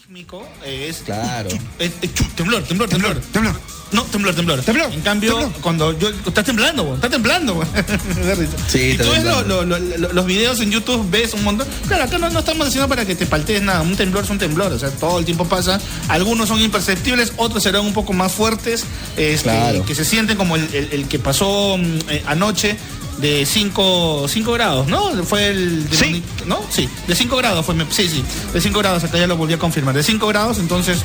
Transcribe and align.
sísmico 0.00 0.46
es. 0.64 0.98
Claro. 0.98 1.48
es- 1.78 1.92
es 2.02 2.14
chu- 2.14 2.28
temblor, 2.34 2.62
temblor, 2.64 2.88
temblor. 2.88 3.16
Temblor. 3.32 3.54
No, 3.92 4.02
temblor, 4.02 4.34
temblor. 4.34 4.60
Temblor, 4.62 4.92
En 4.92 5.00
cambio, 5.00 5.34
temblor. 5.38 5.60
cuando 5.62 5.98
yo. 5.98 6.08
Está 6.26 6.42
temblando, 6.42 6.82
güey. 6.82 6.96
Está 6.96 7.08
temblando. 7.08 7.62
Sí, 8.68 8.78
y 8.78 8.90
está 8.90 9.04
tú 9.04 9.10
ves 9.10 9.24
lo- 9.24 9.36
temblando. 9.38 9.64
lo- 9.64 9.78
lo- 9.78 10.12
los 10.12 10.26
videos 10.26 10.60
en 10.60 10.70
YouTube, 10.72 11.08
ves 11.08 11.32
un 11.34 11.44
montón. 11.44 11.66
Claro, 11.86 12.04
acá 12.04 12.18
no, 12.18 12.28
no 12.28 12.40
estamos 12.40 12.66
diciendo 12.66 12.88
para 12.88 13.06
que 13.06 13.14
te 13.14 13.26
paltees 13.26 13.62
nada. 13.62 13.82
Un 13.82 13.96
temblor 13.96 14.24
es 14.24 14.30
un 14.30 14.38
temblor. 14.38 14.72
O 14.72 14.78
sea, 14.78 14.90
todo 14.90 15.18
el 15.20 15.24
tiempo 15.24 15.46
pasa. 15.48 15.80
Algunos 16.08 16.48
son 16.48 16.60
imperceptibles, 16.60 17.32
otros 17.36 17.62
serán 17.62 17.82
un 17.86 17.92
poco 17.94 18.12
más 18.12 18.32
fuertes. 18.32 18.84
este, 19.16 19.44
Claro. 19.44 19.84
Que 19.86 19.94
se 19.94 20.04
sienten 20.04 20.36
como 20.36 20.56
el, 20.56 20.68
el- 20.74 20.88
el 20.92 21.08
que 21.08 21.18
pasó 21.20 21.78
mm, 21.78 21.98
eh, 22.10 22.22
anoche 22.26 22.76
de 23.18 23.46
5 23.46 24.26
grados, 24.52 24.86
¿no? 24.88 25.10
Fue 25.24 25.48
el... 25.48 25.88
de 25.88 25.96
Sí. 25.96 26.22
¿No? 26.46 26.60
Sí, 26.70 26.88
de 27.06 27.14
5 27.14 27.36
grados 27.36 27.64
fue, 27.64 27.74
me- 27.74 27.86
sí, 27.90 28.08
sí, 28.08 28.22
de 28.52 28.60
5 28.60 28.78
grados, 28.78 29.04
acá 29.04 29.18
ya 29.18 29.26
lo 29.26 29.36
volví 29.36 29.54
a 29.54 29.58
confirmar, 29.58 29.94
de 29.94 30.02
5 30.02 30.26
grados, 30.26 30.58
entonces 30.58 30.98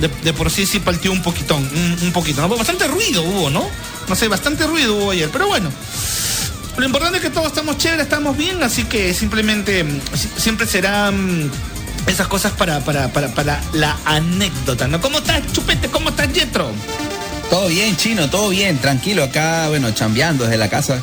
de, 0.00 0.08
de 0.24 0.32
por 0.32 0.50
sí 0.50 0.64
sí 0.66 0.78
partió 0.80 1.10
un 1.12 1.22
poquitón, 1.22 1.62
un, 1.74 1.98
un 2.06 2.12
poquito, 2.12 2.40
¿no? 2.40 2.48
Bastante 2.48 2.86
ruido 2.86 3.22
hubo, 3.22 3.50
¿no? 3.50 3.64
No 4.08 4.14
sé, 4.14 4.28
bastante 4.28 4.66
ruido 4.66 4.94
hubo 4.96 5.10
ayer, 5.10 5.28
pero 5.32 5.48
bueno. 5.48 5.70
Lo 6.76 6.84
importante 6.84 7.16
es 7.18 7.22
que 7.24 7.30
todos 7.30 7.46
estamos 7.46 7.78
chéveres, 7.78 8.04
estamos 8.04 8.36
bien, 8.36 8.62
así 8.62 8.84
que 8.84 9.14
simplemente 9.14 9.82
mm, 9.82 10.00
si- 10.14 10.40
siempre 10.40 10.66
serán 10.66 11.50
esas 12.06 12.28
cosas 12.28 12.52
para, 12.52 12.80
para, 12.84 13.08
para, 13.12 13.28
para 13.34 13.60
la 13.72 13.96
anécdota, 14.04 14.86
¿no? 14.86 15.00
¿Cómo 15.00 15.18
estás, 15.18 15.40
Chupete? 15.52 15.88
¿Cómo 15.88 16.10
estás, 16.10 16.32
Yetro? 16.32 16.70
Todo 17.50 17.68
bien, 17.68 17.96
chino, 17.96 18.28
todo 18.28 18.50
bien, 18.50 18.76
tranquilo 18.78 19.24
acá, 19.24 19.68
bueno, 19.68 19.90
chambeando 19.92 20.44
desde 20.44 20.58
la 20.58 20.68
casa. 20.68 21.00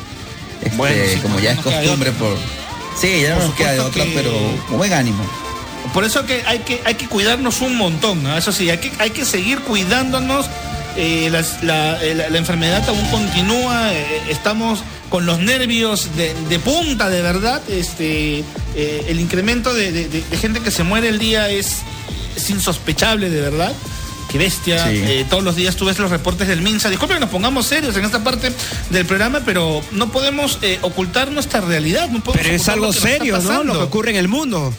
Este, 0.62 0.76
Bueno, 0.76 1.02
sí, 1.12 1.18
como 1.20 1.38
ya 1.40 1.52
es 1.52 1.58
costumbre 1.60 2.12
por. 2.12 2.36
Sí, 3.00 3.22
ya 3.22 3.36
no 3.36 3.46
nos 3.46 3.54
queda 3.54 3.72
de 3.72 3.80
otra, 3.80 4.04
que- 4.04 4.12
pero 4.14 4.32
con 4.68 4.78
buen 4.78 4.92
ánimo. 4.92 5.24
Por 5.92 6.04
eso 6.04 6.24
que 6.26 6.42
hay 6.46 6.60
que, 6.60 6.80
hay 6.84 6.94
que 6.94 7.06
cuidarnos 7.08 7.60
un 7.60 7.76
montón, 7.76 8.22
¿no? 8.22 8.36
Eso 8.36 8.52
sí, 8.52 8.70
hay 8.70 8.78
que, 8.78 8.92
hay 8.98 9.10
que 9.10 9.24
seguir 9.24 9.60
cuidándonos. 9.60 10.46
eh, 10.96 11.28
las- 11.28 11.60
la, 11.64 12.00
eh, 12.04 12.14
la- 12.14 12.28
la 12.28 12.38
enfermedad 12.38 12.88
aún 12.88 13.04
continúa, 13.10 13.92
eh, 13.92 14.22
estamos 14.30 14.84
con 15.10 15.26
los 15.26 15.40
nervios 15.40 16.14
de, 16.14 16.32
de 16.48 16.58
punta, 16.60 17.10
de 17.10 17.20
verdad. 17.20 17.60
Este, 17.68 18.44
eh, 18.76 19.04
el 19.08 19.18
incremento 19.18 19.74
de, 19.74 19.90
de- 19.90 20.08
de- 20.08 20.22
de 20.22 20.36
gente 20.36 20.60
que 20.60 20.70
se 20.70 20.84
muere 20.84 21.08
el 21.08 21.18
día 21.18 21.48
es, 21.50 21.78
es 22.36 22.48
insospechable, 22.48 23.28
de 23.28 23.40
verdad. 23.40 23.72
Qué 24.34 24.38
bestia. 24.38 24.84
Sí. 24.88 24.96
Eh, 24.96 25.26
todos 25.30 25.44
los 25.44 25.54
días 25.54 25.76
tú 25.76 25.84
ves 25.84 25.96
los 26.00 26.10
reportes 26.10 26.48
del 26.48 26.60
MINSA. 26.60 26.90
Disculpen 26.90 27.18
que 27.18 27.20
nos 27.20 27.30
pongamos 27.30 27.66
serios 27.66 27.96
en 27.96 28.04
esta 28.04 28.24
parte 28.24 28.50
del 28.90 29.06
programa, 29.06 29.42
pero 29.44 29.80
no 29.92 30.10
podemos 30.10 30.58
eh, 30.60 30.80
ocultar 30.82 31.30
nuestra 31.30 31.60
realidad. 31.60 32.08
No 32.08 32.18
podemos 32.18 32.44
Pero 32.44 32.56
es 32.56 32.68
algo 32.68 32.92
serio, 32.92 33.38
¿no? 33.38 33.62
Lo 33.62 33.74
que 33.74 33.84
ocurre 33.84 34.10
en 34.10 34.16
el 34.16 34.26
mundo. 34.26 34.74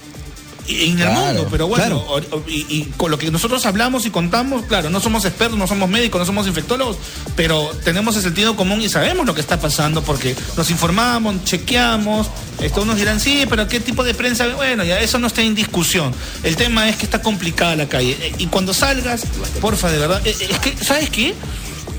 En 0.68 1.00
el 1.00 1.10
mundo, 1.10 1.48
pero 1.52 1.68
bueno, 1.68 2.06
claro. 2.06 2.44
y, 2.48 2.66
y 2.70 2.86
con 2.98 3.12
lo 3.12 3.18
que 3.18 3.30
nosotros 3.32 3.66
hablamos 3.66 4.06
y 4.06 4.10
contamos, 4.10 4.66
claro, 4.66 4.90
no 4.90 5.00
somos 5.00 5.26
expertos, 5.26 5.58
no 5.58 5.68
somos 5.68 5.90
médicos, 5.90 6.20
no 6.20 6.26
somos 6.26 6.48
infectólogos, 6.48 6.98
pero 7.36 7.72
tenemos 7.84 8.16
el 8.16 8.24
sentido 8.24 8.56
común 8.56 8.82
y 8.82 8.90
sabemos 8.90 9.26
lo 9.26 9.34
que 9.36 9.42
está 9.42 9.60
pasando 9.60 10.02
porque 10.04 10.36
nos 10.58 10.70
informamos, 10.72 11.44
chequeamos, 11.44 12.28
esto 12.62 12.82
unos 12.82 12.98
dirán, 12.98 13.20
sí, 13.20 13.46
pero 13.50 13.68
¿qué 13.68 13.80
tipo 13.80 14.04
de 14.04 14.14
prensa? 14.14 14.48
Bueno, 14.56 14.84
ya 14.84 15.00
eso 15.00 15.20
no 15.20 15.28
está 15.28 15.42
en 15.42 15.56
discusión. 15.56 16.14
El 16.44 16.56
tema 16.56 16.90
es 16.90 16.96
que 16.96 17.06
está 17.06 17.22
complicada 17.22 17.76
la 17.76 17.88
calle. 17.88 18.18
Eh, 18.22 18.34
Y 18.38 18.48
cuando 18.48 18.74
salgas, 18.74 19.24
porfa, 19.62 19.92
de 19.92 20.00
verdad, 20.00 20.22
eh, 20.26 20.36
eh, 20.40 20.48
es 20.52 20.60
que, 20.60 20.76
¿sabes 20.84 21.10
qué? 21.10 21.34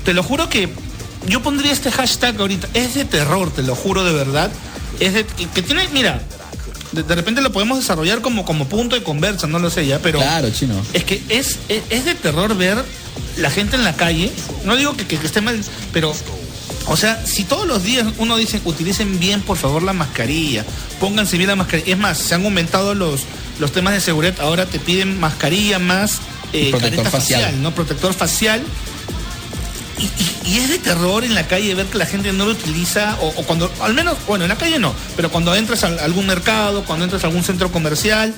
Te 0.03 0.13
lo 0.13 0.23
juro 0.23 0.49
que 0.49 0.69
yo 1.27 1.41
pondría 1.41 1.71
este 1.71 1.91
hashtag 1.91 2.39
ahorita, 2.39 2.67
es 2.73 2.95
de 2.95 3.05
terror, 3.05 3.51
te 3.51 3.63
lo 3.63 3.75
juro 3.75 4.03
de 4.03 4.13
verdad. 4.13 4.51
Es 4.99 5.13
de, 5.13 5.25
que 5.25 5.61
tiene, 5.61 5.87
mira, 5.93 6.21
de, 6.97 7.03
de 7.03 7.15
repente 7.15 7.41
lo 7.41 7.51
podemos 7.51 7.77
desarrollar 7.79 8.21
como, 8.21 8.43
como 8.45 8.67
punto 8.67 8.95
de 8.95 9.03
conversa, 9.03 9.47
no 9.47 9.59
lo 9.59 9.69
sé 9.69 9.85
ya, 9.87 9.99
pero 9.99 10.19
Claro, 10.19 10.49
chino. 10.49 10.73
es 10.93 11.03
que 11.05 11.21
es, 11.29 11.57
es, 11.69 11.83
es 11.89 12.05
de 12.05 12.15
terror 12.15 12.55
ver 12.57 12.83
la 13.37 13.49
gente 13.49 13.75
en 13.77 13.83
la 13.83 13.95
calle. 13.95 14.31
No 14.65 14.75
digo 14.75 14.95
que, 14.97 15.05
que- 15.07 15.17
que 15.17 15.25
esté 15.27 15.41
mal, 15.41 15.59
pero, 15.93 16.13
o 16.87 16.97
sea, 16.97 17.23
si 17.25 17.43
todos 17.43 17.67
los 17.67 17.83
días 17.83 18.05
uno 18.17 18.35
dice, 18.37 18.59
utilicen 18.65 19.19
bien, 19.19 19.41
por 19.41 19.57
favor, 19.57 19.83
la 19.83 19.93
mascarilla, 19.93 20.65
pónganse 20.99 21.37
bien 21.37 21.49
la 21.49 21.55
mascarilla. 21.55 21.93
Es 21.93 21.97
más, 21.97 22.17
se 22.17 22.35
han 22.35 22.43
aumentado 22.43 22.93
los, 22.95 23.21
los 23.59 23.71
temas 23.71 23.93
de 23.93 24.01
seguridad, 24.01 24.35
ahora 24.41 24.65
te 24.65 24.79
piden 24.79 25.19
mascarilla 25.19 25.79
más 25.79 26.19
eh, 26.53 26.69
Protector 26.71 27.03
careta 27.03 27.09
facial. 27.11 27.61
¿no? 27.61 27.73
Protector 27.75 28.13
facial. 28.13 28.61
Y, 29.99 30.03
y- 30.03 30.37
y 30.55 30.57
es 30.59 30.69
de 30.69 30.79
terror 30.79 31.23
en 31.25 31.35
la 31.35 31.45
calle 31.47 31.73
ver 31.75 31.87
que 31.87 31.97
la 31.97 32.05
gente 32.05 32.31
no 32.31 32.45
lo 32.45 32.51
utiliza, 32.51 33.17
o, 33.21 33.27
o 33.29 33.43
cuando, 33.43 33.69
al 33.81 33.93
menos, 33.93 34.15
bueno, 34.27 34.45
en 34.45 34.49
la 34.49 34.57
calle 34.57 34.79
no, 34.79 34.93
pero 35.15 35.29
cuando 35.29 35.53
entras 35.55 35.83
a 35.83 35.87
algún 36.05 36.25
mercado, 36.27 36.85
cuando 36.85 37.03
entras 37.03 37.23
a 37.23 37.27
algún 37.27 37.43
centro 37.43 37.69
comercial, 37.71 38.33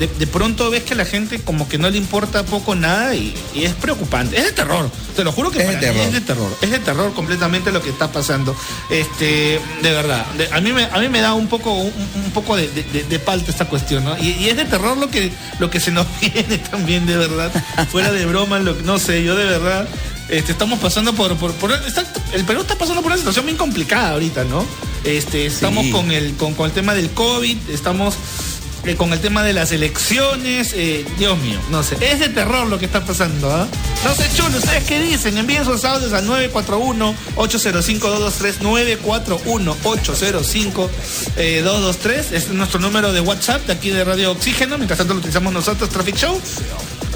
de, 0.00 0.06
de 0.08 0.26
pronto 0.26 0.70
ves 0.70 0.82
que 0.82 0.94
a 0.94 0.96
la 0.96 1.04
gente 1.04 1.38
como 1.40 1.68
que 1.68 1.76
no 1.78 1.88
le 1.90 1.98
importa 1.98 2.44
poco 2.44 2.74
nada 2.74 3.14
y, 3.14 3.32
y 3.54 3.64
es 3.64 3.74
preocupante. 3.74 4.36
Es 4.38 4.44
de 4.46 4.52
terror, 4.52 4.90
te 5.14 5.22
lo 5.22 5.30
juro 5.30 5.50
que 5.52 5.60
Es 5.60 5.68
de 5.68 5.74
mí 5.74 5.80
terror. 5.80 6.00
es 6.02 6.12
de 6.12 6.20
terror. 6.22 6.56
Es 6.62 6.70
de 6.70 6.78
terror 6.80 7.12
completamente 7.12 7.70
lo 7.70 7.80
que 7.82 7.90
está 7.90 8.10
pasando. 8.10 8.56
Este, 8.90 9.60
de 9.82 9.92
verdad, 9.92 10.24
de- 10.38 10.48
a, 10.50 10.60
mí 10.60 10.72
me, 10.72 10.84
a 10.84 10.98
mí 10.98 11.08
me 11.08 11.20
da 11.20 11.34
un 11.34 11.46
poco, 11.46 11.72
un, 11.74 11.92
un 12.24 12.30
poco 12.32 12.56
de, 12.56 12.68
de, 12.68 13.18
palta 13.20 13.50
esta 13.50 13.66
cuestión, 13.66 14.04
¿no? 14.04 14.18
Y, 14.18 14.30
y 14.30 14.48
es 14.48 14.56
de 14.56 14.64
terror 14.64 14.96
lo 14.96 15.08
que, 15.10 15.30
lo 15.60 15.70
que 15.70 15.78
se 15.78 15.92
nos 15.92 16.06
viene 16.20 16.58
también, 16.58 17.06
de 17.06 17.16
verdad. 17.18 17.52
Fuera 17.90 18.10
de 18.10 18.24
broma, 18.26 18.58
lo, 18.58 18.74
no 18.82 18.98
sé, 18.98 19.22
yo 19.22 19.36
de 19.36 19.44
verdad. 19.44 19.86
Este, 20.28 20.52
estamos 20.52 20.78
pasando 20.78 21.12
por, 21.14 21.36
por, 21.36 21.52
por- 21.54 21.72
está- 21.72 22.06
el 22.32 22.44
Perú 22.44 22.62
está 22.62 22.76
pasando 22.76 23.02
por 23.02 23.10
una 23.10 23.18
situación 23.18 23.44
bien 23.46 23.58
complicada 23.58 24.10
ahorita, 24.12 24.44
¿no? 24.44 24.64
Este, 25.04 25.46
estamos 25.46 25.84
Sí. 25.86 25.90
con 25.90 26.10
el 26.12 26.34
con, 26.36 26.54
con 26.54 26.66
el 26.66 26.72
tema 26.72 26.94
del 26.94 27.10
COVID, 27.10 27.56
estamos 27.70 28.14
eh, 28.84 28.96
con 28.96 29.12
el 29.12 29.20
tema 29.20 29.42
de 29.42 29.52
las 29.52 29.72
elecciones, 29.72 30.72
eh, 30.74 31.04
Dios 31.18 31.38
mío, 31.38 31.58
no 31.70 31.82
sé, 31.82 31.96
es 32.00 32.20
de 32.20 32.28
terror 32.28 32.66
lo 32.66 32.78
que 32.78 32.86
está 32.86 33.04
pasando, 33.04 33.50
¿ah? 33.50 33.66
No 34.04 34.14
sé, 34.14 34.28
chulo, 34.34 34.58
¿ustedes 34.58 34.84
qué 34.84 35.00
dicen? 35.00 35.36
Envíen 35.38 35.64
sus 35.64 35.84
audios 35.84 36.12
al 36.12 36.26
941-805-223, 36.26 38.58
941-805-223, 41.36 42.32
es 42.32 42.48
nuestro 42.48 42.80
número 42.80 43.12
de 43.12 43.20
WhatsApp 43.20 43.64
de 43.66 43.74
aquí 43.74 43.90
de 43.90 44.02
Radio 44.04 44.32
Oxígeno, 44.32 44.78
mientras 44.78 44.98
tanto 44.98 45.14
lo 45.14 45.20
utilizamos 45.20 45.52
nosotros, 45.52 45.88
Traffic 45.90 46.16
Show. 46.16 46.40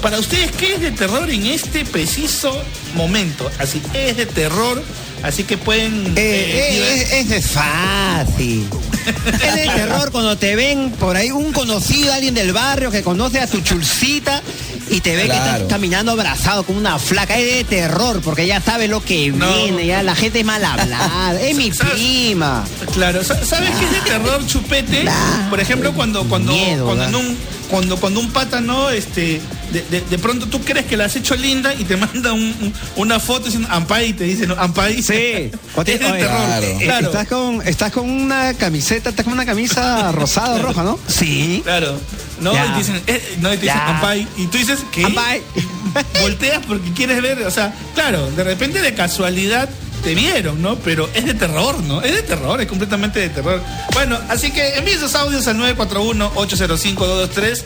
Para 0.01 0.19
ustedes, 0.19 0.51
¿qué 0.51 0.75
es 0.75 0.81
de 0.81 0.91
terror 0.91 1.29
en 1.29 1.47
este 1.47 1.83
preciso 1.83 2.61
momento? 2.95 3.49
Así, 3.59 3.81
es 3.93 4.15
de 4.15 4.25
terror, 4.27 4.81
así 5.23 5.43
que 5.43 5.57
pueden... 5.57 6.07
Eh, 6.07 6.11
eh, 6.17 6.77
eh, 6.79 7.03
es, 7.03 7.11
es 7.13 7.29
de 7.29 7.41
fácil. 7.41 8.67
Es 9.07 9.55
de 9.55 9.69
terror 9.73 10.11
cuando 10.11 10.37
te 10.37 10.57
ven 10.57 10.91
por 10.99 11.15
ahí 11.15 11.31
un 11.31 11.53
conocido, 11.53 12.11
alguien 12.13 12.33
del 12.33 12.51
barrio 12.51 12.91
que 12.91 13.03
conoce 13.03 13.39
a 13.39 13.47
tu 13.47 13.61
chulcita 13.61 14.41
y 14.89 14.99
te 14.99 15.15
ve 15.15 15.23
que 15.29 15.35
estás 15.37 15.61
caminando 15.69 16.11
abrazado 16.11 16.63
con 16.65 16.75
una 16.75 16.99
flaca. 16.99 17.37
Es 17.37 17.45
de 17.55 17.63
terror 17.63 18.19
porque 18.21 18.45
ya 18.47 18.59
sabe 18.61 18.89
lo 18.89 19.01
que 19.01 19.29
No. 19.31 19.47
viene, 19.63 19.85
ya 19.85 20.03
la 20.03 20.13
gente 20.13 20.41
es 20.41 20.45
mal 20.45 20.63
hablada. 20.63 21.39
Es 21.41 21.55
mi 21.55 21.71
¿Sabes? 21.71 21.93
prima. 21.93 22.65
Claro, 22.93 23.23
sa- 23.23 23.45
¿sabes 23.45 23.69
qué 23.79 23.85
es 23.85 23.91
de 23.91 24.01
terror, 24.11 24.45
chupete? 24.45 25.01
Claro. 25.03 25.49
Por 25.51 25.59
ejemplo, 25.61 25.93
cuando 25.93 26.25
cuando 26.25 26.51
Miedo, 26.51 26.85
cuando, 26.85 27.19
un 27.19 27.37
cuando 27.69 27.97
cuando 27.97 28.19
un 28.19 28.31
pata 28.31 28.59
no 28.59 28.89
este 28.89 29.39
de, 29.71 29.81
de- 29.89 30.01
de 30.01 30.17
pronto 30.17 30.47
tú 30.47 30.61
crees 30.61 30.85
que 30.85 30.97
la 30.97 31.05
has 31.05 31.15
hecho 31.15 31.35
linda 31.35 31.73
y 31.73 31.83
te 31.83 31.97
manda 31.97 32.33
un- 32.33 32.41
un- 32.61 32.73
una 32.95 33.19
foto 33.19 33.45
diciendo 33.45 33.67
Ampay 33.71 34.09
y 34.09 34.13
te 34.13 34.23
dice 34.25 34.47
no, 34.47 34.55
Ampay. 34.57 35.01
Sí. 35.01 35.51
O 35.75 35.83
te- 35.83 35.93
es 35.93 35.99
de 35.99 36.05
oye, 36.05 36.17
terror. 36.19 36.37
claro. 36.37 36.67
Claro. 36.79 37.05
Estás 37.07 37.27
con, 37.27 37.67
estás 37.67 37.91
con 37.91 38.09
una 38.09 38.53
camiseta, 38.55 39.09
estás 39.09 39.23
con 39.23 39.33
una 39.33 39.45
camisa 39.45 40.11
rosada 40.13 40.55
o 40.55 40.61
roja, 40.61 40.83
¿no? 40.83 40.99
Sí. 41.07 41.61
Claro. 41.63 41.99
No, 42.41 42.53
Ya. 42.53 42.65
y 42.65 42.69
te 42.71 42.77
dicen, 42.77 43.01
eh, 43.07 43.35
no, 43.39 43.53
y 43.53 43.57
te 43.57 43.63
dicen. 43.63 43.79
Ampay. 43.79 44.27
Y 44.37 44.45
tú 44.47 44.57
dices, 44.57 44.79
¿qué? 44.91 45.05
Ampay. 45.05 45.41
Volteas 46.21 46.61
porque 46.67 46.91
quieres 46.93 47.21
ver, 47.21 47.41
o 47.43 47.51
sea, 47.51 47.73
claro, 47.95 48.29
de 48.31 48.43
repente 48.43 48.81
de 48.81 48.93
casualidad 48.93 49.67
te 50.07 50.15
vieron, 50.15 50.61
¿no? 50.61 50.77
Pero 50.77 51.09
es 51.13 51.25
de 51.25 51.33
terror, 51.33 51.83
¿no? 51.83 52.01
Es 52.01 52.15
de 52.15 52.23
terror, 52.23 52.61
es 52.61 52.67
completamente 52.67 53.19
de 53.19 53.27
terror. 53.27 53.61
Bueno, 53.93 54.17
así 54.29 54.51
que 54.51 54.75
envíen 54.75 55.01
sus 55.01 55.13
audios 55.15 55.45
al 55.47 55.57
941-805-223. 55.57 57.57
Eh, 57.57 57.63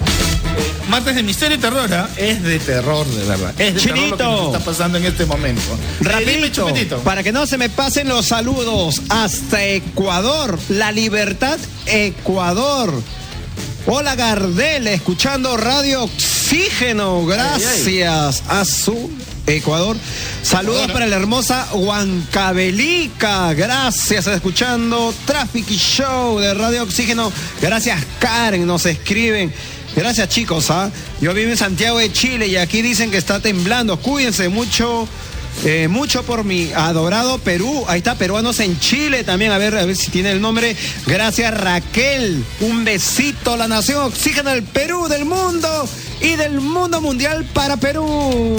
martes 0.89 1.17
de 1.17 1.21
misterio 1.21 1.57
y 1.57 1.59
terror, 1.59 1.93
¿ah? 1.93 2.09
Es 2.17 2.41
de 2.41 2.57
terror, 2.57 3.05
de 3.05 3.27
verdad. 3.27 3.53
Es 3.61 3.75
de 3.75 3.81
terror 3.81 3.95
lo 3.95 3.97
que 4.01 4.01
Chinito. 4.07 4.23
nos 4.23 4.55
está 4.55 4.65
pasando 4.65 4.97
en 4.97 5.05
este 5.05 5.27
momento. 5.27 5.61
Eh, 5.61 6.25
dime, 6.25 6.49
Rapidito, 6.49 6.97
para 7.03 7.21
que 7.21 7.31
no 7.31 7.45
se 7.45 7.59
me 7.59 7.69
pasen 7.69 8.07
los 8.07 8.29
saludos 8.29 9.03
hasta 9.09 9.63
Ecuador, 9.63 10.57
La 10.69 10.91
Libertad, 10.91 11.59
Ecuador. 11.85 12.91
Hola 13.85 14.15
Gardel, 14.15 14.87
escuchando 14.87 15.57
Radio 15.57 16.05
Oxígeno, 16.05 17.23
gracias 17.23 18.41
a 18.47 18.65
su 18.65 19.11
Ecuador. 19.47 19.97
Saludos 20.43 20.83
Ecuador. 20.83 20.93
para 20.93 21.07
la 21.07 21.15
hermosa 21.15 21.67
Huancavelica, 21.73 23.53
gracias, 23.53 24.27
escuchando 24.27 25.13
Traffic 25.25 25.67
Show 25.69 26.39
de 26.39 26.53
Radio 26.53 26.83
Oxígeno. 26.83 27.31
Gracias 27.61 27.99
Karen, 28.19 28.65
nos 28.65 28.85
escriben. 28.85 29.53
Gracias 29.95 30.29
chicos, 30.29 30.71
¿ah? 30.71 30.89
Yo 31.19 31.33
vivo 31.33 31.51
en 31.51 31.57
Santiago 31.57 31.97
de 31.97 32.11
Chile 32.13 32.47
y 32.47 32.55
aquí 32.55 32.81
dicen 32.81 33.11
que 33.11 33.17
está 33.17 33.41
temblando. 33.41 33.97
Cuídense 33.99 34.47
mucho 34.47 35.07
Eh, 35.63 35.87
mucho 35.87 36.23
por 36.23 36.43
mi 36.43 36.71
adorado 36.73 37.37
Perú. 37.37 37.85
Ahí 37.87 37.99
está, 37.99 38.15
peruanos 38.15 38.59
en 38.59 38.79
Chile 38.79 39.23
también. 39.23 39.51
A 39.51 39.57
ver, 39.57 39.77
a 39.77 39.85
ver 39.85 39.95
si 39.95 40.09
tiene 40.09 40.31
el 40.31 40.41
nombre. 40.41 40.75
Gracias, 41.05 41.53
Raquel. 41.59 42.43
Un 42.61 42.83
besito, 42.83 43.55
la 43.57 43.67
nación 43.67 44.03
oxígeno 44.03 44.49
del 44.49 44.63
Perú, 44.63 45.07
del 45.07 45.25
mundo 45.25 45.87
y 46.19 46.35
del 46.35 46.59
mundo 46.61 47.01
mundial 47.01 47.45
para 47.53 47.77
Perú. 47.77 48.57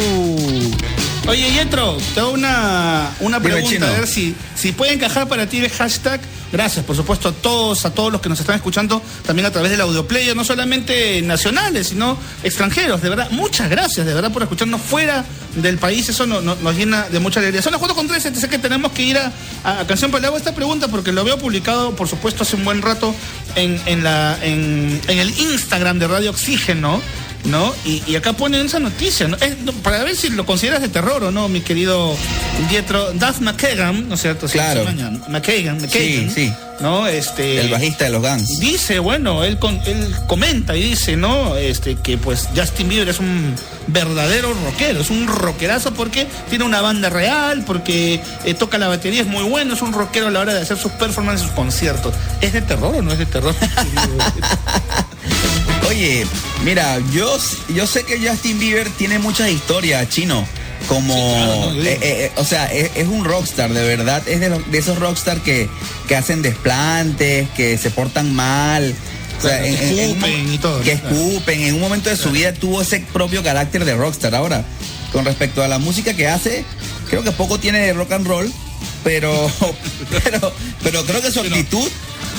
Oye, 1.28 1.52
Yetro, 1.52 1.96
te 2.14 2.20
hago 2.20 2.32
una, 2.32 3.10
una 3.20 3.38
Dime, 3.38 3.52
pregunta, 3.52 3.74
Chino. 3.76 3.86
a 3.86 3.90
ver 3.92 4.08
si, 4.08 4.34
si 4.56 4.72
puede 4.72 4.92
encajar 4.92 5.28
para 5.28 5.46
ti 5.48 5.58
el 5.58 5.70
hashtag. 5.70 6.20
Gracias, 6.50 6.84
por 6.84 6.94
supuesto, 6.96 7.28
a 7.28 7.32
todos, 7.32 7.86
a 7.86 7.94
todos 7.94 8.12
los 8.12 8.20
que 8.20 8.28
nos 8.28 8.38
están 8.40 8.56
escuchando 8.56 9.00
también 9.24 9.46
a 9.46 9.50
través 9.52 9.70
del 9.70 9.80
audioplayer, 9.80 10.36
no 10.36 10.44
solamente 10.44 11.22
nacionales, 11.22 11.88
sino 11.88 12.18
extranjeros. 12.42 13.00
De 13.00 13.08
verdad, 13.08 13.30
muchas 13.30 13.70
gracias, 13.70 14.04
de 14.04 14.12
verdad, 14.12 14.30
por 14.32 14.42
escucharnos 14.42 14.80
fuera 14.82 15.24
del 15.54 15.78
país. 15.78 16.08
Eso 16.08 16.26
no- 16.26 16.42
no- 16.42 16.56
nos 16.56 16.74
llena 16.76 17.08
de 17.08 17.20
mucha 17.20 17.38
alegría. 17.40 17.62
Son 17.62 17.70
las 17.72 17.78
4 17.78 17.94
con 17.94 18.06
13, 18.08 18.34
sé 18.34 18.48
que 18.50 18.58
tenemos 18.58 18.92
que 18.92 19.02
ir 19.04 19.16
a, 19.16 19.32
a 19.64 19.86
Canción, 19.86 20.10
pero 20.10 20.20
le 20.22 20.26
hago 20.26 20.36
esta 20.36 20.54
pregunta 20.54 20.88
porque 20.88 21.12
lo 21.12 21.24
veo 21.24 21.38
publicado, 21.38 21.94
por 21.96 22.08
supuesto, 22.08 22.42
hace 22.42 22.56
un 22.56 22.64
buen 22.64 22.82
rato 22.82 23.14
en, 23.54 23.80
en, 23.86 24.02
la, 24.04 24.36
en, 24.42 25.00
en 25.08 25.18
el 25.20 25.30
Instagram 25.38 25.98
de 26.00 26.08
Radio 26.08 26.30
Oxígeno. 26.30 27.00
¿No? 27.44 27.74
Y, 27.84 28.02
y 28.06 28.16
acá 28.16 28.32
ponen 28.34 28.66
esa 28.66 28.78
noticia, 28.78 29.26
¿no? 29.28 29.36
Es- 29.36 29.58
no, 29.58 29.72
para 29.72 30.02
ver 30.04 30.16
si 30.16 30.30
lo 30.30 30.46
consideras 30.46 30.80
de 30.80 30.88
terror 30.88 31.24
o 31.24 31.30
no, 31.30 31.48
mi 31.48 31.60
querido 31.60 32.14
Dietro. 32.70 33.12
Duff 33.12 33.40
McKagan, 33.40 34.08
¿no 34.08 34.14
es 34.14 34.22
cierto? 34.22 34.46
Sí, 34.48 34.54
Claro. 34.54 34.84
McKagan, 34.84 35.76
McKagan, 35.80 35.80
Sí, 35.90 36.30
sí. 36.34 36.52
¿no? 36.80 37.06
Este, 37.06 37.60
El 37.60 37.68
bajista 37.70 38.04
de 38.04 38.10
los 38.10 38.22
Guns. 38.22 38.58
Dice, 38.60 38.98
bueno, 38.98 39.44
él, 39.44 39.58
con- 39.58 39.80
él 39.86 40.14
comenta 40.26 40.76
y 40.76 40.82
dice, 40.82 41.16
¿no? 41.16 41.56
Este, 41.56 41.96
que 41.96 42.16
pues 42.18 42.48
Justin 42.56 42.88
Bieber 42.88 43.08
es 43.08 43.18
un 43.18 43.54
verdadero 43.88 44.52
rockero, 44.64 45.00
es 45.00 45.10
un 45.10 45.26
rockerazo 45.26 45.92
porque 45.94 46.26
tiene 46.48 46.64
una 46.64 46.80
banda 46.80 47.08
real, 47.10 47.64
porque 47.66 48.20
eh, 48.44 48.54
toca 48.54 48.78
la 48.78 48.86
batería, 48.88 49.22
es 49.22 49.26
muy 49.26 49.42
bueno, 49.42 49.74
es 49.74 49.82
un 49.82 49.92
rockero 49.92 50.28
a 50.28 50.30
la 50.30 50.40
hora 50.40 50.54
de 50.54 50.60
hacer 50.60 50.76
sus 50.78 50.92
performances, 50.92 51.46
sus 51.46 51.54
conciertos. 51.56 52.14
¿Es 52.40 52.52
de 52.52 52.62
terror 52.62 52.94
o 52.96 53.02
no 53.02 53.12
es 53.12 53.18
de 53.18 53.26
terror? 53.26 53.54
Oye, 55.92 56.24
mira, 56.64 56.98
yo, 57.12 57.36
yo 57.74 57.86
sé 57.86 58.04
que 58.04 58.18
Justin 58.26 58.58
Bieber 58.58 58.88
tiene 58.90 59.18
muchas 59.18 59.50
historias, 59.50 60.08
chino. 60.08 60.46
Como, 60.88 61.14
Sí, 61.14 61.20
claro, 61.20 61.54
no, 61.66 61.72
digo. 61.74 61.84
eh, 61.86 61.98
eh, 62.02 62.32
o 62.36 62.44
sea, 62.44 62.64
es, 62.72 62.90
es 62.94 63.06
un 63.08 63.24
rockstar, 63.24 63.70
de 63.72 63.82
verdad. 63.84 64.26
Es 64.26 64.40
de, 64.40 64.48
los- 64.48 64.70
de 64.72 64.78
esos 64.78 64.98
rockstar 64.98 65.40
que, 65.42 65.68
que 66.08 66.16
hacen 66.16 66.40
desplantes, 66.40 67.48
que 67.50 67.76
se 67.76 67.90
portan 67.90 68.34
mal. 68.34 68.94
O 69.38 69.42
sea, 69.42 69.58
Claro, 69.58 70.80
que 70.82 70.92
escupen. 70.92 71.60
En 71.62 71.74
un 71.74 71.80
momento 71.82 72.08
de 72.08 72.16
su 72.16 72.30
vida 72.30 72.52
tuvo 72.54 72.80
ese 72.80 73.00
propio 73.12 73.42
carácter 73.42 73.84
de 73.84 73.94
rockstar. 73.94 74.34
Ahora, 74.34 74.64
con 75.12 75.24
respecto 75.26 75.62
a 75.62 75.68
la 75.68 75.78
música 75.78 76.14
que 76.14 76.26
hace, 76.26 76.64
creo 77.10 77.22
que 77.22 77.32
poco 77.32 77.58
tiene 77.60 77.78
de 77.80 77.92
rock 77.92 78.12
and 78.12 78.26
roll, 78.26 78.50
pero, 79.04 79.50
pero, 80.24 80.52
pero 80.82 81.04
creo 81.04 81.20
que 81.20 81.30
su 81.30 81.40
actitud 81.40 81.86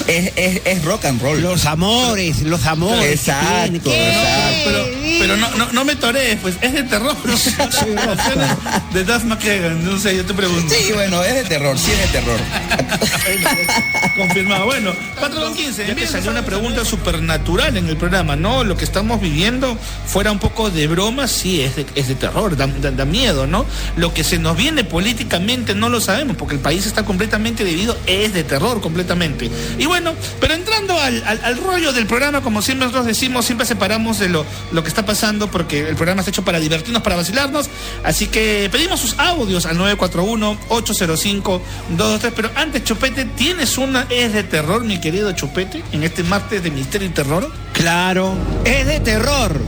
es, 0.08 0.32
es, 0.36 0.62
es 0.66 0.86
rock 0.86 1.06
and 1.06 1.22
roll. 1.22 1.42
Los 1.42 1.66
amores, 1.66 2.42
los 2.42 2.66
amores. 2.66 3.12
Exacto, 3.28 3.92
exacto. 3.92 4.64
Pero, 4.66 4.86
pero 5.20 5.38
no, 5.38 5.50
no, 5.56 5.72
no 5.72 5.86
me 5.86 5.96
torees, 5.96 6.38
pues 6.42 6.56
es 6.62 6.74
de 6.74 6.84
terror. 6.84 7.16
de 8.94 9.04
Duff 9.04 9.24
McKagan, 9.24 9.84
no 9.86 9.98
sé, 10.00 10.16
yo 10.18 10.26
te 10.26 10.34
pregunto. 10.34 10.74
Sí, 10.74 10.92
bueno, 10.94 11.24
es 11.24 11.34
de 11.36 11.44
terror, 11.44 11.78
sí 11.78 11.92
es 11.92 12.00
de 12.12 12.20
terror. 12.20 12.40
Confirmado. 14.18 14.66
Bueno, 14.66 14.92
4 15.20 15.42
con 15.42 15.56
15. 15.56 15.88
Ya 15.88 15.96
que 15.96 16.08
salió 16.08 16.32
una 16.32 16.46
pregunta 16.46 16.86
supernatural 16.86 17.78
en 17.78 17.88
el 17.88 17.98
programa, 17.98 18.36
¿no? 18.36 18.64
Lo 18.64 18.78
que 18.78 18.86
estamos 18.86 19.20
viviendo 19.22 19.78
fuera 20.06 20.32
un 20.32 20.40
poco 20.40 20.70
de 20.70 20.88
broma, 20.88 21.28
sí, 21.28 21.62
es 21.62 21.76
de, 21.76 21.86
es 21.96 22.08
de 22.08 22.16
terror, 22.16 22.56
da, 22.56 22.68
da- 22.68 22.92
da 22.92 23.06
miedo, 23.06 23.48
¿no? 23.48 23.66
Lo 23.96 24.14
que 24.14 24.24
se 24.24 24.38
nos 24.40 24.56
viene 24.58 24.84
políticamente 24.84 25.74
no 25.74 25.90
lo 25.90 26.00
sabemos, 26.02 26.38
porque 26.38 26.56
el 26.56 26.62
país 26.62 26.86
está 26.86 27.04
completamente 27.06 27.64
dividido, 27.64 27.98
es 28.06 28.34
de 28.34 28.44
terror 28.44 28.82
completamente. 28.82 29.50
Y 29.80 29.83
bueno, 29.86 30.14
pero 30.40 30.54
entrando 30.54 31.00
al, 31.00 31.24
al- 31.26 31.42
al 31.44 31.58
rollo 31.58 31.92
del 31.94 32.06
programa, 32.08 32.42
como 32.42 32.62
siempre 32.62 32.86
nosotros 32.86 33.06
decimos, 33.06 33.46
siempre 33.46 33.66
separamos 33.68 34.20
de 34.20 34.30
lo, 34.30 34.46
lo 34.72 34.84
que 34.84 34.90
está 34.90 35.06
pasando, 35.06 35.50
porque 35.50 35.88
el 35.88 35.96
programa 35.96 36.22
está 36.22 36.32
hecho 36.32 36.44
para 36.46 36.60
divertirnos, 36.60 37.02
para 37.04 37.16
vacilarnos. 37.16 37.70
Así 38.04 38.28
que 38.28 38.70
pedimos 38.72 39.00
sus 39.00 39.18
audios 39.20 39.66
al 39.66 39.78
941-805-223. 39.80 42.32
Pero 42.36 42.50
antes, 42.56 42.84
Chupete, 42.84 43.26
¿tienes 43.26 43.78
una 43.78 44.08
es 44.10 44.34
de 44.34 44.44
terror, 44.44 44.84
mi 44.84 45.00
querido 45.00 45.32
Chupete, 45.34 45.84
en 45.92 46.04
este 46.04 46.24
martes 46.24 46.64
de 46.64 46.72
misterio 46.72 47.08
y 47.08 47.12
terror? 47.12 47.52
Claro, 47.74 48.34
es 48.66 48.86
de 48.86 49.00
terror. 49.00 49.60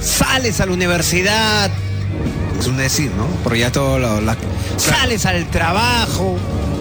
Sales 0.00 0.60
a 0.60 0.66
la 0.66 0.72
universidad, 0.72 1.70
es 2.58 2.66
un 2.66 2.76
decir, 2.76 3.10
¿no? 3.12 3.26
Porque 3.42 3.60
ya 3.60 3.72
todo 3.72 3.98
lo, 3.98 4.20
la- 4.20 4.36
Sales 4.76 5.26
al 5.26 5.46
trabajo, 5.50 6.38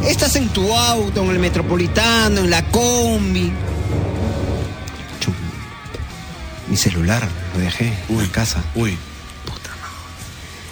estás 0.07 0.35
en 0.35 0.49
tu 0.49 0.73
auto, 0.75 1.23
en 1.23 1.31
el 1.31 1.39
metropolitano, 1.39 2.41
en 2.41 2.49
la 2.49 2.63
combi. 2.65 3.51
Chu, 5.19 5.31
Mi 6.67 6.77
celular 6.77 7.27
lo 7.53 7.59
dejé 7.61 7.93
en 8.09 8.27
casa. 8.27 8.63
Uy. 8.75 8.97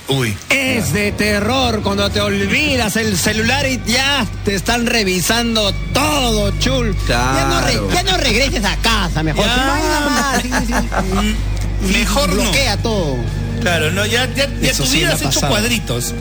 Uy. 0.10 0.38
Es 0.50 0.92
de 0.92 1.14
terror 1.14 1.82
cuando 1.82 2.10
te 2.10 2.20
olvidas 2.20 2.98
el 2.98 3.18
celular 3.18 3.66
y 3.66 3.82
ya 3.86 4.26
te 4.44 4.54
están 4.54 4.86
revisando 4.86 5.74
todo, 5.94 6.52
chul. 6.60 6.94
Ya, 7.08 7.48
no 7.50 7.90
ya 7.94 8.18
regreses 8.18 8.64
a 8.66 8.76
casa, 8.78 9.22
mejor. 9.24 9.46
Ya. 9.46 10.34
No 10.36 10.42
sí, 10.42 10.50
sí, 10.68 10.74
sí. 10.74 11.94
Mejor 11.94 12.30
no. 12.30 12.42
Bloquea 12.42 12.78
todo. 12.78 13.18
Claro, 13.64 13.92
no, 13.92 14.06
ya, 14.06 14.28
ya, 14.36 14.50
ya 14.62 14.74
tu 14.74 14.84
vida 14.84 15.14
has 15.14 15.22
ha 15.22 15.30
hecho 15.30 15.40
cuadritos. 15.48 16.14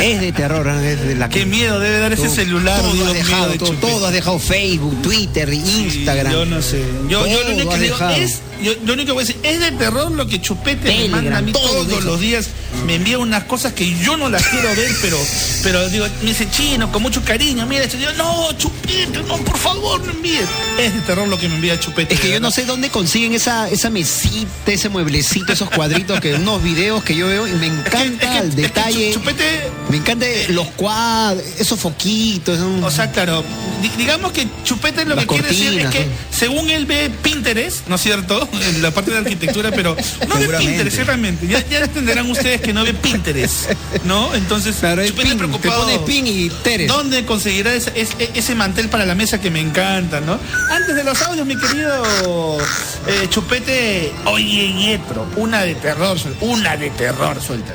Es 0.00 0.20
de 0.20 0.32
terror, 0.32 0.68
es 0.68 1.00
de 1.04 1.14
la 1.16 1.28
Qué 1.28 1.44
miedo 1.44 1.80
debe 1.80 1.98
dar 1.98 2.12
ese 2.12 2.28
celular. 2.28 2.80
Todo 2.80 2.92
Dios 2.92 3.08
has 3.08 3.14
dejado, 3.14 3.48
de 3.50 3.58
todo, 3.58 3.68
Chupete. 3.70 3.92
todo 3.92 4.06
has 4.06 4.12
dejado 4.12 4.38
Facebook, 4.38 5.02
Twitter, 5.02 5.52
Instagram. 5.52 6.32
Sí, 6.32 6.38
yo 6.38 6.44
no 6.46 6.62
sé. 6.62 6.84
Yo, 7.08 7.26
yo 7.26 7.42
lo 7.42 7.54
único 7.54 7.70
que 7.70 7.78
digo 7.80 7.96
es, 8.10 8.40
yo, 8.62 8.72
lo 8.84 8.92
único 8.94 9.06
que 9.06 9.12
voy 9.12 9.24
a 9.24 9.26
decir, 9.26 9.40
es 9.42 9.60
de 9.60 9.72
terror 9.72 10.10
lo 10.12 10.26
que 10.26 10.40
Chupete 10.40 10.88
me 10.92 11.08
manda 11.08 11.38
a 11.38 11.42
mí 11.42 11.52
todo 11.52 11.84
todos 11.86 12.04
los 12.04 12.20
días. 12.20 12.48
Me 12.86 12.96
envía 12.96 13.18
unas 13.18 13.44
cosas 13.44 13.72
que 13.72 13.94
yo 13.98 14.16
no 14.16 14.28
las 14.28 14.46
quiero 14.46 14.68
ver, 14.74 14.90
pero, 15.00 15.16
pero 15.62 15.88
digo, 15.88 16.06
me 16.22 16.28
dice 16.28 16.48
chino, 16.50 16.90
con 16.92 17.02
mucho 17.02 17.22
cariño, 17.24 17.66
mira 17.66 17.84
esto. 17.84 17.96
Digo, 17.96 18.12
no, 18.12 18.52
Chupete, 18.58 19.22
no, 19.26 19.36
por 19.38 19.56
favor, 19.58 20.00
no 20.04 20.10
envíes. 20.12 20.44
Es 20.78 20.94
de 20.94 21.00
terror 21.00 21.26
lo 21.28 21.38
que 21.38 21.48
me 21.48 21.54
envía 21.56 21.78
Chupete. 21.80 22.14
Es 22.14 22.20
que 22.20 22.30
yo 22.30 22.40
no 22.40 22.50
sé 22.50 22.64
dónde 22.64 22.90
consiguen 22.90 23.32
esa, 23.34 23.68
esa 23.70 23.88
mesita, 23.90 24.72
ese 24.72 24.88
mueblecito, 24.88 25.52
esos 25.52 25.70
cuadritos, 25.70 26.20
que 26.20 26.34
unos 26.34 26.62
videos 26.62 27.02
que 27.02 27.16
yo 27.16 27.26
veo 27.28 27.46
y 27.46 27.52
me 27.52 27.66
Es 27.66 27.72
que- 27.72 27.78
encanta 27.78 28.24
es 28.24 28.30
que- 28.30 28.38
el 28.38 28.48
es 28.48 28.54
que 28.54 28.62
detalle. 28.62 29.12
Chupete 29.12 29.60
Me 29.88 29.96
encanta 29.98 30.26
los 30.48 30.66
cuadros, 30.72 31.42
esos 31.58 31.78
foquitos. 31.80 32.56
esos- 32.58 32.82
O 32.84 32.90
sea, 32.90 33.10
claro, 33.10 33.42
di- 33.80 33.90
digamos 33.96 34.32
que 34.32 34.46
Chupete 34.64 35.04
lo 35.04 35.14
Las 35.14 35.24
que 35.26 35.34
quiere 35.34 35.48
decir 35.48 35.78
es 35.78 35.86
que 35.90 36.06
según 36.30 36.68
él 36.70 36.86
ve 36.86 37.10
Pinterest, 37.22 37.86
¿no 37.88 37.94
es 37.96 38.02
cierto? 38.02 38.45
En 38.52 38.82
la 38.82 38.90
parte 38.90 39.10
de 39.10 39.18
arquitectura, 39.18 39.70
pero 39.70 39.90
no 39.90 39.96
ve 39.96 40.02
Seguramente. 40.40 40.58
Pinterest, 40.58 40.98
realmente. 40.98 41.46
Ya, 41.46 41.66
ya 41.68 41.78
entenderán 41.80 42.30
ustedes 42.30 42.60
que 42.60 42.72
no 42.72 42.84
ve 42.84 42.94
Pinterest, 42.94 43.70
¿no? 44.04 44.34
Entonces, 44.34 44.76
Claro, 44.76 45.02
es 45.02 45.08
Chupete 45.10 45.28
pin, 45.28 45.38
te 45.38 45.44
preocupado. 45.46 45.82
pones 45.84 45.98
pin 46.00 46.26
y 46.26 46.50
Teres. 46.62 46.88
¿Dónde 46.88 47.24
conseguirá 47.24 47.74
ese, 47.74 47.92
ese- 47.94 48.30
ese 48.34 48.54
mantel 48.54 48.88
para 48.88 49.06
la 49.06 49.14
mesa 49.14 49.40
que 49.40 49.50
me 49.50 49.60
encanta, 49.60 50.20
no? 50.20 50.38
Antes 50.70 50.94
de 50.94 51.04
los 51.04 51.20
audios, 51.22 51.46
mi 51.46 51.56
querido 51.56 52.58
eh, 53.06 53.26
Chupete, 53.30 54.12
oye, 54.24 54.72
Yetro, 54.74 55.26
una 55.36 55.62
de 55.62 55.74
terror, 55.74 56.16
una 56.40 56.76
de 56.76 56.90
terror, 56.90 57.40
suelta. 57.40 57.72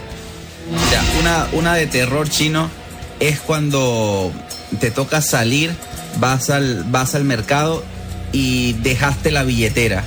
Mira, 0.70 1.04
una, 1.20 1.48
una 1.54 1.74
de 1.76 1.88
terror 1.88 2.30
chino 2.30 2.70
es 3.20 3.40
cuando 3.40 4.32
te 4.80 4.90
toca 4.92 5.22
salir, 5.22 5.72
vas 6.20 6.50
al, 6.50 6.84
vas 6.88 7.14
al 7.16 7.24
mercado 7.26 7.84
y 8.32 8.74
dejaste 8.74 9.32
la 9.32 9.44
billetera 9.44 10.04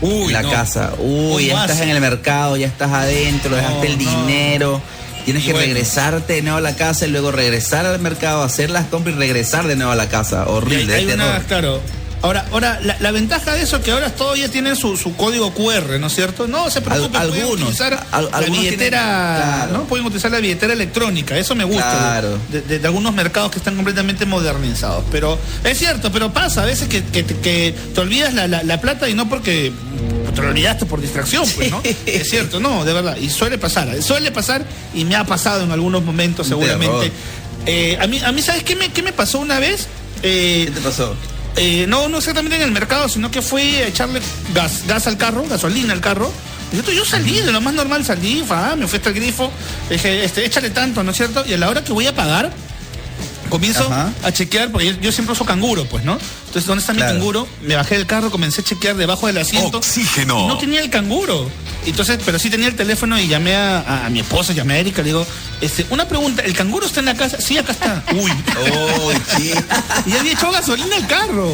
Uy, 0.00 0.32
la 0.32 0.42
no. 0.42 0.50
casa. 0.50 0.92
¿Cómo 0.96 1.34
Uy, 1.34 1.46
ya 1.46 1.62
estás 1.62 1.80
en 1.80 1.88
el 1.90 2.00
mercado, 2.00 2.56
ya 2.56 2.66
estás 2.66 2.90
adentro, 2.92 3.50
No, 3.50 3.56
dejaste 3.56 3.86
el 3.86 3.98
dinero. 3.98 4.80
Tienes 5.24 5.42
Y 5.42 5.46
que 5.46 5.52
bueno. 5.52 5.66
regresarte 5.66 6.34
de 6.34 6.42
nuevo 6.42 6.58
a 6.58 6.60
la 6.60 6.76
casa 6.76 7.06
y 7.06 7.10
luego 7.10 7.32
regresar 7.32 7.84
al 7.86 7.98
mercado, 7.98 8.42
hacer 8.44 8.70
las 8.70 8.86
compras 8.86 9.16
y 9.16 9.18
regresar 9.18 9.66
de 9.66 9.74
nuevo 9.74 9.90
a 9.90 9.96
la 9.96 10.08
casa. 10.08 10.46
Horrible, 10.46 10.94
hay, 10.94 11.00
hay 11.00 11.06
de 11.06 11.14
una, 11.14 11.40
claro. 11.48 11.80
Ahora, 12.22 12.46
ahora 12.50 12.80
la, 12.82 12.96
la 12.98 13.10
ventaja 13.12 13.52
de 13.54 13.62
eso 13.62 13.76
es 13.76 13.82
que 13.84 13.90
ahora 13.92 14.10
todos 14.10 14.38
ya 14.38 14.48
tienen 14.48 14.74
su, 14.74 14.96
su 14.96 15.14
código 15.16 15.52
QR, 15.52 16.00
¿no 16.00 16.06
es 16.08 16.14
cierto? 16.14 16.46
No 16.48 16.70
se 16.70 16.80
preocupen, 16.80 17.20
Al- 17.20 17.28
pueden 17.28 17.42
algunos, 17.44 17.62
utilizar 17.64 18.06
al- 18.10 18.30
la 18.30 18.38
algunos 18.38 18.62
billetera, 18.64 19.00
tienen- 19.00 19.56
claro. 19.66 19.72
¿no? 19.72 19.84
Pueden 19.84 20.06
utilizar 20.06 20.30
la 20.30 20.40
billetera 20.40 20.72
electrónica, 20.72 21.36
eso 21.36 21.54
me 21.54 21.64
gusta. 21.64 21.82
Claro. 21.98 22.38
De, 22.50 22.62
de- 22.62 22.78
de 22.80 22.86
algunos 22.86 23.14
mercados 23.14 23.50
que 23.52 23.58
están 23.58 23.76
completamente 23.76 24.26
modernizados. 24.26 25.04
Pero 25.12 25.38
es 25.62 25.78
cierto, 25.78 26.10
pero 26.10 26.32
pasa 26.32 26.62
a 26.62 26.64
veces 26.64 26.88
que, 26.88 27.04
que, 27.04 27.24
que 27.24 27.74
te 27.94 28.00
olvidas 28.00 28.34
la, 28.34 28.48
la- 28.48 28.62
la 28.62 28.80
plata 28.80 29.08
y 29.08 29.14
no 29.14 29.28
porque 29.28 29.72
te 30.34 30.42
lo 30.42 30.48
olvidaste 30.48 30.84
por 30.86 31.00
distracción, 31.00 31.44
pues, 31.54 31.70
¿no? 31.70 31.80
Es 32.06 32.28
cierto, 32.28 32.58
no, 32.60 32.84
de 32.84 32.92
verdad. 32.92 33.16
Y 33.18 33.30
suele 33.30 33.58
pasar, 33.58 34.02
suele 34.02 34.32
pasar 34.32 34.64
y 34.94 35.04
me 35.04 35.16
ha 35.16 35.24
pasado 35.24 35.62
en 35.64 35.70
algunos 35.70 36.02
momentos 36.02 36.46
seguramente. 36.48 37.12
Eh, 37.66 37.98
a, 38.00 38.06
mí, 38.06 38.20
a 38.24 38.32
mí, 38.32 38.42
¿sabes 38.42 38.62
qué 38.62 38.74
me, 38.74 38.90
qué 38.90 39.02
me 39.02 39.12
pasó 39.12 39.38
una 39.38 39.58
vez? 39.60 39.86
Eh, 40.22 40.62
¿Qué 40.66 40.70
te 40.72 40.80
pasó? 40.80 41.14
Eh, 41.56 41.86
no, 41.86 42.08
no 42.08 42.18
exactamente 42.18 42.56
en 42.56 42.62
el 42.62 42.70
mercado, 42.70 43.08
sino 43.08 43.30
que 43.30 43.42
fui 43.42 43.76
a 43.76 43.88
echarle 43.88 44.20
gas, 44.54 44.84
gas 44.86 45.06
al 45.06 45.16
carro, 45.16 45.44
gasolina 45.48 45.92
al 45.92 46.00
carro, 46.00 46.32
yo, 46.72 46.92
yo 46.92 47.04
salí, 47.04 47.40
de 47.40 47.52
lo 47.52 47.60
más 47.60 47.74
normal 47.74 48.04
salí, 48.04 48.42
fa, 48.46 48.76
me 48.76 48.86
fui 48.86 48.98
hasta 48.98 49.10
el 49.10 49.14
grifo, 49.14 49.50
dije, 49.88 50.24
este, 50.24 50.44
échale 50.44 50.70
tanto, 50.70 51.02
¿no 51.02 51.12
es 51.12 51.16
cierto? 51.16 51.44
Y 51.46 51.54
a 51.54 51.58
la 51.58 51.70
hora 51.70 51.84
que 51.84 51.92
voy 51.92 52.06
a 52.06 52.14
pagar, 52.14 52.52
comienzo 53.48 53.84
Ajá. 53.84 54.12
a 54.22 54.32
chequear, 54.32 54.70
porque 54.70 54.86
yo, 54.88 55.00
yo 55.00 55.12
siempre 55.12 55.32
uso 55.32 55.44
canguro, 55.44 55.84
pues, 55.86 56.04
¿no? 56.04 56.18
Entonces, 56.46 56.66
¿dónde 56.66 56.80
está 56.80 56.92
Claro. 56.94 57.12
mi 57.12 57.18
canguro? 57.18 57.48
Me 57.62 57.76
bajé 57.76 57.96
del 57.96 58.06
carro, 58.06 58.30
comencé 58.30 58.60
a 58.60 58.64
chequear 58.64 58.96
debajo 58.96 59.26
del 59.26 59.38
asiento. 59.38 59.78
Oxígeno. 59.78 60.44
y 60.44 60.46
no 60.48 60.58
tenía 60.58 60.80
el 60.80 60.90
canguro. 60.90 61.50
Entonces, 61.84 62.18
pero 62.24 62.38
sí 62.38 62.50
tenía 62.50 62.66
el 62.68 62.74
teléfono 62.76 63.18
y 63.20 63.28
llamé 63.28 63.54
a, 63.54 63.78
a- 63.80 64.06
a 64.06 64.10
mi 64.10 64.20
esposa, 64.20 64.52
llamé 64.52 64.74
a 64.74 64.78
Erika, 64.78 65.02
le 65.02 65.08
digo, 65.08 65.26
este, 65.60 65.86
una 65.90 66.08
pregunta, 66.08 66.42
¿el 66.42 66.52
canguro 66.54 66.86
está 66.86 67.00
en 67.00 67.06
la 67.06 67.14
casa? 67.14 67.40
Sí, 67.40 67.56
acá 67.58 67.72
está. 67.72 68.02
Uy. 68.14 68.32
Oh, 68.72 69.12
sí. 69.36 69.52
Y 70.06 70.12
había 70.16 70.32
echado 70.32 70.52
gasolina 70.52 70.96
al 70.96 71.06
carro. 71.06 71.52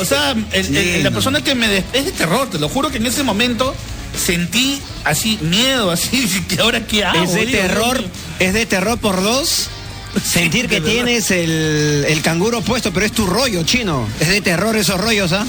O 0.00 0.04
sea, 0.04 0.32
el- 0.32 0.46
el- 0.52 0.66
Sí, 0.66 1.02
la 1.02 1.10
persona 1.10 1.42
que 1.42 1.54
me... 1.54 1.68
des- 1.68 1.84
Es 1.92 2.04
de 2.04 2.12
terror, 2.12 2.50
te 2.50 2.58
lo 2.58 2.68
juro 2.68 2.90
que 2.90 2.98
en 2.98 3.06
ese 3.06 3.22
momento 3.22 3.74
sentí 4.18 4.80
así 5.04 5.38
miedo, 5.42 5.90
así, 5.90 6.26
que 6.48 6.60
ahora 6.60 6.86
qué 6.86 7.04
hago. 7.04 7.22
es 7.22 7.32
de 7.32 7.46
Digo, 7.46 7.58
terror, 7.60 8.04
es 8.38 8.52
de 8.52 8.66
terror 8.66 8.98
por 8.98 9.22
dos. 9.22 9.68
Sentir 10.24 10.68
que 10.68 10.80
de 10.80 10.90
tienes 10.90 11.30
el, 11.30 12.04
el 12.08 12.22
canguro 12.22 12.60
puesto, 12.62 12.92
pero 12.92 13.06
es 13.06 13.12
tu 13.12 13.26
rollo, 13.26 13.62
chino. 13.62 14.08
Es 14.20 14.28
de 14.28 14.40
terror 14.40 14.76
esos 14.76 15.00
rollos, 15.00 15.32
¿ah? 15.32 15.46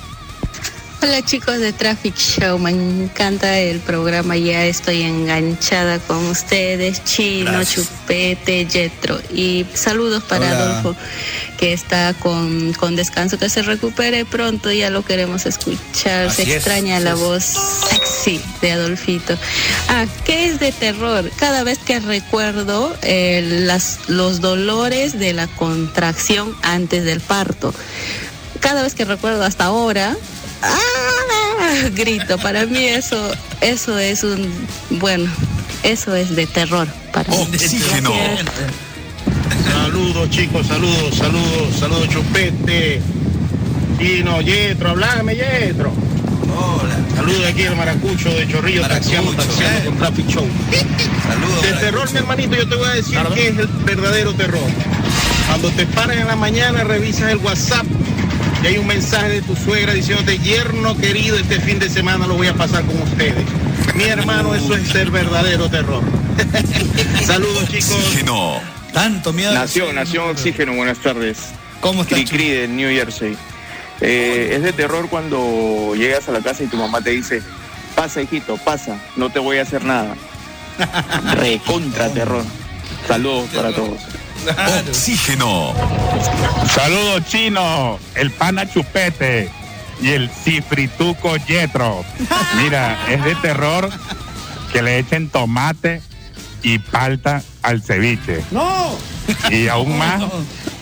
Hola 1.04 1.20
chicos 1.20 1.58
de 1.58 1.74
Traffic 1.74 2.16
Show, 2.16 2.58
me 2.58 2.70
encanta 2.70 3.58
el 3.58 3.80
programa, 3.80 4.38
ya 4.38 4.64
estoy 4.64 5.02
enganchada 5.02 5.98
con 5.98 6.16
ustedes, 6.28 7.04
Chino, 7.04 7.52
Gracias. 7.52 7.88
Chupete, 7.88 8.66
Jetro 8.70 9.20
y 9.30 9.66
saludos 9.74 10.22
para 10.22 10.46
Hola. 10.46 10.78
Adolfo 10.78 10.96
que 11.58 11.74
está 11.74 12.14
con, 12.14 12.72
con 12.72 12.96
descanso, 12.96 13.38
que 13.38 13.50
se 13.50 13.60
recupere 13.60 14.24
pronto, 14.24 14.72
ya 14.72 14.88
lo 14.88 15.04
queremos 15.04 15.44
escuchar, 15.44 16.28
Así 16.28 16.46
se 16.46 16.56
extraña 16.56 16.98
la 17.00 17.10
es. 17.12 17.18
voz 17.18 17.44
sexy 17.90 18.40
de 18.62 18.72
Adolfito. 18.72 19.36
Ah, 19.88 20.06
¿qué 20.24 20.48
es 20.48 20.58
de 20.58 20.72
terror? 20.72 21.30
Cada 21.36 21.64
vez 21.64 21.80
que 21.80 22.00
recuerdo 22.00 22.96
eh, 23.02 23.46
las, 23.66 24.08
los 24.08 24.40
dolores 24.40 25.18
de 25.18 25.34
la 25.34 25.48
contracción 25.48 26.56
antes 26.62 27.04
del 27.04 27.20
parto 27.20 27.74
cada 28.60 28.82
vez 28.82 28.94
que 28.94 29.04
recuerdo 29.04 29.44
hasta 29.44 29.64
ahora, 29.64 30.16
¡ah! 30.64 31.88
grito. 31.94 32.38
Para 32.38 32.66
mí 32.66 32.84
eso, 32.86 33.32
eso 33.60 33.98
es 33.98 34.22
un, 34.22 34.50
bueno, 34.90 35.30
eso 35.82 36.14
es 36.14 36.34
de 36.34 36.46
terror 36.46 36.88
para 37.12 37.30
mí. 37.30 37.36
Oxígeno. 37.36 38.12
Saludos 39.70 40.30
chicos, 40.30 40.66
saludos, 40.66 41.14
saludos, 41.14 41.76
saludos 41.78 42.08
Chupete. 42.08 43.00
Chino, 43.98 44.40
Yetro, 44.40 44.90
hablame 44.90 45.36
Yetro. 45.36 45.92
Hola. 46.56 46.96
Saludos 47.16 47.46
aquí 47.46 47.62
el 47.62 47.76
Maracucho 47.76 48.28
de 48.30 48.46
Chorrillo, 48.48 48.86
taxiando, 48.86 49.32
taxiando 49.32 49.78
eh. 49.78 49.84
con 49.84 49.98
Traffic 49.98 50.26
Show. 50.28 50.46
Saludos. 51.26 51.62
De 51.62 51.72
terror, 51.74 52.12
mi 52.12 52.18
hermanito, 52.18 52.56
yo 52.56 52.68
te 52.68 52.74
voy 52.76 52.88
a 52.88 52.92
decir 52.92 53.18
que 53.34 53.48
es 53.48 53.58
el 53.58 53.66
verdadero 53.66 54.34
terror. 54.34 54.60
Cuando 55.46 55.70
te 55.70 55.86
paran 55.86 56.18
en 56.18 56.26
la 56.26 56.36
mañana, 56.36 56.84
revisas 56.84 57.30
el 57.30 57.38
WhatsApp 57.38 57.86
y 58.64 58.66
hay 58.66 58.78
un 58.78 58.86
mensaje 58.86 59.28
de 59.28 59.42
tu 59.42 59.54
suegra 59.54 59.92
diciéndote, 59.92 60.38
yerno 60.38 60.96
querido, 60.96 61.36
este 61.36 61.60
fin 61.60 61.78
de 61.78 61.90
semana 61.90 62.26
lo 62.26 62.34
voy 62.34 62.46
a 62.46 62.54
pasar 62.54 62.82
con 62.86 63.02
ustedes. 63.02 63.44
Mi 63.94 64.04
hermano, 64.04 64.54
eso 64.54 64.74
es 64.74 64.94
el 64.94 65.10
verdadero 65.10 65.68
terror. 65.68 66.02
Saludos 67.26 67.68
chicos. 67.68 67.92
Oxígeno. 67.92 68.60
Tanto 68.94 69.34
miedo. 69.34 69.52
Nación, 69.52 69.94
Nación 69.94 70.30
Oxígeno, 70.30 70.72
buenas 70.72 70.98
tardes. 70.98 71.50
¿Cómo 71.80 72.02
está? 72.02 72.14
Cri 72.14 72.24
Cri 72.24 72.48
de 72.48 72.68
New 72.68 72.88
Jersey. 72.88 73.36
Eh, 74.00 74.52
es 74.54 74.62
de 74.62 74.72
terror 74.72 75.10
cuando 75.10 75.94
llegas 75.94 76.26
a 76.30 76.32
la 76.32 76.40
casa 76.40 76.64
y 76.64 76.66
tu 76.66 76.78
mamá 76.78 77.02
te 77.02 77.10
dice, 77.10 77.42
pasa 77.94 78.22
hijito, 78.22 78.56
pasa, 78.56 78.98
no 79.16 79.28
te 79.28 79.40
voy 79.40 79.58
a 79.58 79.62
hacer 79.62 79.84
nada. 79.84 80.16
Recontra 81.34 82.08
terror. 82.08 82.44
Saludos 83.06 83.50
para 83.54 83.72
todos. 83.72 84.00
Claro. 84.44 84.88
Oxígeno. 84.88 85.72
Saludos 86.74 87.24
chino, 87.28 87.98
el 88.14 88.30
pana 88.30 88.68
chupete 88.70 89.50
y 90.00 90.10
el 90.10 90.30
cifrituco 90.30 91.36
yetro. 91.36 92.04
Mira, 92.62 92.98
es 93.08 93.24
de 93.24 93.34
terror 93.36 93.90
que 94.72 94.82
le 94.82 94.98
echen 94.98 95.28
tomate 95.30 96.02
y 96.62 96.78
palta 96.78 97.42
al 97.62 97.82
ceviche. 97.82 98.42
¡No! 98.50 98.96
Y 99.50 99.68
aún 99.68 99.96
más 99.98 100.22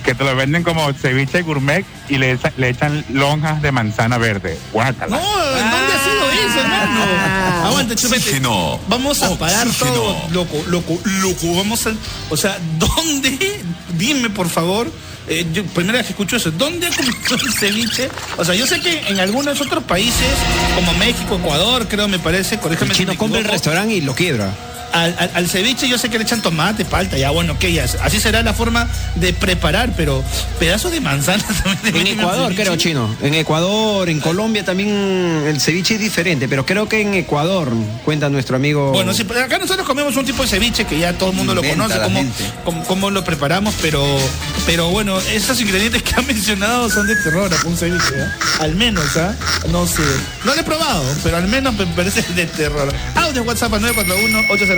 que 0.02 0.14
te 0.14 0.24
lo 0.24 0.34
venden 0.36 0.62
como 0.62 0.92
ceviche 0.92 1.42
gourmet 1.42 1.84
y 2.08 2.18
le, 2.18 2.32
echa- 2.32 2.52
le 2.56 2.68
echan 2.70 3.04
lonjas 3.10 3.62
de 3.62 3.72
manzana 3.72 4.18
verde. 4.18 4.58
No, 4.66 4.72
Guácala. 4.72 5.16
¿en 5.16 5.70
dónde 5.70 5.92
ha 5.92 6.04
sido 6.04 6.30
eso, 6.48 6.60
hermano? 6.60 7.66
Aguante, 7.66 7.96
chupete. 7.96 8.20
Oxígeno. 8.22 8.80
Vamos 8.88 9.22
a 9.22 9.36
parar 9.38 9.66
Oxígeno. 9.66 9.92
todo, 9.94 10.28
loco, 10.32 10.62
loco, 10.68 10.98
loco. 11.04 11.54
Vamos 11.56 11.86
a. 11.86 11.92
O 12.30 12.36
sea, 12.36 12.58
¿dónde? 12.78 13.62
Dime, 13.96 14.30
por 14.30 14.48
favor. 14.48 14.90
Eh, 15.28 15.46
yo, 15.52 15.64
primera 15.66 15.98
vez 15.98 16.06
que 16.08 16.12
escucho 16.14 16.36
eso, 16.36 16.50
¿dónde 16.50 16.88
ha 16.88 16.90
comido 16.90 17.36
el 17.46 17.52
ceviche? 17.54 18.08
O 18.36 18.44
sea, 18.44 18.56
yo 18.56 18.66
sé 18.66 18.80
que 18.80 19.06
en 19.08 19.20
algunos 19.20 19.60
otros 19.60 19.84
países, 19.84 20.26
como 20.74 20.92
México, 20.94 21.36
Ecuador, 21.36 21.86
creo, 21.88 22.08
me 22.08 22.18
parece, 22.18 22.58
corríjame 22.58 22.90
El 22.90 22.96
si 22.96 23.02
chino 23.02 23.12
me 23.12 23.18
compra 23.18 23.38
el 23.38 23.44
restaurante 23.44 23.94
y 23.94 24.00
lo 24.00 24.16
quiebra. 24.16 24.52
Al, 24.92 25.14
al- 25.18 25.30
al 25.34 25.48
ceviche 25.48 25.88
yo 25.88 25.98
sé 25.98 26.08
que 26.10 26.18
le 26.18 26.24
echan 26.24 26.42
tomate, 26.42 26.84
palta, 26.84 27.16
ya 27.18 27.30
bueno, 27.30 27.58
que 27.58 27.72
ya, 27.72 27.84
así 28.02 28.20
será 28.20 28.42
la 28.42 28.52
forma 28.54 28.88
de 29.16 29.32
preparar, 29.32 29.92
pero 29.96 30.22
pedazos 30.58 30.92
de 30.92 31.00
manzana 31.00 31.42
también. 31.82 32.06
En 32.06 32.18
Ecuador, 32.18 32.54
creo, 32.54 32.76
chino. 32.76 33.14
En 33.22 33.34
Ecuador, 33.34 34.08
en 34.08 34.20
Colombia 34.20 34.64
también 34.64 34.88
el 35.46 35.60
ceviche 35.60 35.94
es 35.94 36.00
diferente, 36.00 36.48
pero 36.48 36.64
creo 36.66 36.88
que 36.88 37.00
en 37.00 37.14
Ecuador, 37.14 37.72
cuenta 38.04 38.28
nuestro 38.28 38.56
amigo. 38.56 38.92
Bueno, 38.92 39.12
sí, 39.14 39.24
pero 39.24 39.40
acá 39.44 39.58
nosotros 39.58 39.86
comemos 39.86 40.16
un 40.16 40.24
tipo 40.24 40.42
de 40.42 40.48
ceviche 40.48 40.84
que 40.84 40.98
ya 40.98 41.12
todo 41.14 41.30
el 41.30 41.36
mundo 41.36 41.54
lo 41.54 41.62
conoce, 41.62 41.98
cómo, 42.00 42.24
cómo- 42.64 42.84
cómo 42.84 43.10
lo 43.10 43.24
preparamos, 43.24 43.74
pero, 43.80 44.04
pero 44.66 44.88
bueno, 44.90 45.18
esos 45.32 45.60
ingredientes 45.60 46.02
que 46.02 46.14
han 46.14 46.26
mencionado 46.26 46.88
son 46.90 47.06
de 47.06 47.16
terror 47.16 47.50
a 47.52 47.66
un 47.66 47.76
ceviche, 47.76 48.14
¿eh? 48.16 48.26
Al 48.60 48.74
menos, 48.74 49.16
¿ah? 49.16 49.34
No 49.70 49.86
sé. 49.86 50.02
No 50.44 50.54
lo 50.54 50.60
he 50.60 50.64
probado, 50.64 51.02
pero 51.22 51.36
al 51.36 51.48
menos 51.48 51.74
me 51.74 51.86
parece 51.88 52.22
de 52.34 52.46
terror. 52.46 52.92
Audio 53.14 53.42
WhatsApp 53.42 53.72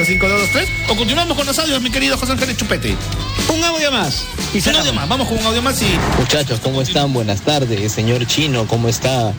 al 0.04 0.18
941-805-223 0.18 0.68
o 0.88 0.96
continuamos 0.96 1.36
con 1.36 1.46
los 1.46 1.58
audios, 1.58 1.80
mi 1.80 1.90
querido 1.90 2.18
José 2.18 2.32
Ángel 2.32 2.56
Chupete. 2.56 2.94
Un 3.54 3.64
audio 3.64 3.90
más. 3.90 4.24
Y 4.52 4.68
Un 4.68 4.76
audio 4.76 4.92
más, 4.92 5.08
vamos 5.08 5.28
con 5.28 5.38
un 5.38 5.46
audio 5.46 5.62
más 5.62 5.80
y... 5.82 5.86
Muchachos, 6.18 6.60
¿cómo 6.62 6.82
están? 6.82 7.12
Buenas 7.12 7.40
tardes. 7.40 7.92
Señor 7.92 8.26
Chino, 8.26 8.66
¿cómo 8.66 8.88
está? 8.88 9.32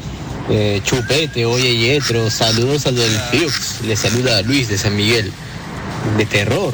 Eh, 0.49 0.81
Chupete, 0.83 1.45
oye 1.45 1.77
Yetro, 1.77 2.29
saludos 2.29 2.85
al 2.87 2.95
del 2.95 3.11
Fiux. 3.31 3.81
Le 3.85 3.95
saluda 3.95 4.37
a 4.37 4.41
Luis 4.41 4.67
de 4.67 4.77
San 4.77 4.95
Miguel. 4.95 5.31
De 6.17 6.25
terror. 6.25 6.73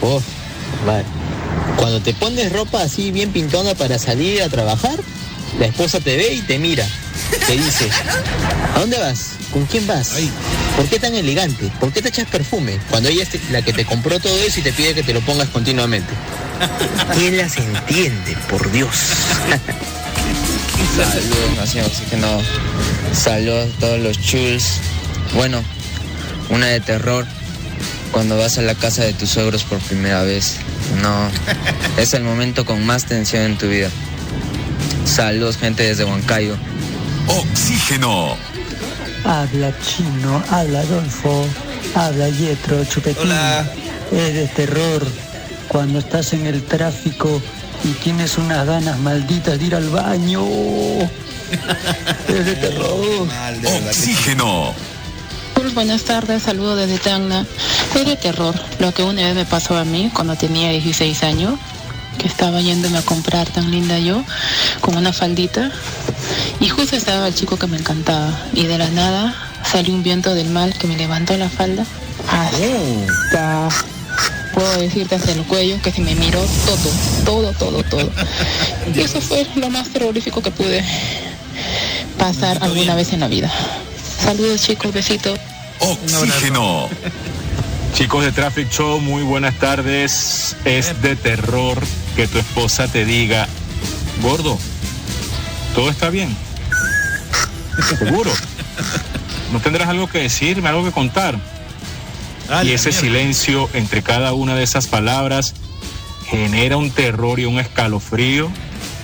Oh, 0.00 0.20
vale. 0.86 1.04
Cuando 1.76 2.00
te 2.00 2.14
pones 2.14 2.52
ropa 2.52 2.82
así 2.82 3.10
bien 3.10 3.32
pintona 3.32 3.74
para 3.74 3.98
salir 3.98 4.42
a 4.42 4.48
trabajar, 4.48 4.98
la 5.58 5.66
esposa 5.66 6.00
te 6.00 6.16
ve 6.16 6.34
y 6.34 6.40
te 6.42 6.58
mira. 6.58 6.86
Te 7.46 7.52
dice, 7.52 7.88
¿a 8.74 8.78
dónde 8.78 8.98
vas? 8.98 9.32
¿Con 9.52 9.66
quién 9.66 9.86
vas? 9.86 10.14
¿Por 10.76 10.86
qué 10.86 10.98
tan 10.98 11.14
elegante? 11.14 11.70
¿Por 11.80 11.92
qué 11.92 12.02
te 12.02 12.08
echas 12.08 12.26
perfume? 12.28 12.78
Cuando 12.90 13.08
ella 13.08 13.22
es 13.22 13.50
la 13.50 13.62
que 13.62 13.72
te 13.72 13.84
compró 13.84 14.18
todo 14.20 14.36
eso 14.42 14.60
y 14.60 14.62
te 14.62 14.72
pide 14.72 14.94
que 14.94 15.02
te 15.02 15.12
lo 15.12 15.20
pongas 15.20 15.48
continuamente. 15.48 16.12
¿Quién 17.14 17.36
las 17.36 17.56
entiende, 17.56 18.36
por 18.48 18.70
Dios? 18.70 18.94
Saludos, 20.96 21.56
Nación 21.56 21.86
Oxígeno. 21.86 22.40
Saludos 23.14 23.70
a 23.76 23.80
todos 23.80 24.00
los 24.00 24.20
chuls. 24.20 24.78
Bueno, 25.34 25.62
una 26.50 26.66
de 26.66 26.80
terror. 26.80 27.26
Cuando 28.10 28.36
vas 28.36 28.58
a 28.58 28.62
la 28.62 28.74
casa 28.74 29.04
de 29.04 29.14
tus 29.14 29.30
suegros 29.30 29.64
por 29.64 29.78
primera 29.78 30.22
vez. 30.22 30.56
No, 31.00 31.30
es 31.96 32.12
el 32.12 32.24
momento 32.24 32.66
con 32.66 32.84
más 32.84 33.06
tensión 33.06 33.42
en 33.42 33.56
tu 33.56 33.68
vida. 33.68 33.88
Saludos, 35.04 35.56
gente 35.56 35.82
desde 35.82 36.04
Huancayo. 36.04 36.56
Oxígeno. 37.26 38.36
Habla 39.24 39.72
chino, 39.80 40.42
habla 40.50 40.80
Adolfo, 40.80 41.46
habla 41.94 42.28
Yetro, 42.28 42.84
Chupetín. 42.84 43.22
Hola. 43.22 43.70
Es 44.10 44.34
de 44.34 44.46
terror 44.48 45.06
cuando 45.68 46.00
estás 46.00 46.32
en 46.32 46.46
el 46.46 46.62
tráfico 46.62 47.40
y 47.84 47.92
tienes 48.02 48.36
unas 48.38 48.66
ganas 48.66 48.98
malditas 48.98 49.58
de 49.58 49.64
ir 49.64 49.74
al 49.74 49.88
baño. 49.88 50.44
Es 52.28 52.46
de 52.46 52.54
terror. 52.54 53.28
Oxígeno. 53.88 54.74
Pues 55.54 55.74
buenas 55.74 56.02
tardes, 56.02 56.42
saludo 56.42 56.76
desde 56.76 56.98
Tacna. 56.98 57.46
Es 57.94 58.06
de 58.06 58.16
terror 58.16 58.54
lo 58.78 58.92
que 58.92 59.02
una 59.02 59.22
vez 59.22 59.34
me 59.34 59.44
pasó 59.44 59.76
a 59.76 59.84
mí 59.84 60.10
cuando 60.12 60.34
tenía 60.34 60.70
16 60.70 61.22
años, 61.22 61.54
que 62.18 62.26
estaba 62.26 62.60
yéndome 62.60 62.98
a 62.98 63.02
comprar 63.02 63.48
tan 63.48 63.70
linda 63.70 63.98
yo, 63.98 64.24
con 64.80 64.96
una 64.96 65.12
faldita, 65.12 65.70
y 66.60 66.68
justo 66.68 66.96
estaba 66.96 67.28
el 67.28 67.34
chico 67.34 67.56
que 67.56 67.66
me 67.66 67.78
encantaba, 67.78 68.38
y 68.52 68.66
de 68.66 68.78
la 68.78 68.88
nada 68.88 69.34
salió 69.64 69.94
un 69.94 70.02
viento 70.02 70.34
del 70.34 70.48
mal 70.50 70.74
que 70.74 70.86
me 70.86 70.96
levantó 70.96 71.36
la 71.36 71.48
falda 71.48 71.84
hasta, 72.28 73.68
puedo 74.54 74.78
decirte 74.78 75.14
hasta 75.14 75.32
el 75.32 75.42
cuello, 75.44 75.80
que 75.82 75.92
se 75.92 76.00
me 76.00 76.14
miró 76.14 76.40
todo, 76.66 76.90
todo, 77.24 77.52
todo, 77.52 77.82
todo. 77.84 78.10
Y 78.94 79.00
eso 79.04 79.20
fue 79.20 79.46
lo 79.56 79.70
más 79.70 79.88
terrorífico 79.88 80.42
que 80.42 80.50
pude 80.50 80.84
pasar 82.18 82.58
alguna 82.62 82.94
vez 82.94 83.12
en 83.12 83.20
la 83.20 83.28
vida. 83.28 83.50
Saludos 84.24 84.62
chicos, 84.62 84.92
besitos. 84.92 85.38
Oxígeno. 85.80 86.88
Chicos 87.94 88.24
de 88.24 88.32
Traffic 88.32 88.70
Show, 88.70 89.00
muy 89.00 89.22
buenas 89.22 89.54
tardes. 89.58 90.56
Es 90.64 91.02
de 91.02 91.14
terror 91.14 91.78
que 92.16 92.26
tu 92.26 92.38
esposa 92.38 92.88
te 92.88 93.04
diga, 93.04 93.46
gordo, 94.22 94.58
todo 95.74 95.90
está 95.90 96.08
bien. 96.08 96.34
Seguro. 97.98 98.32
¿No 99.52 99.60
tendrás 99.60 99.88
algo 99.88 100.08
que 100.08 100.20
decirme, 100.20 100.68
algo 100.68 100.84
que 100.84 100.92
contar? 100.92 101.38
y 102.64 102.72
ese 102.72 102.92
silencio 102.92 103.68
entre 103.72 104.02
cada 104.02 104.34
una 104.34 104.54
de 104.54 104.62
esas 104.62 104.86
palabras 104.86 105.54
genera 106.26 106.76
un 106.76 106.90
terror 106.90 107.40
y 107.40 107.44
un 107.44 107.58
escalofrío. 107.58 108.50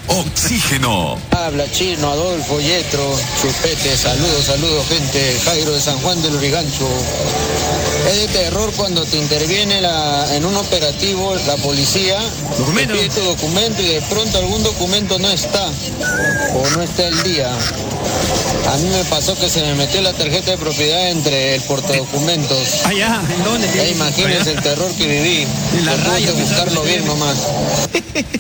Oxígeno. 0.08 1.18
Habla 1.30 1.70
chino, 1.70 2.10
Adolfo, 2.10 2.60
Yetro, 2.60 3.14
Chupete, 3.40 3.96
saludos, 3.96 4.44
saludos, 4.46 4.86
gente. 4.88 5.38
Jairo 5.44 5.72
de 5.72 5.80
San 5.80 5.98
Juan 6.00 6.20
del 6.22 6.34
Urigancho. 6.34 6.88
Es 8.10 8.16
de 8.20 8.28
terror 8.28 8.72
cuando 8.76 9.04
te 9.04 9.18
interviene 9.18 9.80
la, 9.80 10.34
en 10.34 10.44
un 10.46 10.56
operativo 10.56 11.34
la 11.46 11.56
policía, 11.56 12.18
te 12.74 12.86
pide 12.86 13.08
tu 13.10 13.20
documento 13.20 13.82
y 13.82 13.88
de 13.88 14.02
pronto 14.02 14.38
algún 14.38 14.62
documento 14.62 15.18
no 15.18 15.28
está 15.28 15.68
o 16.54 16.70
no 16.70 16.82
está 16.82 17.08
el 17.08 17.22
día. 17.22 17.50
A 17.50 18.76
mí 18.78 18.88
me 18.88 19.04
pasó 19.04 19.34
que 19.38 19.48
se 19.48 19.60
me 19.62 19.74
metió 19.74 20.00
la 20.00 20.12
tarjeta 20.12 20.52
de 20.52 20.58
propiedad 20.58 21.10
entre 21.10 21.56
el 21.56 21.62
portadocumentos. 21.62 22.84
Allá, 22.84 23.20
¿en 23.34 23.44
dónde? 23.44 23.68
Ya 23.74 23.88
imagínense 23.88 24.52
el 24.52 24.62
terror 24.62 24.90
que 24.96 25.06
viví. 25.06 25.46
En 25.76 25.86
la 25.86 25.96
raya, 25.96 26.32
buscarlo 26.32 26.82
bien 26.82 27.06
nomás. 27.06 27.36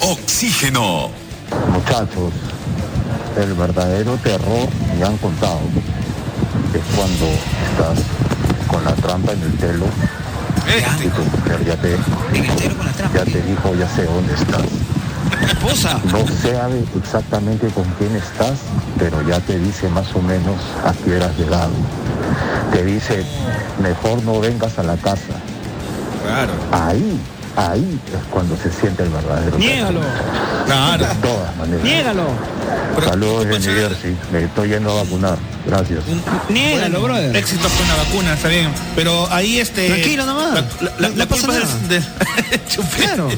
Oxígeno. 0.00 1.27
Muchachos, 1.72 2.32
el 3.36 3.54
verdadero 3.54 4.16
terror 4.16 4.68
me 4.98 5.04
han 5.04 5.16
contado 5.18 5.60
es 6.74 6.82
cuando 6.94 7.26
estás 7.70 8.04
con 8.66 8.84
la 8.84 8.92
trampa 8.92 9.32
en 9.32 9.42
el 9.42 9.52
pelo 9.52 9.86
y 11.02 11.08
tu 11.08 11.22
mujer 11.22 11.64
ya 11.64 11.76
te, 11.76 11.96
ya 13.14 13.24
te 13.24 13.42
dijo, 13.42 13.74
ya 13.74 13.88
sé 13.88 14.04
dónde 14.04 14.34
estás. 14.34 14.62
Esposa. 15.42 16.00
No 16.04 16.26
sabe 16.42 16.84
exactamente 16.96 17.68
con 17.68 17.84
quién 17.98 18.14
estás, 18.16 18.58
pero 18.98 19.22
ya 19.26 19.40
te 19.40 19.58
dice 19.58 19.88
más 19.88 20.14
o 20.14 20.20
menos 20.20 20.56
a 20.84 20.92
qué 20.92 21.16
has 21.16 21.36
llegado. 21.38 21.72
Te 22.72 22.84
dice, 22.84 23.24
mejor 23.82 24.22
no 24.24 24.40
vengas 24.40 24.78
a 24.78 24.82
la 24.82 24.96
casa. 24.96 25.40
Claro. 26.22 26.52
Ahí, 26.72 27.18
ahí 27.58 28.00
es 28.08 28.24
cuando 28.30 28.56
se 28.56 28.70
siente 28.72 29.02
el 29.02 29.08
verdadero. 29.10 29.58
Niégalo. 29.58 30.00
Claro. 30.66 31.06
De 31.06 31.14
todas 31.16 31.56
maneras. 31.56 31.82
Niégalo. 31.84 32.24
Saludos 33.04 33.46
de 33.46 33.58
New 33.58 33.74
Jersey. 33.80 34.16
Me 34.32 34.44
estoy 34.44 34.68
yendo 34.70 34.90
a 34.90 35.02
vacunar. 35.02 35.38
Gracias. 35.66 36.00
Niégalo, 36.48 37.00
Bueno, 37.00 37.14
brother. 37.14 37.36
Éxito 37.36 37.68
con 37.68 37.88
la 37.88 37.94
vacuna, 37.96 38.34
está 38.34 38.48
bien. 38.48 38.70
Pero 38.96 39.30
ahí 39.32 39.58
este. 39.60 39.88
Tranquilo 39.88 40.26
nomás. 40.26 40.54
La, 40.54 40.60
la- 40.80 40.92
la- 40.98 41.08
No 41.08 41.16
la 41.16 41.26
pasa 41.26 41.46
culpa 41.46 41.60
nada. 41.60 41.76
es 41.82 41.88
de. 41.88 42.00
Chupete. 42.68 43.02
Claro. 43.04 43.28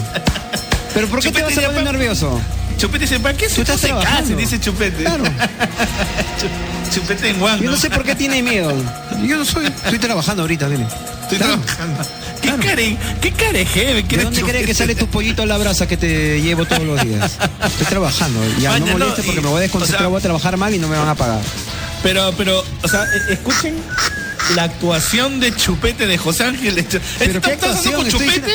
Pero 0.95 1.07
¿por 1.09 1.21
qué 1.21 1.31
te 1.33 1.43
vas 1.43 1.57
a 1.59 1.63
poner 1.67 1.85
nervioso? 1.85 2.41
Chupete 2.77 3.01
dice, 3.05 3.21
¿para 3.21 3.37
qué 3.37 3.49
se, 3.49 3.63
case? 3.65 3.89
trabajando. 3.89 4.37
Dice 4.37 4.59
Chupete. 4.61 5.05
Claro. 5.05 5.25
Chu- 6.93 7.01
Chupete 7.01 7.31
en 7.31 7.39
Juan. 7.41 7.61
Yo 7.61 7.71
no 7.71 7.77
sé 7.77 7.91
por 7.91 8.03
qué 8.05 8.15
tiene 8.15 8.43
miedo. 8.43 8.73
Yo 9.25 9.37
no 9.37 9.45
soy. 9.45 9.67
Estoy 9.67 9.99
trabajando 9.99 10.43
ahorita, 10.43 10.69
dile. 10.69 10.87
Estoy 11.23 11.39
trabajando. 11.39 12.03
¿Qué 12.43 12.49
care, 12.57 12.97
qué 13.21 13.33
care? 13.33 13.65
¿Qué 13.67 14.17
¿De 14.17 14.25
dónde 14.25 14.43
crees 14.43 14.67
que 14.67 14.75
sale 14.75 14.95
tu 14.95 15.07
pollito 15.07 15.43
a 15.43 15.47
la 15.47 15.59
brasa 15.59 15.87
que 15.87 15.97
te 15.97 16.41
llevo 16.41 16.65
todos 16.65 16.83
los 16.83 17.01
días? 17.03 17.33
Estoy 17.65 17.87
trabajando. 17.87 18.41
Ya 18.61 18.71
Maña, 18.71 18.87
no 18.87 18.93
molestes 18.99 19.25
y- 19.25 19.27
porque 19.29 19.41
me 19.43 19.49
voy 19.49 19.59
a 19.59 19.61
desconcentrar, 19.61 20.01
o 20.01 20.05
sea- 20.05 20.09
voy 20.09 20.19
a 20.19 20.23
trabajar 20.23 20.57
mal 20.57 20.75
y 20.75 20.79
no 20.79 20.89
me 20.89 20.97
van 20.99 21.09
a 21.09 21.15
pagar. 21.15 21.41
Pero, 22.03 22.33
pero, 22.37 22.65
o 22.83 22.89
sea, 22.89 23.05
e- 23.05 23.33
escuchen 23.35 23.75
la 24.57 24.65
actuación 24.65 25.39
de 25.39 25.55
Chupete 25.55 26.07
de 26.07 26.17
José 26.19 26.45
Ángel. 26.45 26.75
Pero 27.19 27.41
qué 27.43 27.53
¿Estás 27.53 27.53
hablando 27.53 27.67
actuación, 27.67 27.95
con 27.95 28.09
Chupete? 28.11 28.25
diciendo- 28.41 28.53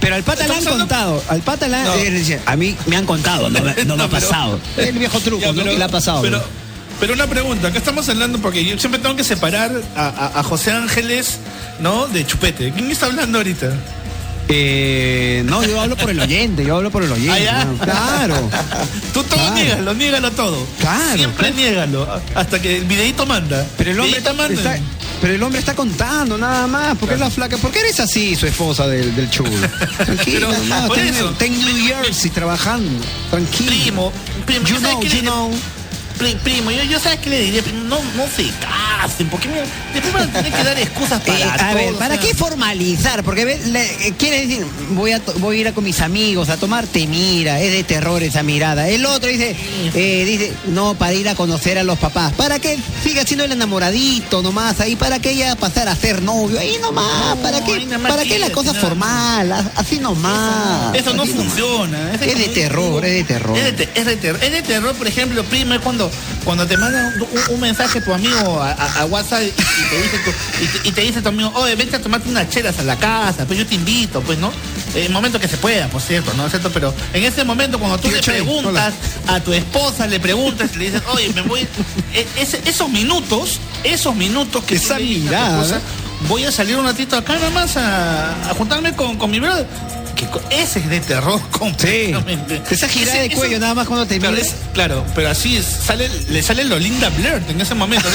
Pero 0.00 0.14
al 0.16 0.22
pata 0.24 0.38
le 0.46 0.52
han 0.52 0.58
hablando- 0.58 0.78
contado. 0.78 1.24
Al 1.28 1.40
pata 1.40 1.68
le 1.68 1.76
han, 1.76 1.84
No. 1.84 1.96
dice, 1.96 2.40
a 2.44 2.56
mí 2.56 2.76
me 2.86 2.96
han 2.96 3.06
contado, 3.06 3.48
no, 3.50 3.60
me- 3.60 3.84
no 3.84 3.96
me 3.96 4.02
ha 4.02 4.06
No, 4.06 4.10
pero- 4.10 4.10
pasado. 4.10 4.60
El 4.76 4.98
viejo 4.98 5.20
truco, 5.20 5.40
Ya, 5.42 5.48
¿no? 5.52 5.54
pero- 5.58 5.70
que 5.70 5.78
le 5.78 5.84
ha 5.84 5.88
pasado. 5.88 6.22
Pero, 6.22 6.42
pero 7.00 7.12
una 7.14 7.26
pregunta, 7.26 7.68
acá 7.68 7.78
estamos 7.78 8.08
hablando 8.08 8.38
porque 8.38 8.64
yo 8.64 8.78
siempre 8.78 9.00
tengo 9.00 9.14
que 9.16 9.24
separar 9.24 9.70
a, 9.96 10.08
a- 10.08 10.40
a 10.40 10.42
José 10.42 10.72
Ángeles, 10.72 11.38
¿no? 11.80 12.06
De 12.08 12.26
Chupete. 12.26 12.72
¿Quién 12.72 12.90
está 12.90 13.06
hablando 13.06 13.38
ahorita? 13.38 13.72
Eh, 14.50 15.42
no, 15.44 15.62
yo 15.62 15.78
hablo 15.78 15.94
por 15.94 16.08
el 16.08 16.18
oyente, 16.20 16.64
yo 16.64 16.76
hablo 16.76 16.90
por 16.90 17.02
el 17.04 17.12
oyente. 17.12 17.48
Ah. 17.50 17.64
¿no? 17.66 17.76
Claro. 17.78 18.50
Tú 19.12 19.22
todo 19.24 19.36
Claro. 19.38 19.54
niégalo, 19.54 19.94
niégalo 19.94 20.30
todo. 20.32 20.66
Claro, 20.80 21.16
Siempre 21.16 21.50
niégalo, 21.52 22.08
hasta 22.34 22.60
que 22.60 22.78
el 22.78 22.84
videito 22.84 23.26
manda. 23.26 23.66
Pero 23.76 23.90
el 23.90 24.00
hombre 24.00 24.20
Videíto 24.20 24.34
manda. 24.34 24.74
está, 24.74 24.78
pero 25.20 25.34
el 25.34 25.42
hombre 25.42 25.58
está 25.60 25.74
contando 25.74 26.38
nada 26.38 26.66
más. 26.66 26.96
¿Por 26.96 27.10
qué 27.10 27.16
la 27.18 27.30
flaca? 27.30 27.58
¿Por 27.58 27.70
qué 27.70 27.80
eres 27.80 28.00
así, 28.00 28.34
su 28.36 28.46
esposa 28.46 28.86
del, 28.88 29.14
del 29.14 29.28
chulo? 29.28 29.50
Tranquilo, 29.98 30.48
por 30.86 30.98
está 30.98 31.20
en- 31.20 31.32
está 31.32 31.46
New 31.46 31.86
Jersey 31.86 32.30
trabajando. 32.30 33.04
Tranquilo. 33.30 33.70
Primo, 33.70 34.12
primo, 34.46 34.66
You 34.66 34.80
¿sabes 34.80 34.90
know, 34.94 35.02
you 35.04 35.20
know. 35.20 35.50
Primo, 36.18 36.70
yo, 36.70 36.82
yo 36.82 36.98
sabes 36.98 37.20
qué 37.20 37.30
le 37.30 37.38
diría, 37.42 37.62
primo, 37.62 37.84
no, 37.84 37.98
no 38.16 38.26
se 38.26 38.44
casen, 38.60 39.28
porque 39.28 39.48
mira, 39.48 39.64
después 39.94 40.12
van 40.12 40.28
a 40.28 40.32
tener 40.32 40.52
que 40.52 40.64
dar 40.64 40.78
excusas 40.78 41.20
para 41.22 41.38
Eh, 41.38 41.44
a 41.44 41.56
todo, 41.56 41.74
ver, 41.74 41.94
o 41.94 41.98
¿para 41.98 42.14
sea. 42.16 42.22
qué 42.24 42.34
formalizar? 42.34 43.22
Porque 43.22 43.44
le- 43.44 44.08
eh, 44.08 44.14
quiere 44.18 44.46
decir, 44.46 44.66
voy 44.90 45.12
a, 45.12 45.20
voy 45.36 45.56
a 45.56 45.60
ir 45.60 45.68
a 45.68 45.72
con 45.72 45.84
mis 45.84 46.00
amigos 46.00 46.48
a 46.48 46.56
tomarte 46.56 47.06
mira, 47.06 47.60
es 47.60 47.70
de 47.72 47.84
terror 47.84 48.22
esa 48.22 48.42
mirada. 48.42 48.88
El 48.88 49.06
otro 49.06 49.28
dice, 49.28 49.54
eh, 49.94 50.24
dice, 50.26 50.52
no, 50.66 50.94
para 50.94 51.12
ir 51.14 51.28
a 51.28 51.34
conocer 51.36 51.78
a 51.78 51.84
los 51.84 51.98
papás. 51.98 52.32
¿Para 52.32 52.58
que 52.58 52.78
siga 53.04 53.22
siendo 53.24 53.44
el 53.44 53.52
enamoradito 53.52 54.42
nomás 54.42 54.80
ahí? 54.80 54.96
¿Para 54.96 55.20
que 55.20 55.30
ella 55.30 55.54
pasara 55.56 55.92
a 55.92 55.96
ser 55.96 56.22
novio? 56.22 56.58
Ahí 56.58 56.76
nomás, 56.82 57.36
¿para 57.38 57.64
qué? 57.64 57.86
nomás 57.86 58.10
¿Para 58.10 58.22
qué 58.24 58.30
la 58.38 58.46
quédate, 58.46 58.52
cosa 58.52 58.72
nada. 58.72 58.80
formal? 58.88 59.52
A- 59.52 59.72
Así 59.76 59.98
nomás. 60.00 60.94
Eso 60.94 61.14
no 61.14 61.24
nomás. 61.24 61.36
funciona. 61.44 62.14
Es 62.14 62.20
de 62.38 62.48
terror, 62.48 63.04
es 63.04 63.12
de 63.12 63.24
terror. 63.24 63.56
Es 63.56 63.64
de, 63.64 63.72
te- 63.72 64.00
es 64.00 64.06
de 64.06 64.16
terror. 64.16 64.42
Es 64.42 64.52
de 64.52 64.62
terror, 64.62 64.94
por 64.96 65.06
ejemplo, 65.06 65.44
primo, 65.44 65.74
es 65.74 65.80
cuando, 65.80 66.07
cuando 66.44 66.66
te 66.66 66.76
manda 66.76 67.04
un, 67.16 67.22
un- 67.22 67.54
un 67.54 67.60
mensaje 67.60 68.00
tu 68.00 68.12
amigo 68.12 68.62
a, 68.62 68.72
a- 68.72 69.00
a 69.00 69.06
WhatsApp 69.06 69.42
y, 69.42 69.46
y 69.46 69.88
te 69.90 70.02
dice 70.02 70.18
tu, 70.24 70.64
y, 70.64 70.66
te, 70.66 70.88
y 70.88 70.92
te 70.92 71.00
dice 71.02 71.22
tu 71.22 71.28
amigo, 71.28 71.50
oye, 71.54 71.74
vente 71.76 71.96
a 71.96 72.02
tomarte 72.02 72.28
unas 72.28 72.48
chelas 72.50 72.78
a 72.78 72.82
la 72.84 72.96
casa, 72.96 73.44
pues 73.46 73.58
yo 73.58 73.66
te 73.66 73.74
invito, 73.74 74.20
pues, 74.22 74.38
¿no? 74.38 74.52
En 74.94 75.04
el 75.04 75.10
momento 75.12 75.38
que 75.38 75.48
se 75.48 75.56
pueda, 75.58 75.88
por 75.88 76.00
cierto, 76.00 76.32
¿no 76.34 76.44
es 76.46 76.50
cierto? 76.50 76.70
Pero 76.70 76.94
en 77.12 77.22
ese 77.24 77.44
momento, 77.44 77.78
cuando 77.78 77.98
tú 77.98 78.10
le 78.10 78.20
preguntas 78.22 78.94
a 79.26 79.40
tu 79.40 79.52
esposa, 79.52 80.06
le 80.06 80.18
preguntas, 80.20 80.74
le 80.76 80.86
dices, 80.86 81.02
oye, 81.12 81.30
me 81.34 81.42
voy. 81.42 81.60
e- 82.14 82.26
esos 82.64 82.88
minutos, 82.88 83.60
esos 83.84 84.14
minutos 84.16 84.64
que 84.64 84.76
Esa 84.76 84.94
tú 84.96 85.00
le 85.00 85.06
dices 85.06 85.18
a 85.26 85.28
tu 85.28 85.30
mirada, 85.30 85.56
esposa, 85.62 85.76
¿eh? 85.76 86.26
voy 86.28 86.44
a 86.44 86.50
salir 86.52 86.76
un 86.76 86.84
ratito 86.86 87.16
acá 87.16 87.34
nada 87.34 87.50
más 87.50 87.76
a, 87.76 88.50
a 88.50 88.54
juntarme 88.54 88.94
con, 88.94 89.16
con 89.18 89.30
mi 89.30 89.38
brother. 89.40 89.66
Que 90.18 90.28
ese 90.50 90.80
es 90.80 90.90
de 90.90 91.00
terror 91.00 91.40
completamente. 91.50 92.60
Esa 92.70 92.88
girada 92.88 93.18
Ese- 93.18 93.28
de 93.28 93.34
cuello 93.36 93.52
eso- 93.56 93.60
nada 93.60 93.74
más 93.74 93.86
cuando 93.86 94.04
te 94.06 94.18
Claro, 94.18 94.36
es- 94.36 94.54
claro, 94.74 95.04
pero 95.14 95.30
así 95.30 95.56
es, 95.56 95.64
sale, 95.64 96.08
le 96.28 96.42
sale 96.42 96.64
lo 96.64 96.76
linda 96.78 97.08
Blurt 97.10 97.48
en 97.48 97.60
ese 97.60 97.74
momento. 97.76 98.08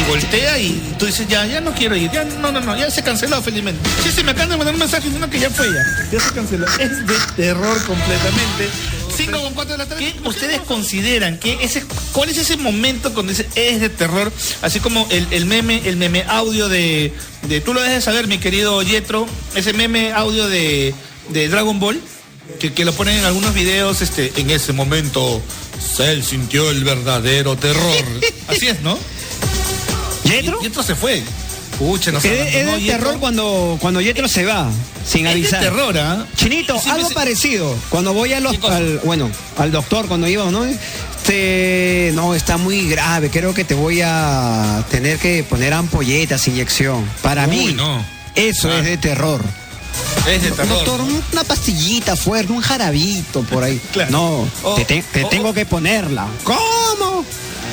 y 0.00 0.08
voltea 0.08 0.58
y 0.58 0.94
tú 0.98 1.06
dices, 1.06 1.26
ya, 1.28 1.44
ya 1.46 1.60
no 1.60 1.72
quiero 1.72 1.96
ir. 1.96 2.10
Ya, 2.10 2.24
no, 2.24 2.50
no, 2.52 2.60
no, 2.60 2.76
ya 2.76 2.90
se 2.90 3.02
canceló 3.02 3.42
felizmente. 3.42 3.88
Sí, 4.02 4.10
sí, 4.14 4.22
me 4.24 4.32
acaban 4.32 4.50
de 4.50 4.56
mandar 4.56 4.74
un 4.74 4.80
mensaje 4.80 5.04
diciendo 5.04 5.28
que 5.28 5.38
ya 5.40 5.50
fue 5.50 5.66
ya. 5.68 5.82
Ya 6.12 6.20
se 6.20 6.32
canceló. 6.34 6.66
Es 6.78 7.06
de 7.06 7.14
terror 7.36 7.76
completamente. 7.84 8.68
5 9.24 9.42
con 9.42 9.54
4 9.54 9.72
de 9.72 9.78
la 9.78 9.88
tarde. 9.88 10.12
¿Qué 10.12 10.28
ustedes 10.28 10.60
consideran 10.62 11.38
que 11.38 11.58
ese, 11.60 11.84
cuál 12.12 12.30
es 12.30 12.38
ese 12.38 12.56
momento 12.56 13.12
cuando 13.14 13.30
dice 13.30 13.48
es 13.54 13.80
de 13.80 13.88
terror? 13.88 14.32
Así 14.62 14.80
como 14.80 15.06
el, 15.10 15.26
el 15.30 15.46
meme, 15.46 15.82
el 15.84 15.96
meme 15.96 16.24
audio 16.28 16.68
de, 16.68 17.12
de 17.48 17.60
tú 17.60 17.74
lo 17.74 17.80
debes 17.80 18.04
saber, 18.04 18.26
mi 18.26 18.38
querido 18.38 18.82
Yetro, 18.82 19.26
ese 19.54 19.72
meme 19.72 20.12
audio 20.12 20.48
de, 20.48 20.94
de 21.28 21.48
Dragon 21.48 21.78
Ball, 21.78 22.00
que, 22.58 22.72
que 22.72 22.84
lo 22.84 22.92
ponen 22.92 23.18
en 23.18 23.24
algunos 23.24 23.54
videos, 23.54 24.02
este, 24.02 24.32
en 24.36 24.50
ese 24.50 24.72
momento 24.72 25.42
Cell 25.96 26.22
sintió 26.22 26.70
el 26.70 26.84
verdadero 26.84 27.56
terror. 27.56 28.04
Así 28.48 28.68
es, 28.68 28.80
¿no? 28.80 28.98
¿Yetro? 30.24 30.60
Yetro 30.60 30.82
se 30.82 30.94
fue. 30.94 31.22
Pucha, 31.78 32.10
Es, 32.10 32.24
es 32.24 32.64
¿no, 32.64 32.72
de 32.72 32.80
Yetro? 32.80 32.98
terror 32.98 33.18
cuando, 33.18 33.76
cuando 33.80 34.00
Yetro 34.00 34.28
se 34.28 34.44
va, 34.44 34.70
sin 35.06 35.26
Es 35.26 35.32
avisar. 35.32 35.60
terror, 35.60 35.96
¿ah? 35.98 36.26
Chinito, 36.36 36.78
Sí, 36.80 36.90
algo 36.90 37.08
me- 37.08 37.14
parecido. 37.14 37.74
Cuando 37.88 38.12
voy 38.12 38.32
a 38.34 38.40
los, 38.40 38.56
al, 38.64 38.98
bueno, 39.04 39.30
al 39.58 39.72
doctor, 39.72 40.06
cuando 40.06 40.28
íbamos, 40.28 40.52
¿no? 40.52 40.64
Este, 40.64 42.10
no, 42.14 42.34
está 42.34 42.56
muy 42.56 42.88
grave. 42.88 43.30
Creo 43.30 43.54
que 43.54 43.64
te 43.64 43.74
voy 43.74 44.00
a 44.04 44.84
tener 44.90 45.18
que 45.18 45.44
poner 45.44 45.72
ampolletas, 45.72 46.46
inyección. 46.48 47.04
Para 47.22 47.46
Uy, 47.46 47.56
mí, 47.56 47.72
no. 47.74 48.04
eso 48.34 48.68
Ah. 48.70 48.78
es 48.78 48.84
de 48.84 48.96
terror. 48.98 49.40
Es 50.28 50.42
de 50.42 50.50
terror. 50.52 50.68
Doctor, 50.68 51.00
un- 51.00 51.22
una 51.32 51.44
pastillita 51.44 52.16
fuerte, 52.16 52.52
un 52.52 52.60
jarabito 52.60 53.42
por 53.42 53.64
ahí. 53.64 53.80
Claro. 53.92 54.10
No, 54.10 54.48
O- 54.62 54.74
te, 54.76 54.84
te- 54.84 55.02
te 55.02 55.24
o- 55.24 55.28
tengo 55.28 55.52
que 55.54 55.66
ponerla. 55.66 56.26
¿Cómo? 56.44 57.24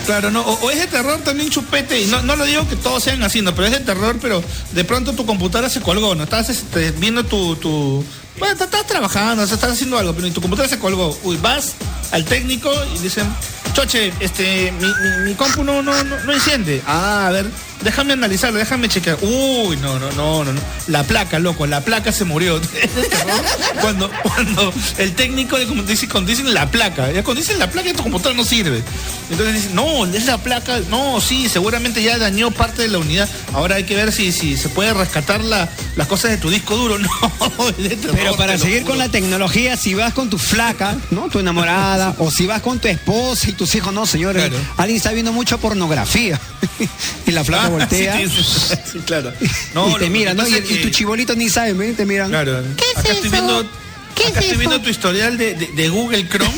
Claro, 0.09 0.31
no, 0.31 0.41
o, 0.41 0.71
es 0.71 0.79
de 0.79 0.87
terror 0.87 1.19
también 1.19 1.51
chupete, 1.51 2.01
y 2.01 2.07
no, 2.07 2.23
no 2.23 2.35
lo 2.35 2.43
digo 2.43 2.67
que 2.67 2.75
todos 2.75 3.03
sean 3.03 3.21
así, 3.21 3.43
no, 3.43 3.53
pero 3.53 3.67
es 3.67 3.73
de 3.73 3.81
terror, 3.81 4.17
pero 4.19 4.43
de 4.71 4.83
pronto 4.83 5.13
tu 5.13 5.23
computadora 5.23 5.69
se 5.69 5.81
colgó, 5.81 6.15
¿no? 6.15 6.23
Estás 6.23 6.49
este, 6.49 6.89
viendo 6.93 7.23
tu. 7.25 8.03
Bueno, 8.39 8.55
estás, 8.59 8.87
trabajando, 8.87 9.43
estás 9.43 9.71
haciendo 9.71 9.99
algo, 9.99 10.15
pero 10.15 10.27
tu 10.33 10.41
computadora 10.41 10.67
se 10.67 10.79
colgó. 10.79 11.15
Uy, 11.21 11.37
vas 11.37 11.75
al 12.09 12.25
técnico 12.25 12.71
y 12.95 12.97
dicen, 12.97 13.31
Choche, 13.73 14.11
este, 14.19 14.73
mi, 14.81 14.87
mi, 14.87 15.25
mi 15.25 15.35
compu 15.35 15.63
no, 15.63 15.83
no, 15.83 16.03
no, 16.03 16.17
no 16.17 16.33
enciende. 16.33 16.81
Ah, 16.87 17.27
a 17.27 17.29
ver, 17.29 17.45
déjame 17.83 18.13
analizarlo, 18.13 18.59
déjame 18.59 18.89
chequear. 18.89 19.17
Uy, 19.21 19.77
no, 19.77 19.99
no, 19.99 20.11
no, 20.11 20.43
no, 20.43 20.53
no. 20.53 20.61
La 20.87 21.03
placa, 21.03 21.39
loco, 21.39 21.65
la 21.67 21.81
placa 21.81 22.11
se 22.11 22.25
murió. 22.25 22.59
Cuando, 23.81 24.11
cuando 24.23 24.73
el 24.97 25.13
técnico, 25.15 25.57
de- 25.57 25.65
dice, 25.83 26.07
cuando 26.09 26.29
dicen 26.29 26.53
la 26.53 26.69
placa, 26.69 27.11
ya 27.11 27.23
cuando 27.23 27.41
dicen 27.41 27.59
la 27.59 27.69
placa, 27.69 27.93
tu 27.93 28.03
computadora 28.03 28.35
no 28.35 28.43
sirve. 28.43 28.83
Entonces 29.29 29.55
dicen, 29.55 29.75
no, 29.75 30.05
es 30.05 30.25
la 30.25 30.37
placa, 30.37 30.79
no, 30.89 31.21
sí, 31.21 31.47
seguramente 31.47 32.03
ya 32.03 32.17
dañó 32.17 32.51
parte 32.51 32.81
de 32.81 32.89
la 32.89 32.97
unidad. 32.97 33.29
Ahora 33.53 33.75
hay 33.75 33.85
que 33.85 33.95
ver 33.95 34.11
si, 34.11 34.31
si 34.31 34.57
se 34.57 34.67
puede 34.69 34.93
rescatar 34.93 35.43
la, 35.43 35.69
las 35.95 36.07
cosas 36.07 36.31
de 36.31 36.37
tu 36.37 36.49
disco 36.49 36.75
duro. 36.75 36.97
No, 37.59 37.65
Pero 38.13 38.35
para 38.37 38.57
seguir 38.57 38.83
con 38.85 38.97
la 38.97 39.09
tecnología, 39.09 39.75
si 39.75 39.93
vas 39.93 40.13
con 40.13 40.29
tu 40.29 40.37
flaca, 40.37 40.95
¿no? 41.11 41.27
Tu 41.29 41.39
enamorada, 41.39 42.15
o 42.19 42.31
si 42.31 42.47
vas 42.47 42.61
con 42.61 42.79
tu 42.79 42.87
esposa 42.87 43.49
y 43.49 43.53
tus 43.53 43.73
hijos, 43.75 43.93
no, 43.93 44.05
señores. 44.05 44.47
Claro. 44.49 44.63
Alguien 44.77 44.97
está 44.97 45.11
viendo 45.11 45.33
mucha 45.33 45.57
pornografía. 45.57 46.39
y 47.25 47.31
la 47.31 47.43
flaca 47.43 47.68
Voltea. 47.69 48.17
sí, 48.17 48.27
sí, 48.29 48.75
sí, 48.91 48.99
claro. 49.05 49.31
y 49.41 49.73
lo 49.75 49.93
te 49.97 50.05
que 50.05 50.09
mira, 50.09 50.33
¿no? 50.33 50.43
pasa 50.43 50.55
Y, 50.57 50.59
es 50.59 50.71
y 50.71 50.75
que- 50.75 50.81
tu 50.83 50.89
chibolito 50.89 51.35
ni 51.35 51.49
sabe, 51.49 51.73
¿ven? 51.73 51.95
Te 51.95 52.05
miran. 52.05 52.29
Claro. 52.29 52.63
acá 52.95 53.11
estoy 53.11 53.29
viendo, 53.29 53.59
acá 53.59 54.39
estoy 54.39 54.57
viendo 54.57 54.81
tu 54.81 54.89
historial 54.89 55.37
de, 55.37 55.55
de- 55.55 55.67
de 55.67 55.89
Google 55.89 56.27
Chrome 56.27 56.51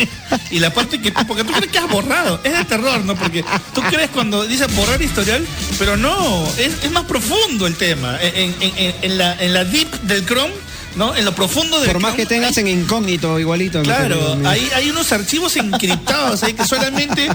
y 0.50 0.58
la 0.60 0.72
parte 0.72 1.00
que 1.00 1.10
tú, 1.10 1.26
porque 1.26 1.44
tú 1.44 1.52
crees 1.52 1.70
que 1.70 1.78
has 1.78 1.88
borrado, 1.88 2.40
es 2.44 2.52
de 2.56 2.64
terror, 2.64 3.04
¿no? 3.04 3.14
Porque 3.16 3.44
tú 3.74 3.82
crees 3.90 4.10
cuando 4.10 4.44
dices 4.46 4.74
borrar 4.74 5.00
historial, 5.02 5.44
pero 5.78 5.96
no, 5.96 6.46
es, 6.58 6.72
es 6.84 6.90
más 6.90 7.04
profundo 7.04 7.66
el 7.66 7.74
tema. 7.76 8.18
En, 8.22 8.54
en- 8.60 8.72
en- 8.76 8.94
en 9.02 9.18
la, 9.18 9.34
en 9.40 9.52
la 9.54 9.64
deep 9.64 9.90
del 10.02 10.24
Chrome, 10.26 10.52
¿no? 10.96 11.16
En 11.16 11.24
lo 11.24 11.34
profundo 11.34 11.80
del 11.80 11.90
Por 11.90 12.00
más 12.00 12.14
que 12.14 12.26
tengas 12.26 12.56
en 12.58 12.68
incógnito, 12.68 13.38
igualito. 13.38 13.82
Claro, 13.82 14.38
hay, 14.44 14.68
hay 14.74 14.90
unos 14.90 15.12
archivos 15.12 15.56
encriptados 15.56 16.42
ahí 16.42 16.54
que 16.54 16.64
solamente 16.64 17.28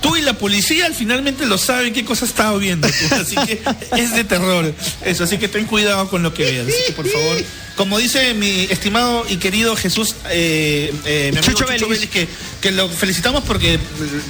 tú 0.00 0.16
y 0.16 0.22
la 0.22 0.34
policía 0.34 0.86
al 0.86 0.94
finalmente 0.94 1.46
lo 1.46 1.58
saben 1.58 1.92
qué 1.92 2.04
cosa 2.04 2.24
estás 2.24 2.58
viendo 2.58 2.88
tú. 2.88 3.14
Así 3.14 3.36
que 3.36 3.62
es 3.96 4.14
de 4.14 4.24
terror 4.24 4.72
eso, 5.04 5.24
así 5.24 5.38
que 5.38 5.48
ten 5.48 5.66
cuidado 5.66 6.08
con 6.08 6.22
lo 6.22 6.32
que 6.34 6.44
veas. 6.44 6.68
Así 6.68 6.76
que 6.88 6.92
por 6.92 7.08
favor, 7.08 7.36
como 7.76 7.98
dice 7.98 8.34
mi 8.34 8.64
estimado 8.64 9.24
y 9.28 9.36
querido 9.36 9.76
Jesús, 9.76 10.14
eh, 10.30 10.92
eh, 11.04 11.30
mi 11.32 11.38
amigo 11.38 11.52
Chucho 11.52 11.72
Chucho, 11.72 11.88
Vélez. 11.88 12.08
Que, 12.08 12.28
que 12.60 12.70
lo 12.70 12.88
felicitamos 12.88 13.44
porque 13.44 13.78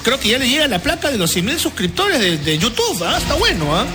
creo 0.03 0.19
que 0.19 0.29
ya 0.29 0.39
le 0.39 0.49
llega 0.49 0.67
la 0.69 0.81
placa 0.81 1.11
de 1.11 1.19
los 1.19 1.31
100 1.31 1.45
mil 1.45 1.59
suscriptores 1.59 2.21
de, 2.21 2.39
de 2.39 2.59
YouTube, 2.59 3.03
¿ah? 3.05 3.19
está 3.19 3.35
bueno, 3.35 3.77
¿ah? 3.77 3.87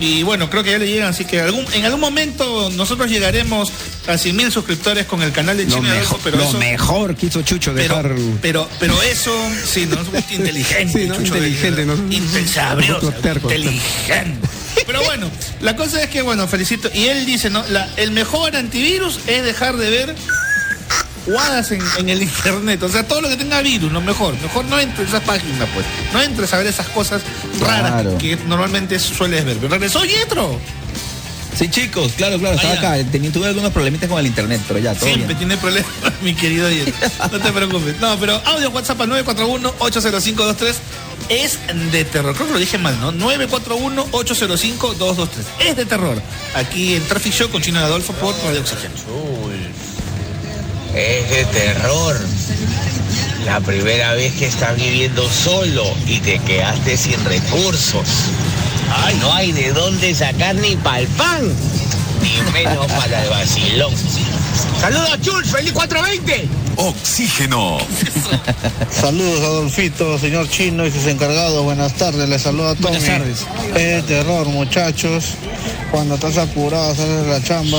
Y 0.00 0.22
bueno, 0.22 0.48
creo 0.48 0.64
que 0.64 0.70
ya 0.70 0.78
le 0.78 0.86
llegan, 0.86 1.08
así 1.10 1.26
que 1.26 1.40
algún, 1.40 1.64
en 1.74 1.84
algún 1.84 2.00
momento 2.00 2.70
nosotros 2.70 3.10
llegaremos 3.10 3.70
a 4.08 4.16
100 4.16 4.34
mil 4.34 4.50
suscriptores 4.50 5.04
con 5.04 5.22
el 5.22 5.30
canal 5.30 5.58
de 5.58 5.64
Lo, 5.66 5.74
Chino 5.74 5.90
Adolfo, 5.90 6.16
mejor, 6.16 6.20
pero 6.24 6.36
lo 6.38 6.44
eso, 6.48 6.58
mejor 6.58 7.16
que 7.16 7.26
hizo 7.26 7.42
Chucho, 7.42 7.72
pero, 7.74 7.96
dejar. 7.96 8.14
pero, 8.40 8.68
pero 8.80 9.00
eso, 9.02 9.30
sí, 9.66 9.84
no 9.86 10.00
es 10.00 10.08
un 10.08 10.40
inteligente, 10.40 11.02
Sí, 11.02 11.06
¿no? 11.06 11.16
Chucho, 11.16 11.36
Inteligente, 11.36 11.84
¿no? 11.84 11.92
Inteligente. 12.10 12.94
Pero 14.86 15.02
bueno, 15.04 15.30
la 15.60 15.76
cosa 15.76 16.02
es 16.02 16.10
que, 16.10 16.22
bueno, 16.22 16.46
felicito. 16.48 16.90
Y 16.94 17.06
él 17.06 17.26
dice, 17.26 17.50
¿no? 17.50 17.64
La- 17.68 17.88
el 17.96 18.10
mejor 18.12 18.56
antivirus 18.56 19.20
es 19.26 19.44
dejar 19.44 19.76
de 19.76 19.90
ver 19.90 20.14
guadas 21.26 21.70
en, 21.72 21.80
en 21.98 22.08
el 22.08 22.22
internet. 22.22 22.82
O 22.82 22.88
sea, 22.88 23.06
todo 23.06 23.20
lo 23.20 23.28
que 23.28 23.36
tenga 23.36 23.60
virus, 23.62 23.92
lo 23.92 24.00
mejor. 24.00 24.34
Mejor 24.40 24.64
no 24.66 24.78
entres 24.78 25.08
a 25.08 25.16
esas 25.16 25.22
páginas, 25.28 25.68
pues. 25.74 25.84
No 26.12 26.20
entres 26.22 26.52
a 26.54 26.58
ver 26.58 26.66
esas 26.66 26.88
cosas 26.88 27.22
raras 27.60 28.02
Claro. 28.02 28.18
que 28.18 28.36
normalmente 28.46 28.98
sueles 28.98 29.44
ver. 29.44 29.56
Pero 29.58 29.68
regresó 29.70 30.04
Yetro. 30.04 30.58
Sí, 31.58 31.68
chicos, 31.68 32.12
claro, 32.16 32.38
claro, 32.38 32.54
estaba 32.56 32.74
acá. 32.74 32.96
Tenía, 33.10 33.30
tuve 33.32 33.48
algunos 33.48 33.72
problemitas 33.72 34.08
con 34.08 34.18
el 34.20 34.26
internet, 34.26 34.60
pero 34.66 34.78
ya, 34.78 34.94
todo 34.94 35.04
Siempre 35.06 35.26
bien. 35.26 35.38
tiene 35.38 35.56
problemas, 35.58 35.90
mi 36.22 36.34
querido 36.34 36.68
Diego. 36.68 36.90
No 37.30 37.38
te 37.40 37.52
preocupes. 37.52 38.00
No, 38.00 38.16
pero 38.18 38.40
audio 38.46 38.70
WhatsApp 38.70 39.00
al 39.02 39.10
941-80523 39.26 40.74
es 41.28 41.58
de 41.92 42.04
terror. 42.04 42.34
Creo 42.34 42.46
que 42.46 42.52
lo 42.54 42.58
dije 42.60 42.78
mal, 42.78 42.98
¿no? 43.00 43.12
941-805-223. 43.12 45.26
Es 45.60 45.76
de 45.76 45.84
terror. 45.84 46.22
Aquí 46.54 46.94
en 46.94 47.04
Traffic 47.06 47.32
Show 47.34 47.50
con 47.50 47.60
Chino 47.60 47.78
de 47.80 47.84
Adolfo 47.86 48.12
por 48.14 48.34
Radio 48.44 48.60
Oxígeno. 48.60 48.94
Es 50.94 51.30
de 51.30 51.44
terror. 51.52 52.16
La 53.44 53.60
primera 53.60 54.12
vez 54.14 54.32
que 54.34 54.46
estás 54.46 54.76
viviendo 54.76 55.28
solo 55.28 55.84
y 56.06 56.18
te 56.18 56.38
quedaste 56.40 56.96
sin 56.96 57.24
recursos. 57.24 58.08
Ay, 59.04 59.16
no 59.20 59.32
hay 59.32 59.52
de 59.52 59.72
dónde 59.72 60.14
sacar 60.14 60.54
ni 60.56 60.76
para 60.76 61.00
el 61.00 61.06
pan, 61.08 61.40
ni 62.22 62.52
menos 62.52 62.86
para 62.86 63.22
el 63.22 63.30
vacilón. 63.30 63.94
Saludos, 64.80 65.20
Chul, 65.22 65.44
feliz 65.44 65.72
420. 65.72 66.48
Oxígeno. 66.76 67.78
Saludos 68.90 69.40
Adolfito, 69.40 70.18
señor 70.18 70.48
Chino 70.48 70.86
y 70.86 70.90
sus 70.90 71.06
encargados. 71.06 71.62
Buenas 71.62 71.94
tardes, 71.94 72.28
les 72.28 72.42
saluda 72.42 72.74
Tommy. 72.74 72.98
Buenas 72.98 73.04
tardes. 73.04 73.46
Es 73.68 73.74
de 73.74 74.02
terror, 74.02 74.46
muchachos. 74.48 75.34
Cuando 75.90 76.16
estás 76.16 76.36
apurado, 76.38 76.94
sales 76.94 77.26
de 77.26 77.28
la 77.28 77.42
chamba 77.42 77.78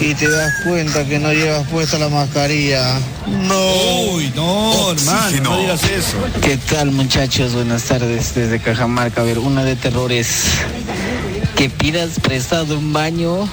y 0.00 0.14
te 0.14 0.28
das 0.30 0.52
cuenta 0.64 1.04
que 1.04 1.18
no 1.18 1.32
llevas 1.32 1.68
puesta 1.68 1.98
la 1.98 2.08
mascarilla. 2.08 2.98
No. 3.26 4.12
Uy, 4.12 4.32
no, 4.34 4.92
hermano, 4.92 5.42
no 5.42 5.58
digas 5.58 5.84
eso. 5.84 6.16
¿Qué 6.40 6.56
tal 6.56 6.90
muchachos? 6.90 7.52
Buenas 7.52 7.84
tardes 7.84 8.34
desde 8.34 8.58
Cajamarca. 8.60 9.20
A 9.20 9.24
ver, 9.24 9.38
una 9.38 9.62
de 9.62 9.76
terror 9.76 10.10
es 10.10 10.44
que 11.54 11.68
pidas 11.68 12.18
prestado 12.18 12.78
un 12.78 12.92
baño. 12.92 13.46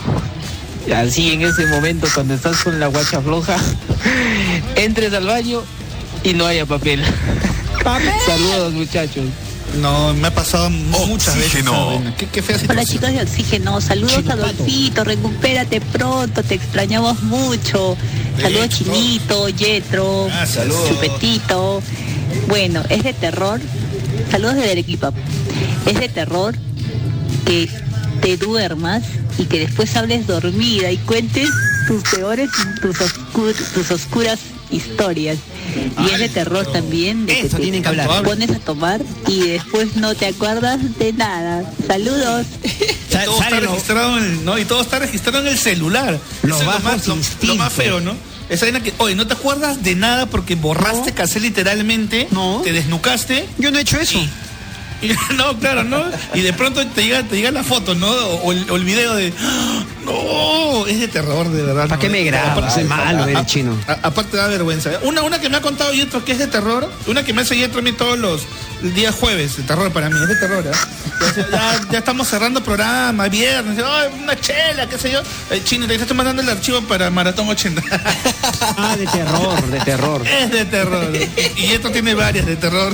Así 0.96 1.34
en 1.34 1.42
ese 1.42 1.66
momento 1.66 2.08
cuando 2.14 2.34
estás 2.34 2.64
con 2.64 2.80
la 2.80 2.88
guacha 2.88 3.22
floja, 3.22 3.58
entres 4.76 5.14
al 5.14 5.26
baño 5.26 5.62
y 6.24 6.34
no 6.34 6.46
haya 6.46 6.66
papel. 6.66 7.04
Saludos 8.26 8.74
muchachos. 8.74 9.26
No, 9.76 10.14
me 10.14 10.28
ha 10.30 10.34
pasado 10.34 10.70
muchas 10.70 11.36
veces. 11.36 11.68
Oxígeno. 11.68 12.02
Qué, 12.18 12.28
qué 12.28 12.42
fea 12.42 12.58
Hola 12.70 12.86
chicos 12.86 13.12
de 13.12 13.22
Oxígeno, 13.22 13.80
saludos 13.82 14.24
Adolfito, 14.30 15.04
recupérate 15.04 15.82
pronto, 15.82 16.42
te 16.44 16.56
extrañamos 16.56 17.22
mucho. 17.24 17.96
Saludos. 18.42 18.70
Chinito, 18.70 19.50
Yetro, 19.50 20.30
Saludos. 20.48 20.90
Chupetito. 20.90 21.82
Bueno, 22.48 22.84
es 22.90 23.04
de 23.04 23.14
terror, 23.14 23.60
saludos 24.32 24.56
de 24.56 24.72
Arequipa, 24.72 25.12
es 25.86 26.00
de 26.00 26.10
terror 26.10 26.56
que 27.46 27.70
te 28.22 28.38
duermas 28.38 29.04
y 29.38 29.46
que 29.46 29.60
después 29.60 29.96
hables 29.96 30.28
dormida 30.28 30.92
y 30.92 30.98
cuentes 30.98 31.50
tus 31.88 32.04
peores, 32.04 32.50
tus, 32.82 32.98
oscur- 33.00 33.56
tus 33.74 33.92
oscuras 33.92 34.40
historias. 34.72 35.38
Y 36.00 36.12
es 36.14 36.20
de 36.20 36.30
terror 36.30 36.66
también 36.72 37.26
de 37.26 37.42
Eso 37.42 37.58
que 37.58 37.64
tienen 37.64 37.82
que 37.84 37.90
hablar. 37.90 38.24
pones 38.24 38.50
a 38.52 38.60
tomar 38.60 39.02
y 39.28 39.40
después 39.42 39.96
no 39.96 40.16
te 40.16 40.28
acuerdas 40.28 40.80
de 41.00 41.14
nada. 41.14 41.64
Saludos. 41.88 42.46
Y 43.10 43.26
todo 43.26 43.42
está 43.42 43.60
registrado 43.60 44.18
en 44.18 44.24
el, 44.24 44.46
¿no? 44.46 44.58
Y 44.58 44.66
todo 44.66 44.82
está 44.82 45.00
registrado 45.00 45.40
en 45.40 45.48
el 45.48 45.58
celular. 45.58 46.20
Lo 46.44 46.60
más, 46.64 47.08
lo- 47.08 47.18
lo, 47.44 47.56
más 47.56 47.74
feo, 47.74 48.00
¿no? 48.02 48.16
Esa 48.50 48.66
vaina 48.66 48.82
que, 48.82 48.94
oye, 49.00 49.14
no 49.16 49.28
te 49.28 49.34
acuerdas 49.34 49.84
de 49.84 49.96
nada 49.96 50.26
porque 50.28 50.56
borraste, 50.56 51.12
casé 51.14 51.40
literalmente, 51.40 52.28
te 52.64 52.72
desnucaste. 52.72 53.46
Yo 53.58 53.72
no 53.72 53.78
he 53.78 53.82
hecho 53.82 54.00
eso. 54.00 54.18
Y- 54.20 54.30
y- 55.02 55.12
no, 55.36 55.58
claro, 55.60 55.84
¿no? 55.84 56.04
Y 56.34 56.42
de 56.42 56.54
pronto 56.54 56.86
te 56.88 57.04
llega, 57.04 57.24
te 57.24 57.36
llega 57.38 57.52
la 57.52 57.64
foto, 57.64 57.96
¿no? 57.96 58.08
O, 58.10 58.52
el, 58.52 58.70
o 58.70 58.76
el 58.76 58.84
video 58.84 59.16
de. 59.16 59.34
¡Ah! 59.40 59.84
No, 60.06 60.88
es 60.88 61.00
de 61.02 61.08
terror, 61.10 61.50
de 61.50 61.64
verdad. 61.64 61.84
¿Para 61.84 61.96
¿no? 61.98 62.02
qué 62.02 62.10
me 62.10 62.24
grabas? 62.24 62.78
Es 62.78 62.86
malo, 62.88 63.24
a- 63.24 63.40
a- 63.40 63.46
chino. 63.46 63.78
a- 63.88 64.08
aparte 64.08 64.38
da 64.38 64.48
vergüenza. 64.48 64.92
Una, 65.04 65.22
una 65.24 65.40
que 65.42 65.50
me 65.50 65.58
ha 65.58 65.62
contado 65.62 65.92
Yetro 65.94 66.24
que 66.24 66.32
es 66.32 66.40
de 66.40 66.48
terror, 66.48 66.90
una 67.08 67.24
que 67.24 67.34
me 67.34 67.42
hace 67.42 67.58
Yetro 67.58 67.80
a 67.80 67.82
mí 67.84 67.92
todos 67.92 68.18
los 68.18 68.42
días 68.96 69.14
jueves, 69.16 69.58
de 69.58 69.64
terror 69.64 69.92
para 69.92 70.10
mí, 70.10 70.16
es 70.22 70.28
de 70.30 70.36
terror, 70.36 70.66
¿eh? 70.66 70.72
Ya, 71.36 71.46
ya- 71.52 71.82
ya 71.92 71.98
estamos 71.98 72.28
cerrando 72.28 72.64
programa, 72.64 73.28
viernes, 73.28 73.84
ay, 73.86 74.10
una 74.24 74.40
chela, 74.40 74.88
qué 74.88 74.98
sé 74.98 75.12
yo. 75.12 75.22
Eh, 75.52 75.62
chino, 75.64 75.88
te 75.88 75.96
estoy 75.96 76.16
mandando 76.16 76.42
el 76.42 76.50
archivo 76.50 76.80
para 76.82 77.10
Maratón 77.10 77.50
80. 77.50 77.82
Ah, 78.78 78.96
de 78.98 79.06
terror, 79.08 79.62
de 79.68 79.80
terror. 79.82 80.22
es 80.28 80.52
de 80.52 80.66
terror. 80.66 81.12
Y, 81.58 81.62
Yetro 81.68 81.92
tiene 81.92 82.14
varias 82.14 82.46
de 82.46 82.56
terror. 82.56 82.94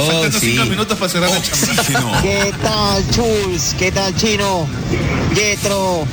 Oh, 0.00 0.06
Faltan 0.06 0.32
sí. 0.40 0.52
cinco 0.52 0.64
minutos 0.66 0.96
para 0.98 1.10
cerrar 1.10 1.30
chamba. 1.30 1.72
Oxígeno. 1.72 2.12
¿Qué 2.22 2.54
tal, 2.62 3.10
Chuls? 3.10 3.74
¿Qué 3.78 3.90
tal, 3.90 4.14
Chino? 4.14 4.66
Yetro, 5.34 6.06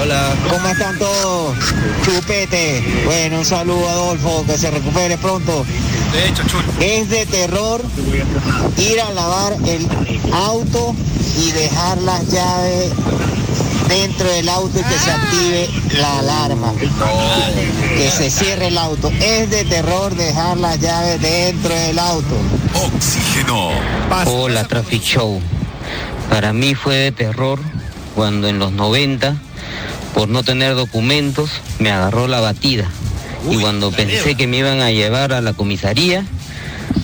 Hola. 0.00 0.30
¿cómo 0.48 0.68
están 0.68 0.98
todos? 0.98 1.56
Chupete. 2.04 2.82
Bueno, 3.04 3.38
un 3.38 3.44
saludo 3.44 3.88
Adolfo, 3.88 4.44
que 4.46 4.56
se 4.56 4.70
recupere 4.70 5.18
pronto. 5.18 5.66
De 6.12 6.28
hecho, 6.28 6.42
chulo. 6.46 6.64
Es 6.80 7.08
de 7.10 7.26
terror 7.26 7.82
ir 8.78 9.00
a 9.00 9.10
lavar 9.12 9.54
el 9.66 9.88
auto 10.32 10.94
y 11.38 11.50
dejar 11.50 11.98
las 12.02 12.26
llaves 12.28 12.92
dentro 13.92 14.30
del 14.30 14.48
auto 14.48 14.78
y 14.78 14.82
que 14.82 14.98
se 14.98 15.10
active 15.10 15.70
la 15.98 16.18
alarma. 16.20 16.72
Que 17.96 18.10
se 18.10 18.30
cierre 18.30 18.68
el 18.68 18.78
auto. 18.78 19.10
Es 19.20 19.50
de 19.50 19.64
terror 19.64 20.14
dejar 20.14 20.56
las 20.56 20.80
llaves 20.80 21.20
dentro 21.20 21.74
del 21.74 21.98
auto. 21.98 22.36
Oxígeno. 22.74 23.70
Hola, 24.26 24.64
Traffic 24.64 25.02
Show. 25.02 25.40
Para 26.30 26.52
mí 26.52 26.74
fue 26.74 26.96
de 26.96 27.12
terror 27.12 27.60
cuando 28.14 28.48
en 28.48 28.58
los 28.58 28.72
90, 28.72 29.36
por 30.14 30.28
no 30.28 30.42
tener 30.42 30.74
documentos, 30.74 31.50
me 31.78 31.90
agarró 31.90 32.28
la 32.28 32.40
batida. 32.40 32.88
y 33.50 33.56
cuando 33.56 33.90
pensé 33.90 34.36
que 34.36 34.46
me 34.46 34.58
iban 34.58 34.80
a 34.80 34.90
llevar 34.90 35.32
a 35.32 35.40
la 35.40 35.52
comisaría, 35.52 36.24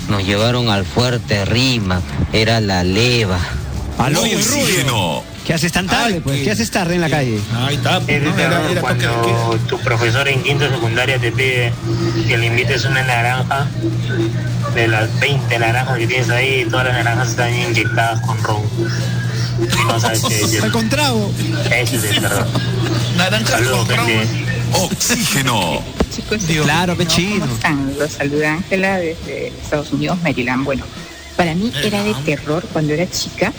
nos 0.09 0.25
llevaron 0.25 0.71
al 0.71 0.85
fuerte 0.85 1.45
Rima. 1.45 2.01
Era 2.33 2.61
la 2.61 2.85
leva. 2.85 3.41
Al 3.99 4.15
rubio. 4.15 5.25
¿Qué 5.49 5.55
haces 5.55 5.73
tan 5.73 5.87
tarde, 5.87 6.21
pues? 6.21 6.43
¿Qué 6.43 6.51
haces 6.51 6.71
tarde 6.71 6.97
en 6.97 7.01
la 7.01 7.09
calle? 7.09 7.41
Ahí 7.55 7.77
está, 7.77 7.97
Es 8.07 8.23
de 8.23 8.31
terror 8.33 8.81
cuando 8.83 9.59
tu 9.67 9.79
profesor 9.79 10.29
en 10.29 10.43
quinto 10.43 10.69
secundaria 10.69 11.19
te 11.19 11.33
pide 11.33 11.73
que 12.29 12.37
le 12.37 12.49
invites 12.49 12.85
una 12.85 13.03
naranja 13.03 13.67
de 14.75 14.89
las 14.89 15.19
20 15.21 15.59
naranjas 15.59 15.97
que 15.97 16.07
tienes 16.07 16.29
ahí, 16.29 16.67
todas 16.71 16.89
las 16.89 16.97
naranjas 16.97 17.31
están 17.31 17.55
inyectadas 17.55 18.21
con 18.27 18.43
ron. 18.43 18.61
Y 19.59 19.85
no 19.87 19.99
sabes 19.99 20.23
qué 20.29 20.35
decir. 20.37 20.63
Ese 21.81 21.97
es 21.97 22.05
el 22.05 22.21
terror. 22.21 22.47
Saludos, 23.47 23.89
gente. 23.89 24.27
Oxígeno. 24.75 25.83
Chicos, 26.15 26.43
Claro, 26.63 26.93
¿no? 26.93 26.99
pechino. 26.99 27.41
¿Cómo 27.41 27.55
están? 27.55 27.95
Los 27.99 28.13
saluda 28.13 28.53
Ángela 28.53 28.99
desde 28.99 29.49
Estados 29.49 29.93
Unidos, 29.93 30.19
Maryland. 30.23 30.67
Bueno, 30.67 30.85
para 31.39 31.55
mí 31.55 31.73
era 31.83 32.05
de 32.05 32.13
terror 32.27 32.63
cuando 32.71 32.93
era 32.93 33.09
chica 33.11 33.51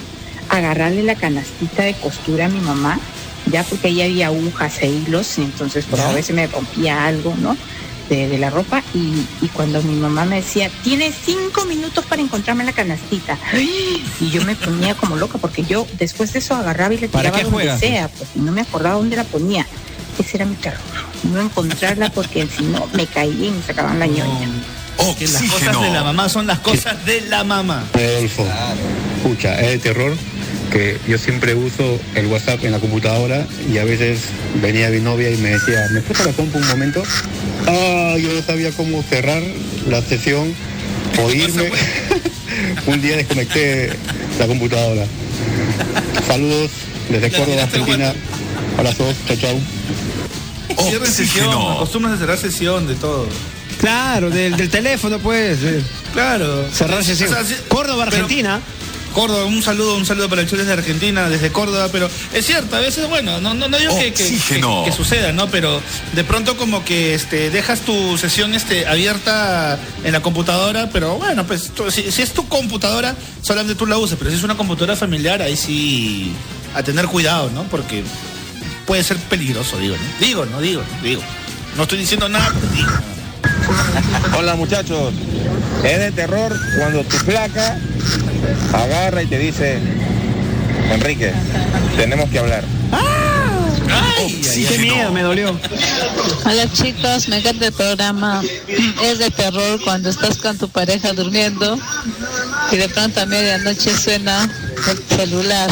agarrarle 0.49 1.03
la 1.03 1.15
canastita 1.15 1.83
de 1.83 1.93
costura 1.93 2.45
a 2.45 2.49
mi 2.49 2.59
mamá, 2.59 2.99
ya 3.45 3.63
porque 3.63 3.87
ahí 3.87 4.01
había 4.01 4.27
agujas 4.27 4.81
e 4.81 4.87
hilos, 4.87 5.37
y 5.37 5.43
entonces 5.43 5.85
por 5.85 5.99
a 6.01 6.11
veces 6.13 6.35
me 6.35 6.47
rompía 6.47 7.05
algo, 7.05 7.35
¿no? 7.39 7.55
De, 8.09 8.27
de 8.27 8.39
la 8.39 8.49
ropa 8.49 8.81
y, 8.95 9.23
y 9.39 9.47
cuando 9.49 9.83
mi 9.83 9.93
mamá 9.93 10.25
me 10.25 10.37
decía, 10.37 10.71
tienes 10.83 11.13
cinco 11.23 11.65
minutos 11.65 12.03
para 12.05 12.23
encontrarme 12.23 12.63
la 12.63 12.71
canastita. 12.73 13.37
Y 14.19 14.29
yo 14.31 14.43
me 14.45 14.55
ponía 14.55 14.95
como 14.95 15.15
loca 15.15 15.37
porque 15.37 15.63
yo 15.63 15.85
después 15.99 16.33
de 16.33 16.39
eso 16.39 16.55
agarraba 16.55 16.91
y 16.95 16.97
le 16.97 17.07
¿Para 17.07 17.29
tiraba 17.29 17.43
donde 17.43 17.55
juegas? 17.55 17.79
sea, 17.79 18.07
pues 18.07 18.31
y 18.35 18.39
no 18.39 18.51
me 18.51 18.61
acordaba 18.61 18.95
dónde 18.95 19.15
la 19.15 19.25
ponía. 19.25 19.63
Ese 20.17 20.37
era 20.37 20.45
mi 20.45 20.55
terror, 20.55 20.79
no 21.31 21.39
encontrarla 21.39 22.09
porque 22.09 22.47
si 22.47 22.63
no 22.63 22.87
me 22.93 23.05
caía 23.05 23.45
y 23.47 23.51
me 23.51 23.61
sacaban 23.61 23.99
la 23.99 24.07
ñoña. 24.07 24.47
Que 25.17 25.27
las 25.27 25.43
cosas 25.43 25.81
de 25.81 25.91
la 25.91 26.03
mamá 26.03 26.29
son 26.29 26.47
las 26.47 26.59
cosas 26.59 27.05
de 27.05 27.21
la 27.21 27.43
mamá. 27.43 27.85
Rodolfo, 27.93 28.45
escucha, 29.17 29.61
es 29.61 29.67
de 29.69 29.77
terror 29.79 30.17
que 30.71 30.97
yo 31.07 31.17
siempre 31.17 31.55
uso 31.55 31.99
el 32.15 32.27
WhatsApp 32.27 32.63
en 32.63 32.71
la 32.71 32.79
computadora 32.79 33.45
y 33.71 33.77
a 33.77 33.83
veces 33.85 34.19
venía 34.61 34.89
mi 34.89 34.99
novia 34.99 35.29
y 35.31 35.37
me 35.37 35.49
decía, 35.51 35.87
¿me 35.91 36.01
prestas 36.01 36.27
la 36.27 36.33
compu 36.33 36.57
un 36.59 36.67
momento? 36.67 37.03
Ah, 37.67 38.15
yo 38.19 38.33
no 38.33 38.41
sabía 38.43 38.71
cómo 38.71 39.01
cerrar 39.03 39.41
la 39.87 40.01
sesión 40.01 40.53
o 41.23 41.31
irme. 41.31 41.71
un 42.87 43.01
día 43.01 43.17
desconecté 43.17 43.89
la 44.39 44.47
computadora. 44.47 45.05
Saludos 46.27 46.71
desde 47.09 47.31
Córdoba, 47.31 47.63
Argentina. 47.63 48.13
Abrazos, 48.77 49.15
chao, 49.27 49.37
chao. 49.37 49.59
Cierren 50.87 51.11
sesión, 51.11 51.49
acostumbran 51.73 52.13
a 52.13 52.17
cerrar 52.17 52.37
sesión 52.37 52.87
de 52.87 52.95
todo. 52.95 53.27
Claro, 53.79 54.29
del, 54.29 54.55
del 54.55 54.69
teléfono, 54.69 55.19
pues. 55.19 55.57
eh. 55.63 55.81
Claro. 56.13 56.65
Cerrar 56.71 57.03
sesión. 57.03 57.33
O 57.33 57.43
sea, 57.43 57.57
Córdoba, 57.67 58.05
pero- 58.09 58.23
Argentina. 58.23 58.61
Córdoba, 59.13 59.45
un 59.45 59.61
saludo, 59.63 59.95
un 59.95 60.05
saludo 60.05 60.29
para 60.29 60.41
el 60.41 60.49
Chules 60.49 60.67
de 60.67 60.73
Argentina, 60.73 61.29
desde 61.29 61.51
Córdoba, 61.51 61.89
pero 61.91 62.09
es 62.33 62.45
cierto, 62.45 62.75
a 62.75 62.79
veces, 62.79 63.07
bueno, 63.09 63.39
no, 63.41 63.53
no, 63.53 63.67
no 63.67 63.77
digo 63.77 63.97
que, 63.97 64.13
que- 64.13 64.23
Oxígeno. 64.23 64.83
que- 64.85 64.91
que 64.91 64.95
suceda, 64.95 65.31
¿no? 65.31 65.47
Pero 65.49 65.81
de 66.13 66.23
pronto 66.23 66.55
como 66.57 66.83
que 66.85 67.13
este 67.13 67.49
dejas 67.49 67.81
tu 67.81 68.17
sesión 68.17 68.53
este 68.53 68.87
abierta 68.87 69.77
en 70.03 70.11
la 70.13 70.21
computadora, 70.21 70.89
pero 70.91 71.17
bueno, 71.17 71.45
pues 71.45 71.71
tú- 71.75 71.89
si, 71.91 72.11
si 72.11 72.21
es 72.21 72.33
tu 72.33 72.47
computadora, 72.47 73.15
solamente 73.41 73.75
tú 73.75 73.85
la 73.85 73.97
usas, 73.97 74.17
pero 74.17 74.29
si 74.31 74.37
es 74.37 74.43
una 74.43 74.55
computadora 74.55 74.95
familiar, 74.95 75.41
ahí 75.41 75.57
sí 75.57 76.31
a 76.75 76.83
tener 76.83 77.07
cuidado, 77.07 77.49
¿no? 77.53 77.63
Porque 77.63 78.03
puede 78.85 79.03
ser 79.03 79.17
peligroso, 79.17 79.77
digo, 79.77 79.95
¿no? 79.95 80.25
Digo, 80.25 80.45
no 80.45 80.61
digo, 80.61 80.81
no 80.97 81.03
digo. 81.03 81.21
No 81.75 81.83
estoy 81.83 81.99
diciendo 81.99 82.27
nada, 82.29 82.51
pero 82.59 82.73
digo. 82.73 82.89
Hola 84.37 84.55
muchachos, 84.55 85.13
es 85.83 85.99
de 85.99 86.11
terror 86.11 86.55
cuando 86.77 87.03
tu 87.03 87.17
placa 87.25 87.77
agarra 88.73 89.23
y 89.23 89.27
te 89.27 89.37
dice, 89.37 89.79
Enrique, 90.91 91.31
tenemos 91.95 92.29
que 92.29 92.39
hablar. 92.39 92.63
Qué 94.67 94.77
miedo, 94.79 95.11
me 95.11 95.21
dolió. 95.21 95.57
Hola 96.45 96.71
chicos, 96.73 97.29
me 97.29 97.37
encanta 97.37 97.67
el 97.67 97.73
programa. 97.73 98.41
Es 99.03 99.19
de 99.19 99.31
terror 99.31 99.79
cuando 99.83 100.09
estás 100.09 100.37
con 100.37 100.57
tu 100.57 100.67
pareja 100.69 101.13
durmiendo 101.13 101.79
y 102.71 102.77
de 102.77 102.89
pronto 102.89 103.21
a 103.21 103.25
medianoche 103.25 103.95
suena 103.95 104.49
el 104.89 105.17
celular. 105.17 105.69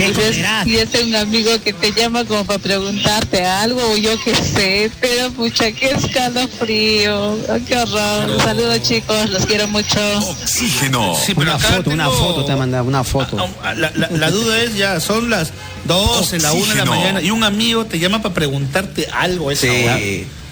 ¿Qué 0.00 0.06
y, 0.08 0.10
es, 0.10 0.16
comerás? 0.36 0.66
y 0.66 0.76
es 0.76 0.88
un 1.02 1.14
amigo 1.16 1.50
que 1.62 1.72
te 1.72 1.92
llama 1.92 2.24
como 2.24 2.44
para 2.44 2.58
preguntarte 2.58 3.44
algo 3.44 3.80
o 3.92 3.96
yo 3.96 4.10
qué 4.24 4.34
sé, 4.34 4.90
pero 5.00 5.30
pucha, 5.32 5.70
qué 5.72 5.90
escalofrío, 5.90 7.38
Ay, 7.52 7.60
qué 7.66 7.76
horror. 7.76 8.40
Saludos 8.42 8.82
chicos, 8.82 9.30
los 9.30 9.46
quiero 9.46 9.68
mucho. 9.68 9.98
Oxígeno. 10.30 11.14
Sí, 11.16 11.34
pero 11.34 11.42
Una 11.54 11.58
foto, 11.58 11.90
una 11.90 12.10
foto 12.10 12.44
te 12.44 12.52
ha 12.52 12.56
mandado, 12.56 12.84
una 12.84 13.04
foto. 13.04 13.36
Ah, 13.62 13.74
La, 13.74 13.90
la- 13.94 14.08
la 14.10 14.30
duda 14.30 14.60
es 14.62 14.74
ya, 14.76 15.00
son 15.00 15.30
las 15.30 15.52
12, 15.84 16.38
la 16.40 16.52
1 16.52 16.60
de 16.66 16.74
la 16.74 16.82
Oxígeno. 16.82 16.90
mañana 16.90 17.22
y 17.22 17.30
un 17.30 17.44
amigo 17.44 17.84
te 17.86 17.98
llama 17.98 18.22
para 18.22 18.34
preguntarte 18.34 19.06
algo 19.12 19.50
a 19.50 19.52
esa 19.52 19.66
hora. 19.70 19.98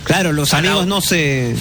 Claro, 0.05 0.33
los 0.33 0.55
amigos 0.55 0.87
no 0.87 1.01
se 1.01 1.55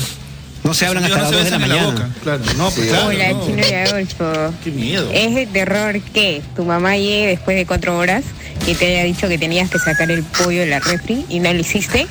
no 0.67 0.73
se 0.73 0.85
hablan 0.85 1.05
hasta 1.05 1.17
las 1.17 1.31
2 1.31 1.43
de 1.45 1.51
la 1.51 1.57
no 1.59 1.67
mañana. 1.67 1.85
boca, 1.91 2.09
Claro, 2.23 2.43
no, 2.57 2.69
pues 2.71 2.89
claro, 2.89 3.07
Hola, 3.07 3.31
no. 3.31 3.45
Chino 3.45 3.61
y 3.67 3.73
Adolfo. 3.73 4.53
Qué 4.63 4.71
miedo. 4.71 5.09
¿Es 5.13 5.33
de 5.33 5.45
terror 5.47 5.99
que 6.13 6.41
tu 6.55 6.65
mamá 6.65 6.97
llegue 6.97 7.27
después 7.27 7.55
de 7.55 7.65
cuatro 7.65 7.97
horas 7.97 8.23
y 8.67 8.73
te 8.75 8.87
haya 8.87 9.03
dicho 9.03 9.27
que 9.29 9.37
tenías 9.37 9.69
que 9.69 9.79
sacar 9.79 10.11
el 10.11 10.23
pollo 10.23 10.59
de 10.59 10.67
la 10.67 10.79
refri 10.79 11.25
y 11.29 11.39
no 11.39 11.53
lo 11.53 11.59
hiciste? 11.61 12.05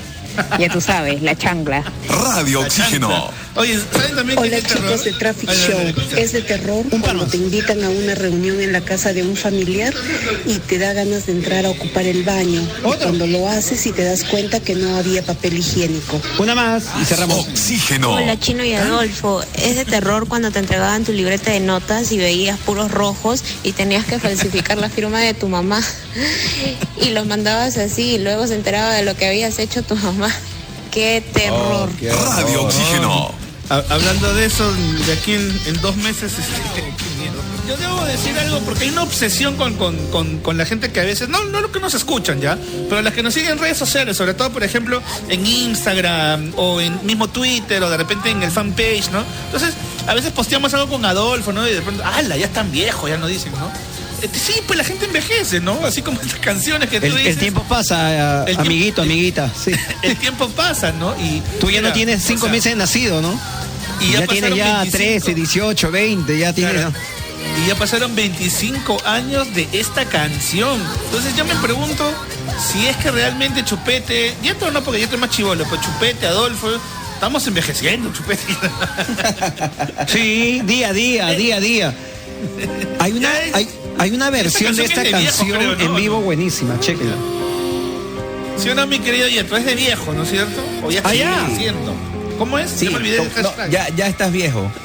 Ya 0.59 0.69
tú 0.71 0.81
sabes, 0.81 1.23
la 1.23 1.35
chancla. 1.37 1.83
Radio 2.09 2.61
Oxígeno. 2.61 3.31
Oye, 3.57 3.81
¿saben 3.91 4.15
también 4.15 4.39
Hola 4.39 4.61
que 4.61 4.63
chicos 4.63 5.05
de 5.05 5.13
Traffic 5.13 5.49
Ay, 5.49 5.57
Show. 5.57 6.19
Es 6.19 6.33
de 6.33 6.43
terror 6.43 6.85
cuando 7.01 7.27
te 7.27 7.39
invitan 7.39 7.83
a 7.83 7.89
una 7.89 8.15
reunión 8.15 8.61
en 8.61 8.73
la 8.73 8.83
casa 8.83 9.15
de 9.15 9.23
un 9.23 9.35
familiar 9.35 9.95
y 10.45 10.59
te 10.59 10.79
da 10.79 10.93
ganas 10.93 11.27
de 11.27 11.33
entrar 11.33 11.65
a 11.65 11.71
ocupar 11.71 12.05
el 12.05 12.23
baño. 12.23 12.61
Y 12.61 12.83
cuando 12.83 13.27
lo 13.27 13.49
haces 13.49 13.87
y 13.87 13.93
te 13.93 14.05
das 14.05 14.25
cuenta 14.25 14.61
que 14.61 14.75
no 14.75 14.97
había 14.97 15.23
papel 15.23 15.57
higiénico. 15.57 16.21
Una 16.39 16.55
más 16.55 16.85
y 17.01 17.05
cerramos. 17.07 17.49
Oxígeno. 17.49 18.13
Hola 18.13 18.39
Chino 18.39 18.63
y 18.63 18.75
Adolfo, 18.75 19.43
es 19.55 19.77
de 19.77 19.87
terror 19.87 20.29
cuando 20.29 20.51
te 20.51 20.59
entregaban 20.59 21.05
tu 21.05 21.13
libreta 21.13 21.51
de 21.51 21.61
notas 21.61 22.13
y 22.13 22.19
veías 22.19 22.59
puros 22.59 22.91
rojos 22.91 23.43
y 23.63 23.73
tenías 23.73 24.05
que 24.05 24.19
falsificar 24.19 24.77
la 24.77 24.91
firma 24.91 25.21
de 25.21 25.33
tu 25.33 25.49
mamá 25.49 25.83
y 27.01 27.11
los 27.11 27.27
mandabas 27.27 27.79
así 27.79 28.17
y 28.17 28.19
luego 28.19 28.47
se 28.47 28.55
enteraba 28.55 28.93
de 28.93 29.03
lo 29.03 29.17
que 29.17 29.27
habías 29.27 29.59
hecho 29.59 29.83
tu 29.83 29.97
mamá. 29.97 30.31
Qué 30.91 31.23
terror. 31.33 31.91
Radio 32.37 32.63
Oxígeno. 32.65 33.46
Ha- 33.69 33.83
Hablando 33.91 34.33
de 34.35 34.47
eso, 34.47 34.73
de 35.07 35.13
aquí 35.13 35.33
en, 35.35 35.81
dos 35.83 35.97
meses, 35.97 36.33
este, 36.39 36.85
yo 37.69 37.77
debo 37.77 38.05
decir 38.05 38.39
algo 38.39 38.61
porque 38.61 38.85
hay 38.85 38.91
una 38.91 39.03
obsesión 39.03 39.57
con, 39.57 39.75
con, 39.75 40.39
con, 40.39 40.57
la 40.57 40.65
gente 40.65 40.93
que 40.93 41.01
a 41.01 41.05
veces, 41.05 41.29
no, 41.29 41.43
no 41.47 41.61
lo 41.61 41.73
que 41.73 41.81
nos 41.81 41.95
escuchan 41.95 42.41
ya, 42.41 42.57
pero 42.89 43.03
las 43.03 43.13
que 43.13 43.25
nos 43.25 43.35
siguen 43.35 43.53
en 43.53 43.59
redes 43.59 43.77
sociales, 43.77 44.17
sobre 44.17 44.35
todo, 44.35 44.51
por 44.51 44.63
ejemplo, 44.63 45.03
en 45.29 45.45
Instagram 45.45 46.53
o 46.57 46.81
en 46.81 47.05
mismo 47.05 47.29
Twitter 47.29 47.83
o 47.83 47.91
de 47.91 47.97
repente 47.97 48.31
en 48.31 48.41
el 48.43 48.53
fanpage, 48.53 49.11
¿no? 49.11 49.25
Entonces, 49.47 49.75
a 50.07 50.15
veces 50.15 50.31
posteamos 50.31 50.73
algo 50.75 50.89
con 50.89 51.05
Adolfo, 51.05 51.53
¿no? 51.53 51.67
Y 51.67 51.73
de 51.73 51.83
pronto, 51.83 52.05
¡hala! 52.05 52.37
Ya 52.37 52.47
están 52.47 52.71
viejos, 52.71 53.11
ya 53.11 53.17
nos 53.19 53.29
dicen, 53.29 53.51
¿no? 53.53 53.69
Este, 54.23 54.39
Sí, 54.39 54.55
pues 54.67 54.77
la 54.79 54.85
gente 54.85 55.05
envejece, 55.07 55.61
¿no? 55.61 55.85
Así 55.85 56.03
como 56.03 56.21
estas 56.21 56.39
canciones 56.41 56.89
que 56.89 57.01
tú 57.01 57.07
El, 57.07 57.13
el 57.13 57.19
dices. 57.19 57.39
tiempo 57.39 57.63
pasa, 57.69 58.41
El 58.41 58.45
tiempo- 58.47 58.63
amiguito, 58.63 59.03
amiguita. 59.03 59.53
Sí. 59.65 59.73
El 60.03 60.17
tiempo 60.17 60.49
pasa, 60.51 60.93
¿no? 60.93 61.15
Y 61.21 61.43
Tú 61.61 61.71
ya 61.71 61.81
no 61.83 61.93
tienes 61.93 62.25
o 62.25 62.27
5 62.29 62.41
sea, 62.43 62.51
meses 62.53 62.73
de 62.73 62.77
nacido, 62.77 63.21
¿no? 63.23 63.39
Y 64.01 64.13
ya 64.13 64.21
ya 64.21 64.27
tienes 64.27 64.55
ya 64.55 64.83
25. 64.83 64.97
13, 64.97 65.35
18, 65.35 65.91
20, 65.91 66.39
ya 66.39 66.53
tienes. 66.53 66.75
Claro. 66.75 66.93
Y 67.65 67.69
ya 67.69 67.75
pasaron 67.77 68.15
25 68.15 68.99
años 69.07 69.53
de 69.55 69.67
esta 69.73 70.05
canción. 70.05 70.81
Entonces 71.07 71.35
yo 71.37 71.45
me 71.47 71.55
pregunto 71.57 72.13
si 72.73 72.87
es 72.87 72.97
que 72.99 73.11
realmente 73.11 73.65
Chupete, 73.65 74.35
Yetro 74.43 74.71
no 74.71 74.83
porque 74.83 75.01
Yetro 75.01 75.15
es 75.17 75.21
más 75.21 75.31
chivolo, 75.31 75.65
pero 75.71 75.81
Chupete, 75.81 76.27
Adolfo, 76.27 76.69
estamos 77.15 77.47
envejeciendo, 77.47 78.13
Chupete. 78.13 78.43
Sí, 80.09 80.61
día 80.65 80.89
a 80.89 80.93
día, 80.93 81.27
día 81.31 81.57
a 81.57 81.61
día. 81.61 81.95
Hay 83.01 83.13
una, 83.13 83.31
hay, 83.55 83.69
hay 83.99 84.11
una 84.13 84.31
versión 84.31 84.75
de 84.77 84.85
esta 84.85 85.03
es 85.03 85.13
de 85.13 85.19
viejo, 85.19 85.37
canción 85.39 85.59
creo, 85.59 85.77
¿no? 85.77 85.85
en 85.85 85.95
vivo 85.97 86.21
buenísima, 86.21 86.79
chéquenla. 86.81 87.17
¿Sí 88.59 88.69
o 88.71 88.75
no, 88.75 88.87
mi 88.87 88.99
querido 88.99 89.29
Yetro? 89.29 89.57
Es 89.57 89.65
de 89.67 89.75
viejo, 89.75 90.13
¿no 90.15 90.23
es 90.23 90.31
cierto? 90.31 90.63
O 90.83 90.91
ya 90.91 91.03
Ah, 91.05 91.11
sigue 91.11 91.25
ya. 91.25 91.47
siendo. 91.57 91.95
¿Cómo 92.39 92.59
es? 92.59 92.71
Sí, 92.71 92.89
me 92.89 92.97
olvidé 92.97 93.19
del 93.21 93.29
no, 93.43 93.49
hashtag. 93.51 93.71
ya, 93.71 93.89
ya 93.95 94.07
estás 94.09 94.33
viejo. 94.33 94.71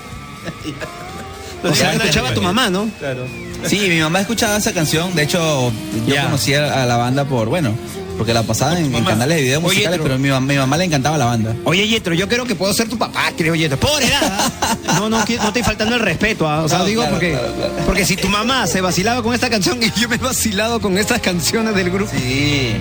O 1.63 1.75
sea, 1.75 1.93
escuchaba 1.93 2.29
a 2.29 2.33
tu 2.33 2.41
mamá, 2.41 2.71
¿no? 2.71 2.89
Claro. 2.97 3.27
Sí, 3.67 3.77
mi 3.87 3.99
mamá 3.99 4.21
escuchaba 4.21 4.57
esa 4.57 4.73
canción. 4.73 5.13
De 5.13 5.21
hecho, 5.21 5.71
yo 6.07 6.15
Ya. 6.15 6.23
conocí 6.23 6.55
a 6.55 6.87
la 6.87 6.97
banda 6.97 7.23
por, 7.25 7.49
bueno, 7.49 7.75
porque 8.17 8.33
la 8.33 8.43
pasaban 8.43 8.77
en, 8.77 8.93
en 8.95 9.03
canales 9.03 9.37
de 9.37 9.43
video 9.43 9.59
Oye, 9.59 9.67
musicales, 9.67 9.99
pero- 10.01 10.03
pero 10.03 10.19
mi, 10.19 10.29
mam- 10.29 10.45
mi 10.47 10.55
mamá 10.57 10.77
le 10.77 10.85
encantaba 10.85 11.17
la 11.17 11.25
banda. 11.25 11.55
Oye, 11.65 11.87
Yetro, 11.87 12.13
yo 12.13 12.27
creo 12.27 12.45
que 12.45 12.55
puedo 12.55 12.73
ser 12.73 12.87
tu 12.89 12.97
papá, 12.97 13.31
creo, 13.37 13.55
Yetro. 13.55 13.79
Por 13.79 14.01
edad. 14.01 14.51
No, 14.85 15.09
no, 15.09 15.17
no 15.19 15.23
estoy 15.25 15.63
faltando 15.63 15.95
el 15.95 16.01
respeto. 16.01 16.47
¿ah? 16.47 16.61
O 16.63 16.69
sea, 16.69 16.79
No, 16.79 16.85
digo 16.85 17.01
claro, 17.01 17.15
porque, 17.15 17.31
claro, 17.31 17.53
claro. 17.55 17.73
porque 17.85 18.05
si 18.05 18.15
tu 18.17 18.27
mamá 18.29 18.67
se 18.67 18.81
vacilaba 18.81 19.23
con 19.23 19.33
esta 19.33 19.49
canción 19.49 19.81
y 19.81 19.91
yo 19.99 20.07
me 20.09 20.15
he 20.15 20.19
vacilado 20.19 20.79
con 20.79 20.97
estas 20.97 21.19
canciones 21.21 21.73
del 21.75 21.89
grupo. 21.89 22.11
Sí. 22.15 22.73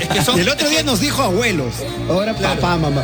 Es 0.00 0.08
que 0.08 0.22
son- 0.22 0.38
el 0.40 0.48
otro 0.48 0.68
día 0.68 0.82
nos 0.82 1.00
dijo 1.00 1.22
abuelos. 1.22 1.74
Ahora 2.08 2.34
papá, 2.34 2.76
mamá. 2.76 3.02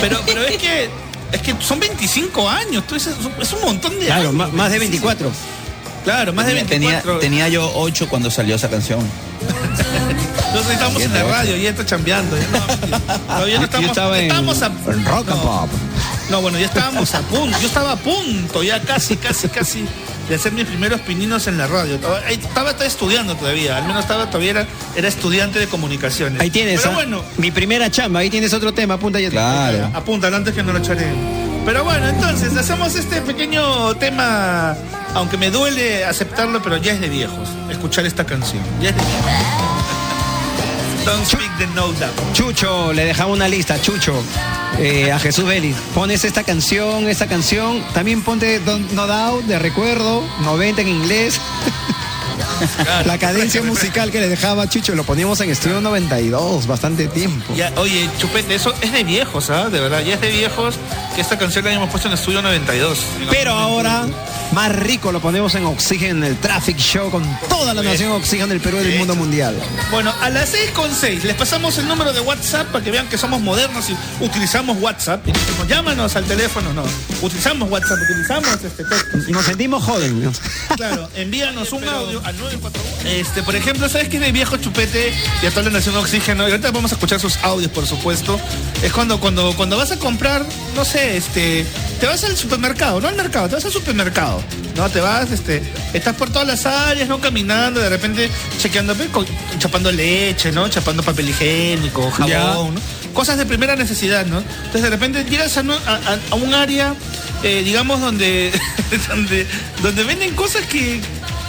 Pero, 0.00 0.20
pero 0.26 0.42
es 0.42 0.56
que 0.58 0.88
es 1.32 1.40
que 1.40 1.54
son 1.60 1.80
25 1.80 2.48
años, 2.50 2.84
tú, 2.86 2.94
es, 2.94 3.06
es 3.06 3.52
un 3.54 3.60
montón 3.64 3.98
de 3.98 4.06
Claro, 4.06 4.30
años. 4.30 4.52
más 4.52 4.70
de 4.70 4.78
24. 4.78 5.30
Claro, 6.04 6.32
más 6.32 6.46
de 6.46 6.54
Tenía- 6.64 6.68
24. 7.00 7.18
Tenía, 7.20 7.44
tenía 7.44 7.48
yo 7.48 7.72
ocho 7.76 8.08
cuando 8.08 8.30
salió 8.30 8.56
esa 8.56 8.68
canción. 8.68 9.00
Nosotros 10.52 10.70
estábamos 10.72 11.02
en 11.02 11.14
la 11.14 11.22
radio 11.24 11.56
y 11.56 11.62
ya 11.62 11.70
está 11.70 11.86
chambeando. 11.86 12.36
Ya 12.36 12.46
no, 12.48 12.58
todavía 13.26 13.54
no 13.54 13.60
Yo 13.60 13.64
estamos, 13.64 13.88
estaba 13.90 14.18
en- 14.18 14.24
estábamos 14.26 14.62
a 14.62 14.66
en 14.66 15.04
rock 15.06 15.28
and 15.30 15.42
pop. 15.42 15.70
No, 16.30 16.40
bueno, 16.42 16.58
ya 16.58 16.66
estábamos 16.66 17.14
a 17.14 17.20
punto. 17.22 17.58
Yo 17.60 17.66
estaba 17.66 17.92
a 17.92 17.96
punto, 17.96 18.62
ya 18.62 18.80
casi, 18.80 19.16
casi, 19.16 19.48
casi 19.48 19.84
de 20.28 20.34
hacer 20.34 20.52
mis 20.52 20.66
primeros 20.66 21.00
pininos 21.00 21.46
en 21.46 21.58
la 21.58 21.66
radio. 21.66 21.94
Estaba, 22.28 22.70
todavía 22.72 22.86
estudiando 22.86 23.34
todavía, 23.34 23.76
al 23.78 23.84
menos 23.84 24.02
estaba 24.02 24.26
todavía 24.26 24.50
era, 24.50 24.66
era 24.94 25.08
estudiante 25.08 25.58
de 25.58 25.66
comunicaciones. 25.68 26.40
Ahí 26.40 26.50
tienes, 26.50 26.80
Pero 26.80 26.92
¿ah? 26.92 26.94
bueno, 26.94 27.24
mi 27.38 27.50
primera 27.50 27.90
chamba. 27.90 28.20
Ahí 28.20 28.30
tienes 28.30 28.52
otro 28.52 28.72
tema, 28.74 28.94
apunta 28.94 29.18
Yetro. 29.20 29.38
Claro. 29.38 29.90
Apúntalo 29.94 30.36
antes 30.36 30.54
que 30.54 30.62
no 30.62 30.72
lo 30.72 30.78
echaré. 30.78 31.06
Pero 31.64 31.84
bueno, 31.84 32.08
entonces 32.08 32.56
hacemos 32.56 32.94
este 32.94 33.20
pequeño 33.22 33.94
tema, 33.96 34.74
aunque 35.14 35.36
me 35.36 35.50
duele 35.50 36.04
aceptarlo, 36.04 36.62
pero 36.62 36.76
ya 36.76 36.92
es 36.92 37.00
de 37.00 37.08
viejos, 37.08 37.48
escuchar 37.70 38.04
esta 38.04 38.24
canción. 38.24 38.62
Ya 38.80 38.90
es 38.90 38.96
de 38.96 39.02
viejos. 39.02 40.01
Don't 41.04 41.26
speak 41.26 41.50
the 41.58 41.66
no. 41.74 41.92
Chucho, 42.32 42.92
le 42.92 43.04
dejamos 43.04 43.36
una 43.36 43.48
lista, 43.48 43.80
Chucho, 43.80 44.22
eh, 44.78 45.10
a 45.10 45.18
Jesús 45.18 45.44
Vélez. 45.44 45.76
Pones 45.94 46.24
esta 46.24 46.44
canción, 46.44 47.08
esta 47.08 47.26
canción. 47.26 47.82
También 47.92 48.22
ponte 48.22 48.60
Don't 48.60 48.92
No 48.92 49.06
Doubt 49.06 49.44
de 49.46 49.58
recuerdo, 49.58 50.22
90 50.42 50.82
en 50.82 50.88
inglés. 50.88 51.40
La 53.06 53.18
cadencia 53.18 53.62
musical 53.62 54.10
que 54.10 54.20
le 54.20 54.28
dejaba 54.28 54.68
Chucho, 54.68 54.94
lo 54.94 55.04
poníamos 55.04 55.40
en 55.40 55.50
estudio 55.50 55.80
92, 55.80 56.66
bastante 56.66 57.08
tiempo. 57.08 57.52
Ya, 57.54 57.72
oye, 57.76 58.08
Chupete, 58.18 58.54
eso 58.54 58.72
es 58.80 58.92
de 58.92 59.02
viejos, 59.02 59.50
¿ah? 59.50 59.68
De 59.68 59.80
verdad, 59.80 60.02
ya 60.02 60.14
es 60.14 60.20
de 60.20 60.30
viejos 60.30 60.76
que 61.14 61.20
esta 61.20 61.36
canción 61.38 61.64
la 61.64 61.70
habíamos 61.70 61.90
puesto 61.90 62.08
en 62.08 62.14
Estudio 62.14 62.42
92. 62.42 62.98
Pero 63.30 63.52
ahora, 63.52 64.06
más 64.52 64.74
rico, 64.74 65.12
lo 65.12 65.20
ponemos 65.20 65.54
en 65.54 65.64
Oxygen, 65.64 66.22
el 66.24 66.36
Traffic 66.36 66.76
Show, 66.76 67.10
con 67.10 67.22
toda 67.48 67.74
la 67.74 67.82
nación 67.82 68.12
Oxygen 68.12 68.48
del 68.48 68.60
Perú 68.60 68.78
y 68.80 68.84
del 68.84 68.98
mundo 68.98 69.14
mundial. 69.14 69.54
Bueno, 69.90 70.12
a 70.20 70.30
las 70.30 70.50
6 70.50 70.70
con 70.72 70.94
6 70.94 71.24
les 71.24 71.34
pasamos 71.36 71.78
el 71.78 71.88
número 71.88 72.12
de 72.12 72.20
WhatsApp 72.20 72.68
para 72.68 72.84
que 72.84 72.90
vean 72.90 73.08
que 73.08 73.18
somos 73.18 73.40
modernos 73.40 73.88
y 73.90 74.24
utilizamos 74.24 74.76
WhatsApp. 74.80 75.26
Y 75.26 75.32
decimos, 75.32 75.68
llámanos 75.68 76.16
al 76.16 76.24
teléfono, 76.24 76.72
no. 76.72 76.84
Utilizamos 77.22 77.70
WhatsApp, 77.70 77.98
utilizamos 78.02 78.48
este 78.62 78.84
texto. 78.84 79.18
Nos 79.28 79.44
sentimos 79.44 79.84
joden. 79.84 80.22
¿no? 80.22 80.32
Claro, 80.76 81.08
envíanos 81.14 81.72
un 81.72 81.88
audio 81.88 82.20
al 82.24 82.36
941. 82.38 83.10
Este, 83.10 83.42
por 83.42 83.56
ejemplo, 83.56 83.88
¿sabes 83.88 84.08
qué 84.08 84.18
de 84.18 84.32
viejo 84.32 84.56
chupete 84.56 85.12
y 85.42 85.46
a 85.46 85.50
toda 85.50 85.64
la 85.64 85.70
nación 85.70 85.96
oxígeno? 85.96 86.48
Y 86.48 86.50
ahorita 86.50 86.70
vamos 86.70 86.92
a 86.92 86.94
escuchar 86.94 87.20
sus 87.20 87.36
audios, 87.38 87.70
por 87.70 87.86
supuesto. 87.86 88.38
Es 88.82 88.92
cuando, 88.92 89.18
cuando, 89.20 89.54
cuando 89.56 89.76
vas 89.76 89.92
a 89.92 89.98
comprar, 89.98 90.44
no 90.74 90.84
sé, 90.84 91.16
este, 91.16 91.66
te 92.02 92.08
vas 92.08 92.24
al 92.24 92.36
supermercado, 92.36 93.00
no 93.00 93.06
al 93.06 93.14
mercado, 93.14 93.48
te 93.48 93.54
vas 93.54 93.64
al 93.64 93.70
supermercado. 93.70 94.42
No, 94.74 94.90
te 94.90 95.00
vas, 95.00 95.30
este, 95.30 95.62
estás 95.92 96.16
por 96.16 96.30
todas 96.30 96.48
las 96.48 96.66
áreas, 96.66 97.08
no 97.08 97.20
caminando, 97.20 97.78
de 97.78 97.88
repente 97.88 98.28
chequeando, 98.58 98.96
chapando 99.60 99.92
leche, 99.92 100.50
¿no? 100.50 100.66
Chapando 100.68 101.04
papel 101.04 101.28
higiénico, 101.28 102.10
jabón, 102.10 102.28
Ya. 102.28 102.42
¿no? 102.54 102.72
Cosas 103.14 103.38
de 103.38 103.46
primera 103.46 103.76
necesidad, 103.76 104.26
¿no? 104.26 104.38
Entonces 104.38 104.82
de 104.82 104.90
repente 104.90 105.24
llegas 105.30 105.56
a, 105.58 105.62
no- 105.62 105.74
a- 105.74 105.94
a- 105.94 106.18
a 106.32 106.34
un 106.34 106.52
área, 106.54 106.92
eh, 107.44 107.62
digamos, 107.64 108.00
donde, 108.00 108.50
donde, 109.08 109.46
donde 109.80 110.02
venden 110.02 110.34
cosas 110.34 110.62
que, 110.66 111.00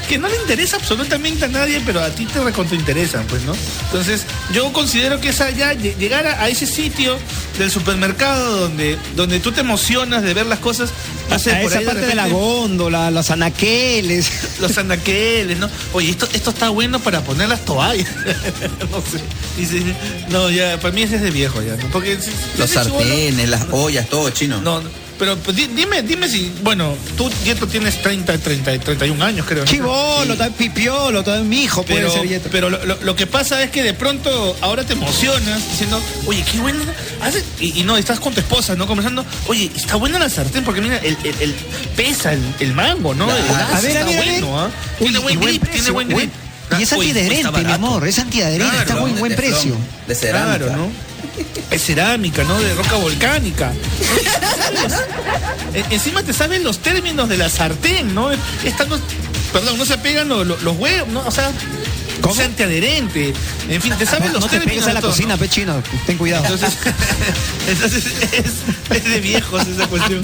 que 0.08 0.18
no 0.18 0.28
le 0.28 0.36
interesa 0.38 0.78
absolutamente 0.78 1.46
a 1.46 1.48
nadie, 1.48 1.82
pero 1.86 2.02
a 2.02 2.10
ti 2.10 2.26
te 2.26 2.40
recontrainteresan, 2.44 3.26
pues, 3.28 3.42
¿no? 3.44 3.54
Entonces, 3.86 4.24
yo 4.54 4.72
considero 4.74 5.20
que 5.20 5.30
esa 5.30 5.50
ya, 5.52 5.74
lle- 5.74 5.96
llegar 5.98 6.28
a, 6.28 6.42
a 6.44 6.50
ese 6.50 6.66
sitio 6.68 7.18
del 7.58 7.72
supermercado 7.72 8.58
donde, 8.62 8.98
donde 9.16 9.40
tú 9.40 9.52
te 9.52 9.62
emocionas 9.62 10.24
de 10.24 10.34
ver 10.34 10.46
las 10.46 10.60
cosas, 10.60 10.90
no 11.30 11.40
sé, 11.40 11.52
a 11.54 11.62
por 11.62 11.72
esa 11.72 11.80
ahí 11.80 11.86
parte 11.86 12.06
de, 12.06 12.16
la 12.16 12.28
góndola, 12.28 13.12
los 13.12 13.30
anaqueles. 13.32 14.32
los 14.60 14.78
anaqueles, 14.78 15.58
¿no? 15.58 15.70
Oye, 15.94 16.10
esto, 16.10 16.28
esto 16.34 16.50
está 16.52 16.70
bueno 16.70 17.00
para 17.00 17.22
poner 17.22 17.50
las 17.50 17.64
toallas. 17.66 18.10
no 18.92 19.02
sé. 19.02 19.20
Dice, 19.58 19.82
no, 20.30 20.50
ya, 20.50 20.80
para 20.80 20.94
mí 20.94 21.04
ese 21.04 21.16
es 21.16 21.22
de 21.22 21.32
viejo 21.32 21.62
ya, 21.62 21.76
¿no? 21.76 21.88
Porque 21.92 22.18
si- 22.20 22.32
si 22.32 22.58
Los 22.58 22.70
sartenes, 22.70 23.50
las 23.50 23.66
ollas, 23.72 24.08
todo 24.10 24.30
chino. 24.32 24.62
No, 24.62 24.82
no, 24.82 24.90
pero 25.20 25.38
pues, 25.38 25.56
di- 25.58 25.68
dime, 25.68 26.02
dime 26.02 26.28
si, 26.28 26.52
bueno, 26.64 26.96
tú, 27.18 27.30
Yeto, 27.44 27.68
tienes 27.68 28.02
30, 28.02 28.38
30, 28.38 28.80
31 28.80 29.24
años, 29.24 29.46
creo. 29.48 29.64
¿no? 29.64 29.70
Chivolo, 29.72 30.36
tal 30.36 30.52
pipiolo, 30.54 31.24
tal 31.24 31.44
mi 31.46 31.64
hijo 31.64 31.84
puede 31.84 32.02
Pero, 32.02 32.12
ser 32.14 32.28
Yetro. 32.28 32.52
pero 32.52 32.70
lo, 32.70 32.84
lo- 32.86 32.98
lo 33.02 33.16
que 33.16 33.28
pasa 33.28 33.62
es 33.64 33.72
que 33.72 33.84
de 33.84 33.94
pronto 33.94 34.56
ahora 34.62 34.84
te 34.86 34.94
emocionas 34.94 35.70
diciendo, 35.72 36.02
oye, 36.26 36.44
qué 36.52 36.60
buena. 36.60 36.84
hace-". 37.22 37.44
Y, 37.60 37.80
y 37.80 37.84
no, 37.84 37.98
estás 37.98 38.20
con 38.20 38.34
tu 38.34 38.40
esposa, 38.40 38.76
¿no? 38.76 38.88
Conversando, 38.88 39.26
oye, 39.48 39.70
está 39.76 39.96
buena 39.96 40.20
la 40.20 40.30
sartén 40.30 40.64
porque 40.64 40.82
mira, 40.82 40.98
el, 40.98 41.18
el- 41.24 41.42
el- 41.42 41.56
pesa 41.96 42.34
el, 42.34 42.42
el 42.60 42.74
mango, 42.74 43.14
¿no? 43.14 43.26
Claro. 43.26 43.44
El 43.44 43.76
A 43.76 43.82
ver, 43.82 43.98
a 43.98 44.04
ver, 44.06 44.16
bueno, 44.16 44.60
¿ah? 44.60 44.70
Tiene 45.00 45.20
buen 45.20 45.40
grip, 45.40 45.68
tiene 45.70 45.92
buen- 45.92 46.08
grip. 46.10 46.32
Y 46.80 46.84
es 46.84 46.94
antiadherente, 46.94 47.64
mi 47.64 47.72
amor, 47.72 48.08
es 48.08 48.18
antiadherente, 48.20 48.66
Claro, 48.72 48.82
está 48.82 48.96
buen, 49.02 49.14
de- 49.14 49.20
buen 49.20 49.30
de 49.32 49.36
precio. 49.38 49.76
De 50.08 50.16
cerámica. 50.16 50.58
Claro, 50.66 50.76
¿no? 50.78 50.92
Es 51.72 51.84
cerámica, 51.86 52.44
¿no? 52.44 52.60
De 52.60 52.74
roca 52.76 52.96
volcánica. 52.96 53.72
Encima 55.92 56.24
te 56.24 56.34
saben 56.34 56.64
los 56.64 56.80
términos 56.80 57.30
de 57.30 57.38
la 57.38 57.50
sartén, 57.50 58.14
¿no? 58.14 58.30
Esta 58.64 58.86
no, 58.86 58.98
perdón, 59.52 59.78
no 59.78 59.86
se 59.86 59.98
pegan 59.98 60.30
los, 60.30 60.46
los- 60.46 60.62
los 60.62 60.78
huevos, 60.78 61.08
¿no? 61.10 61.22
O 61.26 61.32
sea, 61.32 61.52
¿Cómo? 62.24 62.34
es 62.42 62.48
antiadherente. 62.48 63.34
En 63.70 63.82
fin, 63.82 63.94
te 63.98 64.06
saben 64.06 64.28
No, 64.30 64.34
los 64.34 64.42
no 64.42 64.48
te 64.50 64.58
términos. 64.58 64.74
pegues 64.84 64.88
a 64.88 64.94
la 64.94 65.02
todo, 65.02 65.12
cocina, 65.12 65.34
¿no? 65.36 65.40
pe 65.40 65.50
chino, 65.50 65.84
ten 66.08 66.18
cuidado. 66.18 66.44
Entonces, 66.46 66.78
entonces 67.68 68.06
es, 68.32 68.96
es 68.98 69.04
de 69.04 69.20
viejos 69.20 69.68
esa 69.68 69.88
cuestión. 69.88 70.24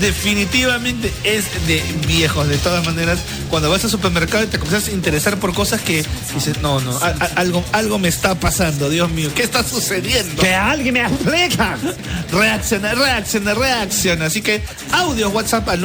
Definitivamente 0.00 1.12
es 1.24 1.44
de 1.66 1.82
viejos. 2.06 2.48
De 2.48 2.56
todas 2.58 2.84
maneras, 2.86 3.18
cuando 3.48 3.70
vas 3.70 3.84
al 3.84 3.90
supermercado 3.90 4.44
y 4.44 4.46
te 4.46 4.58
comienzas 4.58 4.88
a 4.88 4.92
interesar 4.92 5.38
por 5.38 5.52
cosas 5.54 5.80
que 5.80 6.04
dices, 6.34 6.58
no, 6.62 6.80
no, 6.80 6.96
a- 6.98 7.06
a- 7.08 7.30
algo, 7.36 7.64
algo 7.72 7.98
me 7.98 8.08
está 8.08 8.34
pasando, 8.38 8.88
Dios 8.88 9.10
mío, 9.10 9.30
¿qué 9.34 9.42
está 9.42 9.62
sucediendo? 9.64 10.40
que 10.42 10.54
alguien 10.54 10.94
me 10.94 11.00
explica. 11.02 11.76
Reacciona, 12.32 12.94
reacciona, 12.94 13.54
reacciona. 13.54 14.26
Así 14.26 14.42
que 14.42 14.62
audios 14.92 15.32
WhatsApp 15.32 15.68
al 15.68 15.80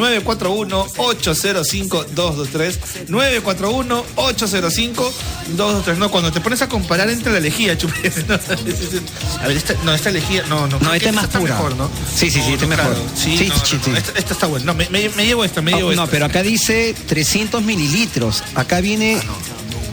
941-805-223. 5.51 5.55
941-805-223. 5.55 5.97
No, 5.97 6.11
cuando 6.11 6.31
te 6.31 6.41
pones 6.41 6.61
a 6.61 6.67
comparar 6.69 7.09
entre 7.09 7.31
la 7.33 7.39
lejía, 7.39 7.77
chupete, 7.77 8.23
no, 8.27 8.35
A 8.35 9.47
ver, 9.47 9.57
esta, 9.57 9.73
no, 9.83 9.93
esta 9.93 10.11
lejía, 10.11 10.43
no, 10.49 10.67
no. 10.67 10.79
creo 10.79 10.93
esta 10.93 10.99
que 11.03 11.09
es 11.09 11.15
más 11.15 11.23
está 11.25 11.39
pura. 11.39 11.53
mejor, 11.55 11.75
¿no? 11.75 11.89
Sí, 12.13 12.29
sí, 12.31 12.41
sí, 12.41 12.49
No, 12.49 12.53
esta 12.53 12.55
es 12.55 12.61
no, 12.61 12.67
mejor. 12.77 12.93
claro. 12.93 13.09
Sí, 13.15 13.37
Sí, 13.37 13.47
no, 13.47 13.55
no, 13.55 13.65
sí, 13.65 13.75
no, 13.77 13.83
sí. 13.85 13.91
Esta, 13.95 14.19
esta 14.19 14.33
está 14.33 14.47
buena. 14.47 14.65
No, 14.65 14.73
me, 14.73 14.89
me- 14.89 15.09
me 15.09 15.25
llevo 15.25 15.43
esta, 15.45 15.61
me 15.61 15.71
llevo 15.73 15.91
No, 15.93 16.03
esta. 16.03 16.11
pero 16.11 16.25
acá 16.25 16.41
dice 16.43 16.95
300 17.07 17.61
mililitros. 17.63 18.43
Acá 18.55 18.81
viene 18.81 19.19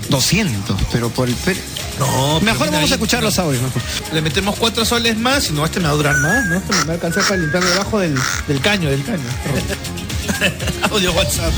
200, 0.08 0.76
pero 0.92 1.08
por 1.10 1.28
el... 1.28 1.34
per- 1.36 1.56
No, 1.98 2.40
Mejor 2.40 2.68
vamos 2.68 2.84
ahí, 2.84 2.90
a 2.90 2.94
escuchar 2.94 3.22
los 3.22 3.38
audios. 3.38 3.62
mejor. 3.62 3.82
Le 4.12 4.20
metemos 4.22 4.56
cuatro 4.58 4.84
soles 4.84 5.16
más 5.18 5.48
y 5.50 5.52
no, 5.52 5.64
este 5.64 5.78
me 5.80 5.86
va 5.86 5.92
a 5.92 5.96
durar 5.96 6.16
más, 6.18 6.46
¿no? 6.46 6.56
Este 6.56 6.74
me 6.74 6.84
va 6.84 6.90
a 6.92 6.94
alcanzar 6.94 7.22
para 7.24 7.36
limpiar 7.40 7.64
debajo 7.64 7.98
del, 8.00 8.18
del 8.48 8.60
caño, 8.60 8.90
del 8.90 9.04
caño. 9.04 9.22
Audio 10.90 11.12
WhatsApp. 11.12 11.52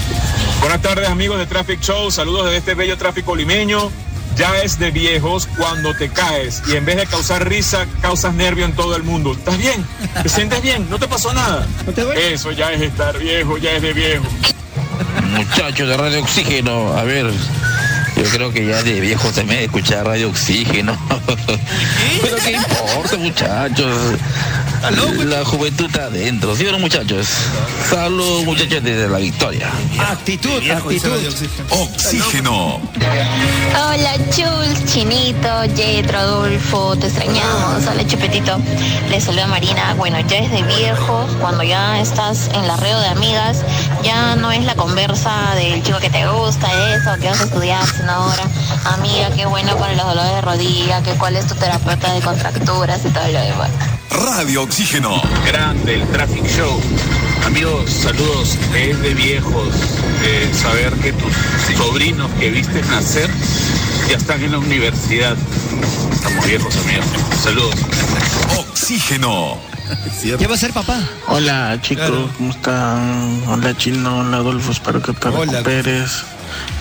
Buenas 0.60 0.82
tardes 0.82 1.08
amigos 1.08 1.38
de 1.38 1.46
Traffic 1.46 1.80
Show, 1.80 2.10
saludos 2.10 2.46
desde 2.46 2.58
este 2.58 2.74
bello 2.74 2.96
tráfico 2.96 3.34
limeño. 3.36 3.90
Ya 4.36 4.62
es 4.62 4.78
de 4.80 4.90
viejos 4.90 5.48
cuando 5.56 5.94
te 5.94 6.08
caes 6.08 6.62
y 6.66 6.74
en 6.74 6.84
vez 6.84 6.96
de 6.96 7.06
causar 7.06 7.48
risa, 7.48 7.86
causas 8.00 8.34
nervio 8.34 8.64
en 8.64 8.72
todo 8.72 8.96
el 8.96 9.04
mundo. 9.04 9.32
¿Estás 9.32 9.56
bien? 9.58 9.86
¿Te 10.22 10.28
sientes 10.28 10.60
bien? 10.60 10.90
¿No 10.90 10.98
te 10.98 11.06
pasó 11.06 11.32
nada? 11.32 11.66
¿No 11.86 11.92
te 11.92 12.02
duele? 12.02 12.32
Eso 12.32 12.50
ya 12.50 12.72
es 12.72 12.82
estar 12.82 13.16
viejo, 13.18 13.58
ya 13.58 13.72
es 13.72 13.82
de 13.82 13.92
viejo. 13.92 14.24
Muchachos 15.30 15.88
de 15.88 15.96
Radio 15.96 16.20
Oxígeno, 16.20 16.96
a 16.96 17.04
ver, 17.04 17.30
yo 18.16 18.24
creo 18.30 18.52
que 18.52 18.66
ya 18.66 18.82
de 18.82 19.00
viejo 19.00 19.28
también 19.30 19.60
escuchar 19.60 20.04
Radio 20.04 20.30
Oxígeno. 20.30 20.98
Pero 22.22 22.36
qué 22.44 22.52
importa, 22.52 23.16
muchachos. 23.16 24.18
La 24.90 25.42
juventud 25.46 25.86
está 25.86 26.04
adentro, 26.04 26.54
¿sí 26.54 26.66
o 26.66 26.72
no, 26.72 26.78
muchachos? 26.78 27.26
Saludos, 27.88 28.44
muchachos, 28.44 28.82
desde 28.82 29.08
la 29.08 29.16
victoria. 29.16 29.70
Actitud, 29.98 30.60
actitud. 30.70 31.10
Oxígeno. 31.70 32.82
Hola 33.74 34.14
Chul, 34.30 34.86
Chinito, 34.86 35.64
Yetro, 35.74 36.18
Adolfo, 36.18 36.96
te 36.96 37.06
extrañamos. 37.06 37.86
Hola 37.86 38.06
Chupetito, 38.06 38.60
le 39.08 39.20
saluda 39.22 39.46
Marina. 39.46 39.94
Bueno, 39.94 40.20
ya 40.20 40.36
es 40.36 40.50
de 40.50 40.62
viejos, 40.62 41.30
cuando 41.40 41.62
ya 41.62 41.98
estás 42.00 42.48
en 42.48 42.66
la 42.66 42.76
reo 42.76 43.00
de 43.00 43.08
amigas, 43.08 43.62
ya 44.02 44.36
no 44.36 44.52
es 44.52 44.64
la 44.64 44.74
conversa 44.74 45.54
del 45.54 45.82
chico 45.82 45.98
que 45.98 46.10
te 46.10 46.26
gusta, 46.26 46.68
eso, 46.94 47.18
que 47.18 47.28
vas 47.28 47.40
a 47.40 47.44
estudiar, 47.44 47.86
sino 47.86 48.12
ahora, 48.12 48.44
amiga, 48.84 49.30
qué 49.34 49.46
bueno 49.46 49.78
para 49.78 49.94
los 49.94 50.04
dolores 50.04 50.34
de 50.34 50.40
rodilla, 50.42 51.02
que 51.02 51.12
cuál 51.12 51.36
es 51.36 51.46
tu 51.46 51.54
terapeuta 51.54 52.12
de 52.12 52.20
contracturas 52.20 53.00
y 53.02 53.08
todo 53.08 53.26
lo 53.28 53.40
demás. 53.40 53.70
Radio 54.10 54.62
Oxígeno. 54.62 55.20
Grande 55.46 55.94
el 55.94 56.06
Traffic 56.08 56.44
Show. 56.46 56.80
Amigos, 57.46 57.90
saludos. 57.90 58.56
Es 58.74 59.00
de 59.00 59.14
viejos 59.14 59.68
eh, 60.22 60.50
saber 60.54 60.92
que 60.94 61.12
tus 61.12 61.32
sobrinos 61.76 62.30
que 62.38 62.50
viste 62.50 62.80
nacer 62.82 63.28
ya 64.08 64.16
están 64.16 64.42
en 64.42 64.52
la 64.52 64.58
universidad. 64.58 65.36
Estamos 66.12 66.46
viejos, 66.46 66.76
amigos. 66.76 67.06
Saludos. 67.42 67.74
Oxígeno. 68.58 69.58
¿Qué 70.38 70.46
va 70.46 70.54
a 70.54 70.58
ser 70.58 70.72
papá? 70.72 70.98
Hola 71.28 71.78
chicos, 71.82 72.06
Claro. 72.06 72.30
¿cómo 72.38 72.50
están? 72.50 73.42
Hola 73.48 73.76
Chino, 73.76 74.20
hola 74.20 74.38
Adolfo, 74.38 74.72
espero 74.72 75.02
que 75.02 75.12
te 75.12 75.30
recuperes. 75.30 76.22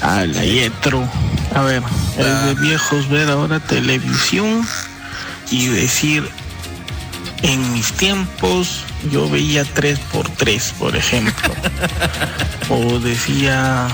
Hola 0.01 0.45
Yetro. 0.45 1.05
A 1.53 1.61
ver, 1.63 1.83
es 2.17 2.45
de 2.45 2.55
viejos 2.61 3.09
ver 3.09 3.29
ahora 3.29 3.59
televisión 3.59 4.65
y 5.51 5.67
decir, 5.67 6.29
en 7.43 7.73
mis 7.73 7.93
tiempos 7.93 8.79
yo 9.11 9.29
veía 9.29 9.63
3x3, 9.63 10.73
por 10.79 10.95
ejemplo. 10.95 11.53
o 12.69 12.99
decía 12.99 13.87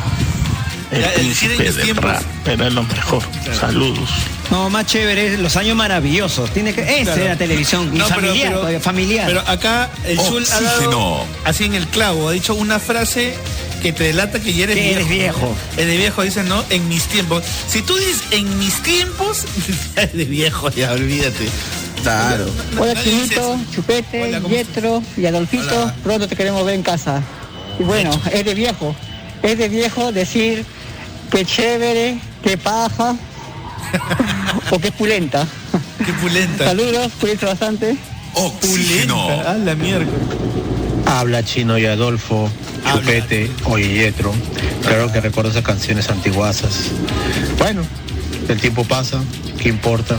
el 0.92 1.02
Ya, 1.02 1.14
príncipe 1.14 1.64
del 1.72 1.82
tiempos. 1.84 2.06
rap, 2.06 2.24
era 2.48 2.70
lo 2.70 2.84
mejor. 2.84 3.22
Saludos. 3.60 4.10
No, 4.50 4.70
más 4.72 4.86
chévere, 4.88 5.38
los 5.38 5.56
años 5.58 5.76
maravillosos. 5.76 6.52
Tiene 6.52 6.74
que, 6.74 6.82
esa 6.82 7.04
Claro. 7.14 7.22
era 7.22 7.36
televisión. 7.38 7.92
Y 7.94 7.98
No, 8.00 8.06
pero- 8.08 8.22
familiar, 8.22 8.60
pero- 8.66 8.80
familiar. 8.80 9.26
Pero 9.28 9.42
acá 9.42 9.90
el 10.06 10.18
Chul 10.18 10.46
ha 10.52 10.62
dado 10.62 11.26
así 11.46 11.66
en 11.66 11.76
el 11.76 11.86
clavo, 11.88 12.30
ha 12.30 12.32
dicho 12.32 12.56
una 12.56 12.80
frase 12.80 13.36
que 13.84 13.94
te 13.94 14.06
delata 14.06 14.40
que 14.40 14.54
ya 14.54 14.64
eres 14.66 14.76
Que 14.76 14.82
viejo. 14.82 14.96
eres 14.98 15.10
viejo. 15.10 15.56
¿no? 15.78 15.82
Eres 15.82 15.98
viejo, 15.98 16.22
dice, 16.24 16.44
¿no? 16.44 16.64
En 16.72 16.88
mis 16.90 17.04
tiempos. 17.04 17.44
Si 17.68 17.82
tú 17.84 17.96
dices 17.96 18.24
en 18.32 18.58
mis 18.60 18.74
tiempos, 18.82 19.46
eres 19.96 20.28
viejo, 20.30 20.70
ya 20.72 20.92
olvídate. 20.94 21.48
Claro. 22.02 22.46
Hola 22.78 22.96
Chinito. 23.02 23.60
Chupete, 23.74 24.40
Yetro 24.50 25.04
y 25.18 25.26
Adolfito, 25.26 25.92
pronto 26.04 26.28
te 26.28 26.36
queremos 26.36 26.66
ver 26.66 26.76
en 26.76 26.84
casa. 26.84 27.22
Y 27.80 27.84
bueno, 27.84 28.12
es 28.32 28.46
de 28.46 28.54
viejo, 28.54 28.96
es 29.44 29.58
de 29.58 29.70
viejo 29.70 30.12
decir 30.12 30.66
que 31.32 31.46
chévere, 31.46 32.20
que 32.44 32.58
paja 32.58 33.16
o 34.72 34.80
que 34.80 34.92
pulenta. 34.92 35.48
Qué 36.06 36.14
pulenta. 36.14 36.66
Saludos, 36.66 37.12
cuídense 37.20 37.46
bastante. 37.46 37.98
Pulenta. 38.34 39.52
Ah, 39.52 39.58
la 39.58 39.76
mierda. 39.76 40.06
Habla 41.06 41.44
Chino 41.44 41.78
y 41.78 41.86
Adolfo, 41.86 42.50
Chupete 42.92 43.50
o 43.66 43.78
Yetro. 43.78 44.34
Claro 44.82 45.12
que 45.12 45.22
recuerdo 45.22 45.52
esas 45.52 45.64
canciones 45.64 46.10
antiguasas. 46.10 46.92
Bueno, 47.58 47.82
el 48.48 48.60
tiempo 48.60 48.84
pasa, 48.84 49.22
¿qué 49.62 49.70
importa? 49.70 50.18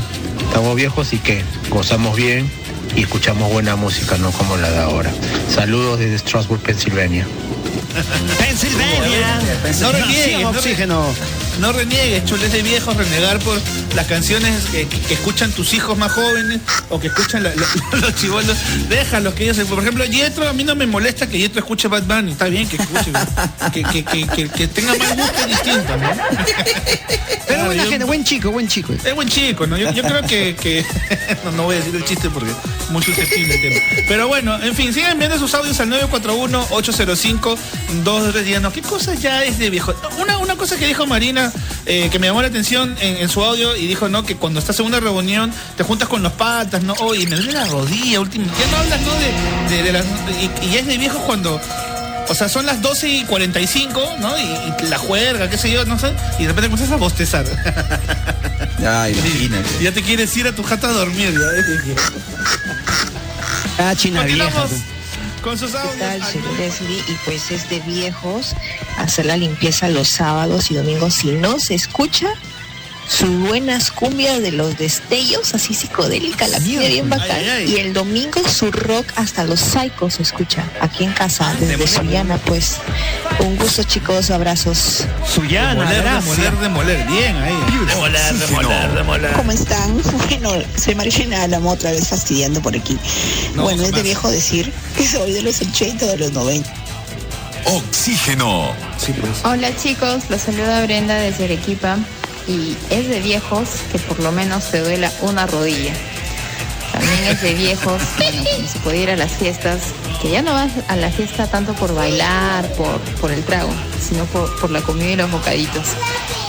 Estamos 0.51 0.75
viejos 0.75 1.13
y 1.13 1.19
que 1.19 1.45
gozamos 1.69 2.17
bien 2.17 2.51
y 2.97 3.03
escuchamos 3.03 3.53
buena 3.53 3.77
música, 3.77 4.19
no 4.19 4.33
como 4.33 4.57
la 4.57 4.69
de 4.69 4.79
ahora. 4.81 5.13
Saludos 5.49 6.01
desde 6.01 6.19
Strasbourg, 6.19 6.61
Pensilvania. 6.61 7.25
Pensilvania. 8.37 9.41
No 9.81 9.93
no, 9.93 10.49
Oxígeno. 10.49 11.05
No 11.59 11.73
reniegues, 11.73 12.25
Chul, 12.25 12.43
es 12.43 12.53
de 12.53 12.63
viejos 12.63 12.97
renegar 12.97 13.39
por 13.41 13.59
las 13.95 14.07
canciones 14.07 14.65
que, 14.71 14.87
escuchan 15.11 15.51
tus 15.53 15.73
hijos 15.75 15.97
más 15.99 16.13
jóvenes 16.13 16.61
o 16.89 16.99
que 17.01 17.09
escuchan 17.09 17.43
la- 17.43 17.53
la- 17.55 17.99
los 17.99 18.15
chivolos. 18.15 18.57
Déjalos 18.89 19.35
que 19.35 19.45
ellos, 19.45 19.57
se- 19.57 19.65
por 19.67 19.81
ejemplo, 19.81 20.05
Yetro, 20.05 20.49
a 20.49 20.53
mí 20.53 20.65
no 20.65 20.75
me 20.75 20.87
molesta 20.87 21.27
que 21.29 21.39
Yetro 21.39 21.61
escuche 21.61 21.89
Bad 21.89 22.05
Bunny, 22.05 22.33
está 22.33 22.47
bien 22.47 22.69
que 22.69 22.77
escuche, 22.77 23.13
que, 23.73 23.83
que, 23.83 24.05
que, 24.05 24.27
que- 24.27 24.49
que 24.49 24.69
tenga 24.69 24.95
más 24.95 25.17
gusto 25.17 25.47
distinto, 25.47 25.97
¿no? 25.97 26.11
Pero 27.49 27.65
buena 27.67 27.85
yo- 27.85 27.91
gente, 27.91 28.05
buen 28.05 28.25
chico, 28.25 28.51
buen 28.53 28.69
chico. 28.69 28.93
Es 29.05 29.15
buen 29.15 29.29
chico, 29.29 29.67
¿no? 29.67 29.77
Yo, 29.77 29.93
yo 29.93 30.03
creo 30.05 30.23
que, 30.23 30.85
no, 31.45 31.51
no 31.53 31.63
voy 31.65 31.77
a 31.77 31.79
decir 31.81 31.95
el 31.97 32.05
chiste 32.05 32.31
porque 32.31 32.51
es 32.51 32.57
muy 32.91 33.03
susceptible 33.03 33.55
el 33.55 33.61
tema. 33.61 33.81
Pero 34.09 34.29
bueno, 34.29 34.63
en 34.63 34.75
fin, 34.77 34.93
sigan 34.95 35.13
enviando 35.13 35.39
sus 35.39 35.53
audios 35.55 35.79
al 35.81 35.89
941-805-210. 35.91 38.61
No, 38.61 38.73
¿qué 38.73 38.83
cosa 38.83 39.15
ya 39.15 39.45
es 39.45 39.59
de 39.59 39.71
viejo? 39.71 39.95
Una, 40.21 40.39
una 40.39 40.57
cosa 40.57 40.77
que 40.77 40.87
dijo 40.87 41.07
Marina 41.07 41.40
eh, 41.87 42.09
que 42.11 42.19
me 42.19 42.27
llamó 42.27 42.43
la 42.43 42.49
atención 42.49 42.95
en, 43.01 43.17
en 43.19 43.29
su 43.29 43.43
audio 43.43 43.77
y 43.77 43.87
dijo, 43.87 44.09
¿no? 44.09 44.25
Que 44.25 44.37
cuando 44.37 44.61
estás 44.61 44.79
en 44.81 44.87
una 44.87 45.01
reunión 45.01 45.53
te 45.77 45.83
juntas 45.85 46.09
con 46.09 46.23
los 46.23 46.33
patas, 46.33 46.83
¿no? 46.83 46.95
Oye, 47.01 47.27
me 47.27 47.37
duele 47.37 47.53
la 47.53 47.65
rodilla, 47.67 48.21
último. 48.21 48.47
Ya 48.47 48.71
no 48.71 48.77
hablas, 48.79 49.01
¿no? 49.03 49.13
De, 49.15 49.77
de- 49.77 49.83
de 49.83 49.93
las, 49.93 50.05
y, 50.05 50.67
y 50.67 50.77
es 50.77 50.87
de 50.87 50.99
viejo 50.99 51.19
cuando 51.21 51.61
o 52.29 52.35
sea, 52.35 52.49
son 52.49 52.65
las 52.65 52.81
12 52.81 53.09
y 53.09 53.25
45, 53.25 54.17
¿no? 54.21 54.39
Y, 54.39 54.43
y 54.85 54.89
la 54.89 54.99
juerga, 54.99 55.51
qué 55.51 55.59
sé 55.59 55.69
yo, 55.71 55.85
no 55.85 55.99
sé. 55.99 56.13
Y 56.39 56.43
de 56.43 56.49
repente 56.49 56.71
comienzas 56.71 56.93
a 56.93 56.97
bostezar. 56.97 57.45
Ya, 58.81 59.11
imagínate. 59.11 59.69
Y 59.79 59.85
ya 59.85 59.93
te 59.93 60.01
quieres 60.03 60.35
ir 60.39 60.47
a 60.47 60.53
tu 60.53 60.63
jata 60.63 60.89
a 60.89 60.93
dormir, 60.93 61.35
ya. 63.79 63.91
Ah, 63.91 63.95
china 63.95 64.23
vieja. 64.25 64.45
Continuamos 64.51 64.71
tú. 64.71 64.90
Con 65.43 65.59
sus 65.59 65.73
¿Qué 65.73 65.79
audios. 65.79 65.99
tal? 65.99 66.23
Soy 66.23 66.43
Leslie 66.59 66.99
y 67.09 67.17
pues 67.25 67.51
es 67.51 67.69
de 67.71 67.81
viejos 67.81 68.55
hacer 68.99 69.27
la 69.27 69.37
limpieza 69.37 69.89
los 69.89 70.09
sábados 70.09 70.71
y 70.71 70.75
domingos. 70.75 71.15
Si 71.15 71.33
no 71.33 71.59
se 71.59 71.75
escucha 71.75 72.29
sus 73.11 73.49
buenas 73.49 73.91
cumbias 73.91 74.41
de 74.41 74.53
los 74.53 74.79
destellos, 74.79 75.53
así 75.55 75.75
psicodélica, 75.75 76.47
la 76.47 76.59
cumbia 76.59 76.89
bien 76.89 77.11
bacán. 77.11 77.31
Ay, 77.33 77.49
ay. 77.49 77.75
Y 77.75 77.77
el 77.79 77.93
domingo 77.93 78.41
su 78.49 78.71
rock 78.71 79.07
hasta 79.17 79.45
los 79.45 79.59
psychos 79.59 80.15
se 80.15 80.23
escucha 80.23 80.65
aquí 80.81 81.05
en 81.05 81.13
casa, 81.13 81.53
desde 81.59 81.87
Sullana, 81.89 82.39
pues. 82.39 82.77
Un 83.41 83.57
gusto 83.57 83.83
chicos, 83.83 84.31
abrazos. 84.31 85.05
Suyana, 85.27 85.91
Demoler, 85.91 86.57
demoler. 86.59 87.07
Bien 87.09 87.37
ahí. 87.37 87.55
Demoler, 87.89 88.35
demoler, 88.35 88.95
demoler. 88.95 89.33
¿Cómo 89.33 89.53
están? 89.53 90.01
Bueno, 90.31 90.65
soy 90.77 90.95
Marina 90.95 91.43
Álamo, 91.43 91.71
otra 91.71 91.91
vez 91.91 92.09
fastidiando 92.09 92.63
por 92.63 92.75
aquí. 92.77 92.97
No, 93.55 93.65
bueno, 93.65 93.83
es 93.83 93.93
de 93.93 94.03
viejo 94.03 94.31
decir 94.31 94.73
que 94.97 95.07
soy 95.07 95.33
de 95.33 95.43
los 95.43 95.61
80 95.61 96.07
de 96.07 96.17
los 96.17 96.33
90. 96.33 96.73
Oxígeno. 97.65 98.73
Hola 99.45 99.77
chicos, 99.77 100.31
los 100.31 100.41
saluda 100.41 100.83
Brenda 100.85 101.15
desde 101.17 101.45
Arequipa 101.45 101.99
y 102.51 102.77
es 102.91 103.09
de 103.09 103.21
viejos 103.21 103.69
que 103.93 103.99
por 104.01 104.19
lo 104.19 104.33
menos 104.33 104.71
te 104.71 104.81
duela 104.81 105.13
una 105.23 105.47
rodilla. 105.47 105.93
También 106.93 107.25
es 107.29 107.41
de 107.41 107.55
viejos, 107.55 108.03
bueno, 108.19 108.45
como 108.57 108.69
se 108.69 108.79
puede 108.81 108.99
ir 108.99 109.11
a 109.11 109.17
las 109.17 109.33
fiestas, 109.33 109.81
que 110.21 110.31
ya 110.31 110.43
no 110.43 110.53
vas 110.53 110.73
a 110.89 110.97
la 110.97 111.11
fiesta 111.11 111.47
tanto 111.47 111.73
por 111.75 111.95
bailar, 111.95 112.67
por, 112.73 113.01
por 113.21 113.31
el 113.31 113.45
trago, 113.45 113.73
sino 114.01 114.25
por, 114.27 114.61
por 114.61 114.71
la 114.71 114.81
comida 114.81 115.11
y 115.11 115.17
los 115.17 115.31
bocaditos. 115.31 115.87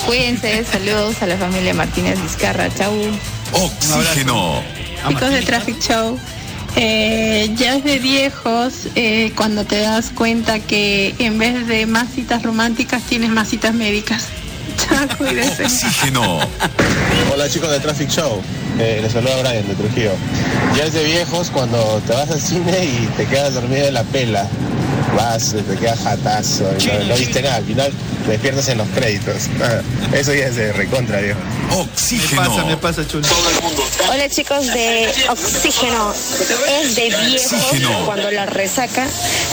Cuídense, 0.08 0.64
saludos 0.66 1.22
a 1.22 1.28
la 1.28 1.38
familia 1.38 1.74
Martínez 1.76 2.20
Vizcarra, 2.22 2.74
chau. 2.74 2.93
Oxígeno. 3.54 4.64
Chicos 5.08 5.30
de 5.30 5.41
Traffic 5.43 5.80
Show, 5.80 6.18
eh, 6.76 7.52
ya 7.56 7.76
es 7.76 7.84
de 7.84 7.99
viejos 7.99 8.88
eh, 8.95 9.32
cuando 9.36 9.66
te 9.66 9.80
das 9.80 10.10
cuenta 10.10 10.60
que 10.60 11.14
en 11.20 11.38
vez 11.38 11.68
de 11.68 11.86
más 11.86 12.10
citas 12.10 12.43
románticas 12.43 13.04
tienes 13.04 13.30
más 13.30 13.49
citas 13.49 13.74
médicas. 13.74 14.28
Chao, 14.78 15.18
cuídense. 15.18 15.66
Oxígeno. 15.66 16.40
Hola 17.34 17.50
chicos 17.50 17.72
de 17.72 17.80
Traffic 17.80 18.10
Show, 18.10 18.42
eh, 18.80 19.00
les 19.02 19.12
saluda 19.12 19.42
Brian 19.42 19.68
de 19.68 19.76
Trujillo. 19.76 20.12
Ya 20.76 20.84
es 20.86 20.94
de 20.94 21.04
viejos 21.04 21.50
cuando 21.50 22.02
te 22.06 22.14
vas 22.14 22.30
al 22.30 22.42
cine 22.42 22.86
y 22.86 23.10
te 23.18 23.26
quedas 23.26 23.54
dormido 23.54 23.88
en 23.88 23.94
la 23.94 24.04
pela. 24.04 24.48
Vas, 25.16 25.53
te 25.68 25.76
quedas 25.76 25.99
jatazo, 25.99 26.64
y 26.80 26.86
no, 26.86 27.03
no 27.05 27.16
viste 27.18 27.41
nada, 27.41 27.55
al 27.57 27.66
final 27.66 27.91
te 28.26 28.32
despiertas 28.32 28.68
en 28.70 28.78
los 28.78 28.88
créditos. 28.89 29.36
Ah, 29.62 29.82
Eso 30.16 30.34
ya 30.34 30.45
es 30.45 30.55
de 30.55 30.72
recontra, 30.72 31.20
viejo. 31.20 31.39
Oxígeno. 31.72 32.41
Me 32.41 32.47
pasa, 32.47 32.66
me 32.66 32.78
pasa, 32.78 33.07
chulo. 33.07 33.28
Hola 34.09 34.30
chicos 34.30 34.68
de 34.68 35.12
Oxígeno. 35.30 36.14
Es 36.82 36.95
de 36.95 37.09
viejos 37.28 37.51
Oxígeno. 37.53 38.05
cuando 38.05 38.32
la 38.32 38.45
resaca 38.45 39.05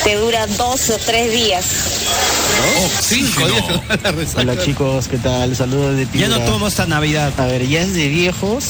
te 0.05 0.15
dura 0.15 0.47
dos 0.47 0.91
o 0.91 0.99
tres 0.99 1.33
días. 1.33 1.65
Cinco 3.01 3.47
días 3.49 3.65
la 4.03 4.13
resaca. 4.13 4.41
Hola 4.43 4.63
chicos, 4.65 5.09
¿qué 5.09 5.19
tal? 5.19 5.57
Saludos 5.57 5.97
de 5.97 6.05
Ya 6.07 6.11
Piura. 6.13 6.29
no 6.29 6.41
tomo 6.41 6.69
esta 6.69 6.87
Navidad. 6.87 7.33
A 7.39 7.47
ver, 7.47 7.67
ya 7.67 7.81
es 7.81 7.95
de 7.95 8.09
viejos 8.09 8.65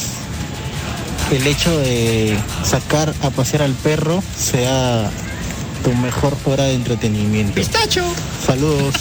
el 1.33 1.47
hecho 1.47 1.77
de 1.81 2.35
sacar 2.65 3.13
a 3.23 3.29
pasear 3.31 3.61
al 3.63 3.75
perro 3.75 4.23
sea 4.39 5.11
tu 5.89 5.95
mejor 5.95 6.37
hora 6.45 6.65
de 6.65 6.75
entretenimiento. 6.75 7.55
Pistacho. 7.55 8.05
Saludos. 8.45 8.95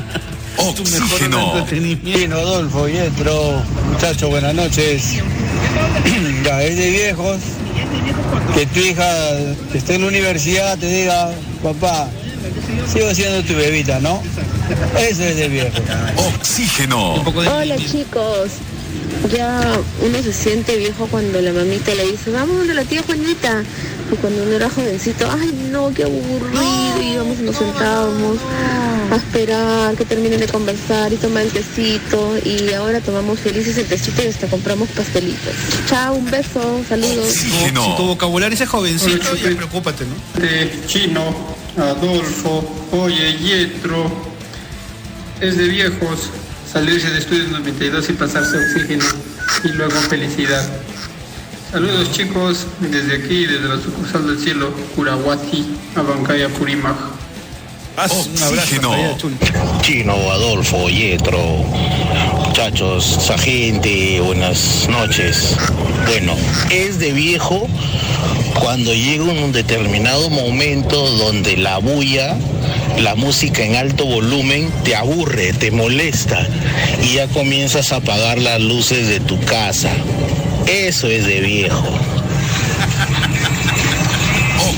Oxígeno. 0.58 1.64
Pino, 1.64 2.36
Adolfo, 2.36 2.88
Yetro, 2.88 3.62
muchachos, 3.90 4.28
buenas 4.28 4.54
noches. 4.54 5.14
ya, 6.44 6.62
es 6.62 6.76
de 6.76 6.90
viejos 6.90 7.38
que 8.54 8.66
tu 8.66 8.80
hija 8.80 9.08
que 9.72 9.78
esté 9.78 9.94
en 9.94 10.02
la 10.02 10.08
universidad 10.08 10.78
te 10.78 10.86
diga, 10.86 11.30
papá, 11.62 12.08
sigo 12.92 13.14
siendo 13.14 13.42
tu 13.42 13.54
bebita, 13.54 13.98
¿no? 14.00 14.22
Eso 14.98 15.22
es 15.22 15.36
de 15.36 15.48
viejo. 15.48 15.78
Oxígeno. 16.34 17.14
Hola 17.14 17.76
chicos, 17.76 18.50
ya 19.32 19.78
uno 20.04 20.22
se 20.22 20.32
siente 20.32 20.76
viejo 20.76 21.06
cuando 21.06 21.40
la 21.40 21.52
mamita 21.52 21.94
le 21.94 22.10
dice, 22.10 22.30
vamos 22.30 22.68
a 22.68 22.74
la 22.74 22.84
tía 22.84 23.02
Juanita. 23.02 23.62
Y 24.12 24.16
cuando 24.16 24.42
uno 24.44 24.52
era 24.52 24.70
jovencito, 24.70 25.28
ay 25.30 25.52
no, 25.70 25.92
qué 25.92 26.04
aburrido, 26.04 27.02
y 27.02 27.12
íbamos 27.14 27.38
y 27.40 27.42
nos 27.42 27.56
sentábamos 27.56 28.38
a 29.10 29.16
esperar 29.16 29.96
que 29.96 30.04
terminen 30.04 30.38
de 30.38 30.46
conversar 30.46 31.12
y 31.12 31.16
tomar 31.16 31.42
el 31.42 31.50
tecito. 31.50 32.36
Y 32.44 32.72
ahora 32.72 33.00
tomamos 33.00 33.40
felices 33.40 33.76
el 33.78 33.86
tecito 33.86 34.22
y 34.22 34.28
hasta 34.28 34.46
compramos 34.46 34.88
pastelitos. 34.90 35.54
Chao, 35.88 36.14
un 36.14 36.30
beso, 36.30 36.82
saludos. 36.88 37.26
Si 37.26 37.50
tu 37.96 38.04
vocabulario 38.04 38.56
es 38.56 38.68
jovencito, 38.68 39.34
ya 39.34 39.56
preocúpate, 39.56 40.04
¿no? 40.04 40.40
de 40.40 40.72
Chino, 40.86 41.34
Adolfo, 41.76 42.64
Oye, 42.92 43.36
Yetro, 43.38 44.10
es 45.40 45.56
de 45.56 45.68
viejos 45.68 46.30
salirse 46.76 47.08
de 47.08 47.20
estudios 47.20 47.48
92 47.48 48.10
y 48.10 48.12
pasarse 48.12 48.58
oxígeno 48.58 49.06
y 49.64 49.68
luego 49.68 49.98
felicidad. 50.10 50.62
Saludos 51.72 52.12
chicos, 52.12 52.66
desde 52.80 53.16
aquí, 53.16 53.46
desde 53.46 53.66
la 53.66 53.80
sucursal 53.80 54.26
del 54.26 54.38
cielo, 54.38 54.74
Curahuati, 54.94 55.74
Abancaya, 55.94 56.50
Purimaj. 56.50 56.96
Oxígeno. 57.96 58.92
Chino, 59.80 60.12
Adolfo, 60.30 60.90
Yetro, 60.90 61.64
muchachos, 62.44 63.20
esa 63.22 63.38
gente, 63.38 64.20
buenas 64.20 64.86
noches. 64.90 65.56
Bueno, 66.06 66.36
es 66.70 66.98
de 66.98 67.12
viejo 67.12 67.66
cuando 68.60 68.92
llega 68.92 69.24
un 69.24 69.50
determinado 69.52 70.28
momento 70.28 71.08
donde 71.12 71.56
la 71.56 71.78
bulla, 71.78 72.36
la 72.98 73.14
música 73.14 73.62
en 73.62 73.76
alto 73.76 74.06
volumen 74.06 74.70
te 74.84 74.96
aburre, 74.96 75.52
te 75.52 75.70
molesta 75.70 76.46
y 77.02 77.14
ya 77.14 77.28
comienzas 77.28 77.92
a 77.92 77.96
apagar 77.96 78.38
las 78.38 78.60
luces 78.60 79.08
de 79.08 79.20
tu 79.20 79.38
casa. 79.44 79.90
Eso 80.66 81.08
es 81.08 81.26
de 81.26 81.40
viejo. 81.40 81.86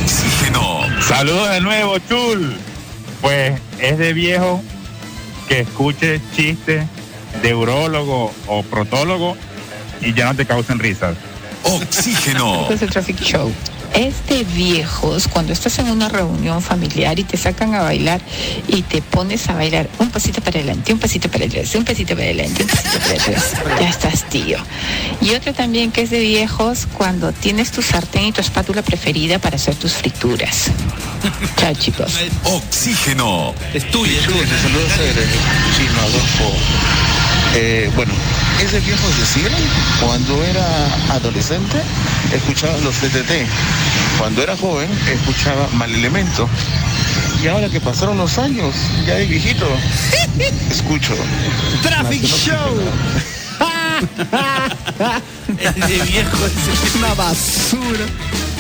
Oxígeno. 0.03 0.81
Saludos 1.07 1.51
de 1.51 1.61
nuevo, 1.61 1.99
Chul. 2.09 2.57
Pues 3.21 3.61
es 3.79 3.99
de 3.99 4.13
viejo 4.13 4.63
que 5.49 5.61
escuches 5.61 6.21
chistes 6.37 6.85
de 7.43 7.55
urólogo 7.55 8.33
o 8.47 8.63
protólogo 8.63 9.37
y 10.01 10.13
ya 10.13 10.27
no 10.27 10.35
te 10.35 10.47
causen 10.47 10.79
risas. 10.79 11.17
Oxígeno. 11.63 12.69
Es 12.71 12.83
el 12.83 12.91
Traffic 12.91 13.21
Show. 13.21 13.53
Es 13.99 14.29
de 14.29 14.45
viejos 14.45 15.27
cuando 15.27 15.53
estás 15.53 15.81
en 15.81 15.91
una 15.91 16.09
reunión 16.09 16.63
familiar 16.63 17.19
y 17.19 17.25
te 17.25 17.37
sacan 17.37 17.75
a 17.75 17.83
bailar 17.83 18.21
y 18.69 18.83
te 18.83 19.03
pones 19.03 19.49
a 19.49 19.55
bailar 19.55 19.89
un 19.99 20.09
pasito 20.13 20.41
para 20.41 20.61
adelante, 20.61 20.93
un 20.93 21.01
pasito 21.01 21.29
para 21.29 21.47
atrás, 21.47 21.75
un 21.75 21.85
pasito 21.85 22.15
para 22.15 22.27
adelante, 22.27 22.63
un 22.63 22.69
pasito 22.69 22.99
para 23.01 23.15
atrás. 23.15 23.55
Ya 23.81 23.89
estás, 23.89 24.29
tío. 24.29 24.57
Y 25.21 25.35
otro 25.35 25.53
también 25.53 25.91
que 25.91 26.03
es 26.03 26.11
de 26.11 26.21
viejos 26.21 26.87
cuando 26.97 27.33
tienes 27.33 27.73
tu 27.73 27.83
sartén 27.83 28.27
y 28.27 28.33
tu 28.33 28.41
espátula 28.41 28.83
preferida 28.83 29.41
para 29.41 29.57
hacer 29.57 29.75
tus 29.75 29.95
frituras. 29.95 30.71
Chao, 31.57 31.75
chicos. 31.75 32.13
Oxígeno. 32.45 33.53
Es 33.75 33.91
tuyo, 33.91 34.17
es 34.17 34.27
tuyo. 34.27 34.47
Saludos 34.63 34.93
a 34.93 36.03
Adolfo. 36.05 37.28
Eh, 37.55 37.91
bueno, 37.97 38.13
es 38.63 38.73
de 38.73 38.81
viejos 38.81 39.19
decir, 39.19 39.51
cuando 40.01 40.45
era 40.45 40.67
adolescente 41.11 41.81
escuchaba 42.33 42.77
los 42.79 42.95
TTT, 42.97 43.33
cuando 44.19 44.43
era 44.43 44.57
joven 44.57 44.89
escuchaba 45.11 45.69
Mal 45.75 45.93
Elemento. 45.95 46.49
Y 47.43 47.47
ahora 47.47 47.69
que 47.69 47.81
pasaron 47.81 48.19
los 48.19 48.37
años, 48.39 48.75
ya 49.07 49.15
de 49.15 49.27
viejito, 49.27 49.67
escucho. 50.71 51.15
Traffic 51.83 52.25
Show. 52.25 52.81
Es 55.59 55.75
de 55.75 56.03
viejo, 56.07 56.47
es 56.47 56.95
una 56.97 57.15
basura. 57.15 58.07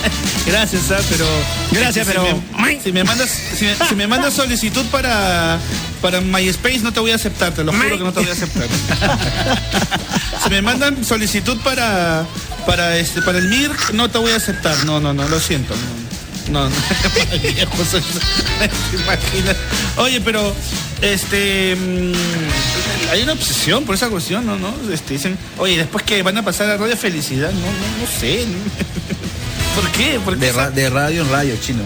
Gracias, 0.46 0.82
ah, 0.90 0.99
pero. 1.11 1.26
Gracias, 1.72 2.07
si 2.07 2.12
pero- 2.12 2.42
me- 2.59 2.80
si 2.80 2.92
me 2.92 3.05
mandas, 3.05 3.28
si 3.30 3.64
me, 3.66 3.74
si 3.88 3.94
me 3.94 4.07
mandas 4.07 4.34
solicitud 4.34 4.84
para, 4.86 5.59
para 6.01 6.20
MySpace, 6.20 6.78
no 6.80 6.92
te 6.92 7.01
voy 7.01 7.11
a 7.11 7.16
aceptar, 7.16 7.53
te 7.53 7.64
lo 7.64 7.72
juro 7.72 7.99
que 7.99 8.05
no 8.05 8.12
te 8.12 8.20
voy 8.20 8.28
a 8.28 8.32
aceptar. 8.32 8.66
si 10.44 10.51
me 10.51 10.62
mandan 10.62 11.05
solicitud 11.05 11.59
para, 11.62 12.24
para, 12.66 12.96
este, 12.96 13.20
para 13.22 13.38
el 13.38 13.49
MIRC, 13.49 13.92
no 13.92 14.09
te 14.11 14.18
voy 14.18 14.32
a 14.32 14.36
aceptar. 14.36 14.84
No, 14.84 15.01
no, 15.01 15.12
no, 15.12 15.28
lo 15.28 15.38
siento. 15.40 15.74
No, 16.51 16.62
no. 16.64 16.70
no. 16.70 16.76
Viejo, 17.42 17.84
soy- 17.90 18.03
¿te 18.90 18.96
imaginas? 18.96 19.57
Oye, 19.96 20.20
pero. 20.20 20.55
Este. 21.03 21.76
mm, 21.76 23.11
hay 23.12 23.22
una 23.22 23.32
obsesión 23.32 23.84
por 23.84 23.94
esa 23.94 24.09
cuestión, 24.09 24.44
¿no? 24.46 24.57
¿no? 24.57 24.74
Este, 24.92 25.14
dicen, 25.14 25.38
oye, 25.59 25.76
después 25.76 26.05
que 26.05 26.22
van 26.22 26.36
a 26.38 26.44
pasar 26.44 26.68
a 26.70 26.76
Radio 26.76 26.96
Felicidad, 26.96 27.51
no, 27.53 27.61
no, 27.61 27.66
no 28.01 28.20
sé. 28.20 28.44
¿Por 29.81 29.91
qué? 29.93 30.18
¿Por 30.24 30.35
qué 30.39 30.47
De, 30.47 30.53
ra- 30.53 30.70
de 30.70 30.91
radio 30.91 31.22
en 31.22 31.31
radio, 31.31 31.57
chino. 31.61 31.83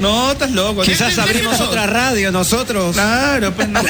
No, 0.00 0.32
estás 0.32 0.50
loco. 0.50 0.82
Quizás 0.82 1.16
abrimos 1.18 1.60
otra 1.60 1.86
radio 1.86 2.32
nosotros. 2.32 2.94
Claro, 2.94 3.52
pues 3.54 3.68
no. 3.68 3.80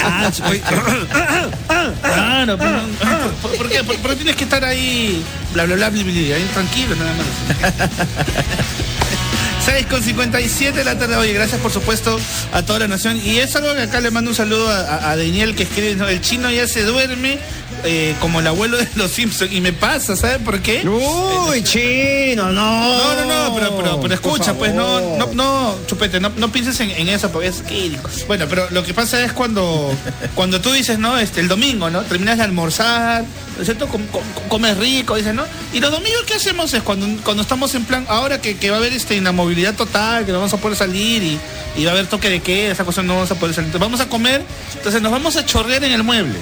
Claro, 2.02 2.58
pues, 2.58 2.70
no. 2.70 2.80
¿Por, 3.42 3.56
por 3.56 3.68
qué? 3.70 3.84
¿Por, 3.84 3.96
por 3.98 4.10
qué 4.10 4.16
tienes 4.16 4.36
que 4.36 4.44
estar 4.44 4.64
ahí? 4.64 5.22
Bla, 5.52 5.64
bla, 5.64 5.76
bla, 5.76 5.90
bla, 5.90 6.02
bla, 6.02 6.12
ahí 6.36 6.50
tranquilo, 6.52 6.94
nada 6.96 7.12
más. 7.14 7.26
6 9.64 9.86
con 9.86 10.02
57 10.02 10.76
de 10.76 10.84
la 10.84 10.98
tarde. 10.98 11.16
Oye, 11.16 11.32
gracias 11.32 11.58
por 11.60 11.72
supuesto 11.72 12.18
a 12.52 12.62
toda 12.62 12.80
la 12.80 12.88
nación. 12.88 13.18
Y 13.24 13.38
es 13.38 13.56
algo 13.56 13.72
que 13.74 13.82
acá 13.82 14.00
le 14.00 14.10
mando 14.10 14.30
un 14.30 14.36
saludo 14.36 14.68
a, 14.68 15.16
Daniel 15.16 15.54
que 15.54 15.62
escribe, 15.62 15.94
¿no? 15.94 16.06
el 16.06 16.20
chino 16.20 16.50
ya 16.50 16.68
se 16.68 16.82
duerme 16.82 17.38
eh, 17.84 18.14
como 18.20 18.40
el 18.40 18.46
abuelo 18.46 18.76
de 18.76 18.86
los 18.96 19.10
Simpsons. 19.10 19.52
Y 19.52 19.62
me 19.62 19.72
pasa, 19.72 20.16
¿sabes 20.16 20.38
por 20.38 20.60
qué? 20.60 20.86
Uy, 20.86 21.62
chino, 21.62 22.52
no. 22.52 22.98
No, 22.98 23.14
no, 23.14 23.24
no, 23.24 23.54
pero, 23.54 23.76
pero, 23.76 24.00
pero 24.00 24.14
escucha, 24.14 24.52
pues 24.52 24.74
no, 24.74 25.16
no, 25.16 25.32
no, 25.32 25.76
chupete, 25.86 26.20
no, 26.20 26.30
no 26.36 26.52
pienses 26.52 26.78
en, 26.80 26.90
en 26.90 27.08
eso, 27.08 27.30
porque 27.30 27.48
es 27.48 27.62
bueno, 28.26 28.46
pero 28.48 28.68
lo 28.70 28.82
que 28.82 28.92
pasa 28.92 29.24
es 29.24 29.32
cuando, 29.32 29.94
cuando 30.34 30.60
tú 30.60 30.72
dices, 30.72 30.98
¿no? 30.98 31.18
Este, 31.18 31.40
el 31.40 31.48
domingo, 31.48 31.88
¿no? 31.88 32.02
Terminas 32.02 32.36
de 32.36 32.44
almorzar, 32.44 33.24
¿no 33.56 33.60
es 33.62 33.66
cierto? 33.66 33.86
Com- 33.88 34.06
com- 34.06 34.22
comes 34.48 34.76
rico, 34.78 35.16
dices, 35.16 35.34
¿no? 35.34 35.44
Y 35.72 35.80
los 35.80 35.90
domingos, 35.90 36.22
¿qué 36.26 36.34
hacemos? 36.34 36.72
Es 36.74 36.82
cuando, 36.82 37.06
cuando 37.22 37.42
estamos 37.42 37.74
en 37.74 37.84
plan, 37.84 38.04
ahora 38.08 38.40
que, 38.40 38.56
que 38.56 38.70
va 38.70 38.76
a 38.76 38.78
haber 38.80 38.92
este, 38.92 39.16
inamovilidad 39.16 39.74
total, 39.74 40.24
que 40.26 40.32
no 40.32 40.38
vamos 40.38 40.52
a 40.54 40.56
poder 40.58 40.76
salir 40.76 41.22
y, 41.22 41.38
y 41.76 41.84
va 41.84 41.90
a 41.92 41.94
haber 41.94 42.06
toque 42.06 42.30
de 42.30 42.40
queda, 42.40 42.72
esa 42.72 42.84
cosa 42.84 43.02
no 43.02 43.14
vamos 43.14 43.30
a 43.30 43.34
poder 43.36 43.54
salir. 43.54 43.66
Entonces 43.68 43.86
vamos 43.88 44.00
a 44.00 44.08
comer, 44.08 44.42
entonces 44.74 45.00
nos 45.02 45.12
vamos 45.12 45.36
a 45.36 45.44
chorrear 45.46 45.84
en 45.84 45.92
el 45.92 46.02
mueble 46.02 46.38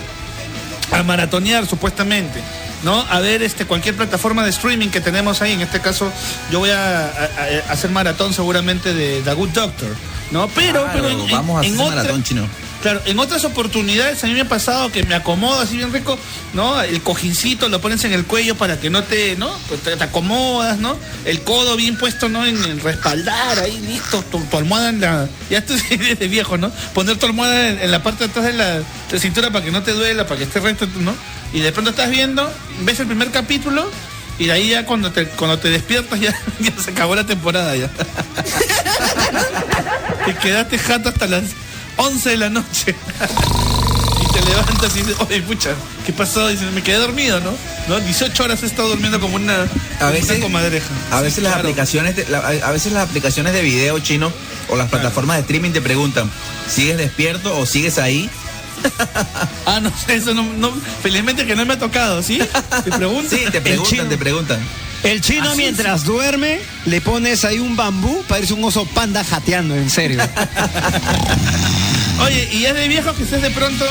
a 0.91 1.03
maratonear 1.03 1.67
supuestamente, 1.67 2.41
¿no? 2.85 3.01
A 3.09 3.21
ver 3.21 3.43
este 3.43 3.65
cualquier 3.65 3.97
plataforma 3.97 4.45
de 4.45 4.51
streaming 4.51 4.89
que 4.89 5.01
tenemos 5.01 5.41
ahí, 5.41 5.53
en 5.53 5.63
este 5.63 5.81
caso 5.81 6.13
yo 6.51 6.59
voy 6.59 6.71
a, 6.71 7.07
a- 7.07 7.69
a 7.69 7.73
hacer 7.73 7.91
maratón 7.91 8.35
seguramente 8.35 8.93
de 8.93 9.23
The 9.23 9.33
Good 9.33 9.51
Doctor, 9.51 9.89
¿no? 10.33 10.49
Pero, 10.49 10.85
Claro, 10.85 10.91
pero 10.93 11.09
en, 11.09 11.21
en- 11.21 11.31
vamos 11.31 11.57
a 11.57 11.61
hacer 11.61 11.73
en 11.73 11.81
otra- 11.81 11.97
maratón 11.97 12.23
chino. 12.25 12.47
Claro, 12.83 13.01
en 13.07 13.17
otras 13.21 13.45
oportunidades 13.45 14.25
a 14.25 14.27
mí 14.27 14.35
me 14.35 14.41
ha 14.41 14.49
pasado 14.49 14.91
que 14.91 15.05
me 15.05 15.15
acomodo 15.15 15.61
así 15.61 15.77
bien 15.77 15.93
rico, 15.93 16.19
¿no? 16.53 16.83
El 16.83 17.01
cojincito 17.01 17.69
lo 17.69 17.81
pones 17.81 18.05
en 18.05 18.13
el 18.13 18.25
cuello 18.25 18.57
para 18.57 18.81
que 18.81 18.91
no 18.91 19.05
te, 19.05 19.37
¿no? 19.37 19.57
Pues 19.69 19.83
Te, 19.83 19.93
acomodas, 20.03 20.79
¿no? 20.79 20.97
El 21.25 21.43
codo 21.43 21.77
bien 21.77 21.97
puesto, 21.97 22.29
¿no? 22.29 22.45
En, 22.45 22.81
respaldar, 22.81 23.61
ahí 23.61 23.79
listo, 23.87 24.25
tu, 24.25 24.45
almohada 24.57 24.89
en 24.89 25.01
la... 25.01 25.29
Ya 25.49 25.59
esto 25.59 25.75
es 25.75 26.19
de 26.19 26.27
viejo, 26.27 26.59
¿no? 26.59 26.73
Poner 26.93 27.17
tu 27.19 27.27
almohada 27.27 27.69
en, 27.69 27.89
la 27.89 28.03
parte 28.03 28.25
de 28.25 28.31
atrás 28.31 28.47
de 28.47 28.53
la, 28.53 28.79
de 28.79 28.85
la 29.13 29.19
cintura 29.21 29.53
para 29.53 29.65
que 29.65 29.71
no 29.71 29.85
te 29.85 29.93
duela, 29.93 30.27
para 30.27 30.39
que 30.39 30.45
esté 30.45 30.59
recto, 30.59 30.89
¿no? 30.97 31.15
Y 31.53 31.61
de 31.61 31.71
pronto 31.71 31.91
estás 31.91 32.11
viendo, 32.11 32.53
ves 32.81 32.99
el 32.99 33.07
primer 33.07 33.31
capítulo 33.31 33.89
y 34.41 34.47
de 34.47 34.53
ahí 34.53 34.71
ya 34.71 34.87
cuando 34.87 35.13
te, 35.13 35.27
cuando 35.27 35.61
te 35.61 35.71
despiertas 35.71 36.19
ya, 36.19 36.37
ya 36.59 36.73
se 36.83 36.91
acabó 36.91 37.15
la 37.15 37.27
temporada 37.27 37.77
ya. 37.77 37.89
te 40.27 40.35
quedaste 40.35 40.79
jato 40.79 41.11
hasta 41.11 41.29
las 41.29 41.45
11 41.97 42.31
de 42.31 42.37
la 42.37 42.49
noche. 42.51 42.95
y 44.23 44.33
te 44.33 44.43
levantas 44.43 44.97
y 44.97 45.01
dices, 45.01 45.17
oye, 45.21 45.43
pucha, 45.43 45.71
¿qué 46.07 46.13
pasó? 46.13 46.49
Dices, 46.49 46.71
me 46.73 46.83
quedé 46.83 46.97
dormido, 46.97 47.41
¿no? 47.41 47.53
¿No? 47.89 48.01
18 48.01 48.45
horas 48.45 48.63
he 48.63 48.67
estado 48.67 48.89
durmiendo 48.91 49.21
como 49.21 49.37
una, 49.37 49.63
A 49.63 49.67
como 49.99 50.13
veces, 50.13 50.31
una 50.31 50.41
comadreja. 50.41 50.87
a 51.11 51.21
veces 51.21 51.43
las 51.43 51.53
Claro. 51.55 51.69
aplicaciones, 51.69 52.17
de, 52.17 52.27
la- 52.29 52.39
a 52.39 52.71
veces 52.71 52.93
las 52.93 53.09
aplicaciones 53.09 53.53
de 53.53 53.63
video 53.63 53.99
chino 53.99 54.33
o 54.69 54.77
las 54.77 54.89
plataformas 54.89 55.37
de 55.37 55.41
streaming 55.43 55.71
te 55.73 55.81
preguntan, 55.83 56.31
¿sigues 56.73 56.97
despierto 56.97 57.59
o 57.59 57.67
sigues 57.67 57.99
ahí? 57.99 58.31
Ah, 59.67 59.79
no 59.81 59.93
sé, 59.97 60.17
eso 60.17 60.35
no, 60.35 60.43
no- 60.43 60.73
felizmente 61.03 61.47
que 61.47 61.55
no 61.55 61.65
me 61.65 61.75
ha 61.75 61.79
tocado, 61.79 62.21
¿sí? 62.23 62.41
Te 62.85 62.91
preguntan. 62.91 63.31
Sí, 63.39 63.45
te 63.51 63.61
preguntan, 63.61 64.09
te 64.09 64.19
preguntan. 64.19 64.59
El 65.05 65.21
chino 65.21 65.49
Así 65.51 65.57
mientras 65.59 66.05
duerme 66.05 66.61
le 66.87 67.01
pones 67.01 67.45
ahí 67.45 67.59
un 67.59 67.75
bambú, 67.77 68.23
parece 68.29 68.55
un 68.55 68.63
oso 68.65 68.85
panda 68.87 69.25
jateando, 69.25 69.75
en 69.77 69.89
serio. 69.91 70.21
Oye, 72.25 72.49
y 72.53 72.65
es 72.65 72.75
de 72.75 72.89
viejo 72.89 73.15
que 73.15 73.25
estés 73.25 73.43
de 73.43 73.51
pronto, 73.51 73.85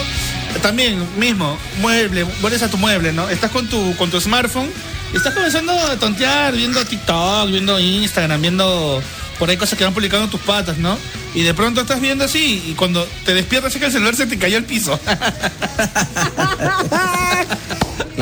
también 0.62 1.06
mismo, 1.18 1.58
mueble, 1.82 2.24
vuelves 2.42 2.64
a 2.64 2.70
tu 2.70 2.78
mueble, 2.78 3.12
¿no? 3.14 3.30
Estás 3.30 3.52
con 3.52 3.68
tu, 3.68 3.96
con 3.98 4.10
tu 4.10 4.20
smartphone 4.20 4.70
Estás 5.14 5.34
comenzando 5.34 5.74
a 5.74 5.98
tontear, 5.98 6.56
viendo 6.56 6.86
TikTok, 6.86 7.50
viendo 7.50 7.78
Instagram, 7.78 8.42
viendo 8.42 9.04
por 9.42 9.50
ahí 9.50 9.58
cosas 9.58 9.76
que 9.76 9.84
van 9.84 9.92
publicando 9.92 10.28
tus 10.28 10.40
patas, 10.42 10.78
¿no? 10.78 10.96
Y 11.34 11.42
de 11.42 11.56
pronto 11.56 11.82
estás 11.82 12.00
viendo 12.00 12.24
así 12.26 12.64
y 12.68 12.74
cuando 12.74 13.04
te 13.26 13.34
despiertas 13.34 13.74
es 13.74 13.80
que 13.80 13.88
el 13.88 13.92
celular 13.92 14.16
se 14.16 14.28
te 14.28 14.38
cayó 14.38 14.56
al 14.58 14.66
piso. 14.66 15.00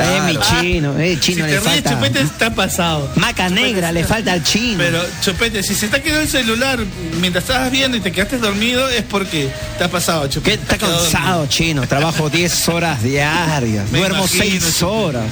Eh, 0.01 0.21
mi 0.27 0.37
chino, 0.39 0.97
eh, 0.97 1.17
chino 1.19 1.45
si 1.45 1.51
le 1.51 1.57
te 1.57 1.59
ríes, 1.59 1.63
falta. 1.83 1.89
Chupete 1.89 2.21
está 2.21 2.55
pasado. 2.55 3.11
Maca 3.15 3.49
negra 3.49 3.91
le 3.91 4.05
falta 4.05 4.31
al 4.31 4.43
chino. 4.43 4.77
Pero, 4.77 5.03
Chupete, 5.21 5.61
si 5.61 5.75
se 5.75 5.87
está 5.87 6.01
quedando 6.01 6.21
el 6.21 6.29
celular 6.29 6.79
mientras 7.19 7.43
estabas 7.43 7.69
viendo 7.69 7.97
y 7.97 7.99
te 7.99 8.13
quedaste 8.13 8.37
dormido, 8.37 8.87
es 8.87 9.03
porque 9.03 9.49
te 9.77 9.83
ha 9.83 9.89
pasado, 9.89 10.27
Chupete. 10.29 10.61
Está 10.63 10.77
cansado, 10.77 11.47
chino. 11.47 11.85
Trabajo 11.85 12.29
10 12.29 12.69
horas 12.69 13.03
diarias. 13.03 13.91
Me 13.91 13.99
Duermo 13.99 14.19
imagino, 14.19 14.43
6 14.43 14.63
Chupete. 14.63 14.85
horas. 14.85 15.25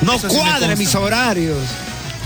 No 0.00 0.18
consta. 0.18 0.74
mis 0.76 0.94
horarios. 0.94 1.58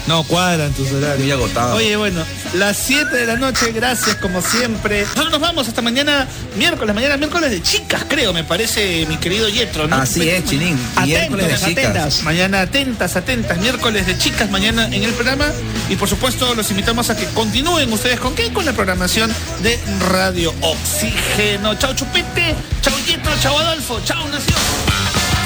No 0.07 0.25
cuadran 0.25 0.73
tus 0.73 0.91
horarios. 0.93 1.21
Muy 1.21 1.31
agotado. 1.31 1.77
Oye, 1.77 1.97
bueno, 1.97 2.25
las 2.55 2.77
7 2.77 3.15
de 3.17 3.27
la 3.27 3.37
noche, 3.37 3.73
gracias 3.73 4.17
como 4.17 4.43
siempre. 4.43 5.03
Nosotros 5.03 5.31
nos 5.31 5.41
vamos 5.41 5.69
hasta 5.69 5.81
mañana 5.83 6.27
miércoles, 6.57 6.95
mañana 6.95 7.17
miércoles 7.17 7.51
de 7.51 7.63
chicas, 7.63 8.05
creo, 8.09 8.33
me 8.33 8.45
parece, 8.45 9.07
mi 9.07 9.17
querido 9.17 9.49
Yetro, 9.49 9.87
¿no? 9.87 9.97
Así 9.97 10.29
es, 10.29 10.45
Chinín. 10.45 10.79
Miércoles 11.05 11.47
de 11.49 11.69
chicas. 11.69 11.85
atentas. 11.85 12.23
Mañana 12.25 12.61
atentas, 12.63 13.17
atentas, 13.17 13.59
miércoles 13.59 14.07
de 14.07 14.19
chicas, 14.19 14.51
mañana 14.51 14.87
en 14.87 15.03
el 15.05 15.13
programa. 15.13 15.47
Y 15.89 15.97
por 15.97 16.09
supuesto, 16.09 16.55
los 16.55 16.71
invitamos 16.71 17.11
a 17.11 17.17
que 17.17 17.27
continúen 17.27 17.93
ustedes 17.93 18.19
con 18.19 18.35
qué? 18.35 18.53
Con 18.53 18.65
la 18.65 18.73
programación 18.73 19.33
de 19.63 19.79
Radio 20.11 20.53
Oxígeno. 20.61 21.75
Chao, 21.77 21.95
Chupete. 21.95 22.55
Chao, 22.81 22.95
Yetro. 23.07 23.33
Chao, 23.41 23.59
Adolfo. 23.59 24.01
Chao, 24.05 24.27
Nación. 24.29 24.82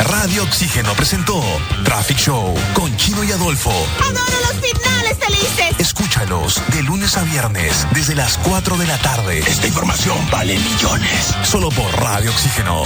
Radio 0.05 0.45
Oxígeno 0.45 0.93
presentó 0.95 1.43
Traffic 1.85 2.19
Show 2.19 2.55
con 2.75 2.95
Chino 2.97 3.25
y 3.25 3.33
Adolfo. 3.33 3.71
Adoro 3.71 4.41
los 4.43 4.61
finales 4.61 5.17
felices. 5.19 5.75
Escúchalos 5.79 6.63
de 6.73 6.83
lunes 6.83 7.17
a 7.17 7.25
viernes 7.25 7.87
desde 7.93 8.15
las 8.15 8.39
4 8.39 8.77
de 8.77 8.87
la 8.87 8.99
tarde. 8.99 9.39
Esta 9.39 9.67
información 9.67 10.17
vale 10.31 10.59
millones. 10.59 11.35
Solo 11.45 11.71
por 11.71 11.91
Radio 12.01 12.31
Oxígeno. 12.31 12.85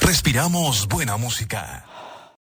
Respiramos 0.00 0.86
buena 0.88 1.16
música. 1.16 1.84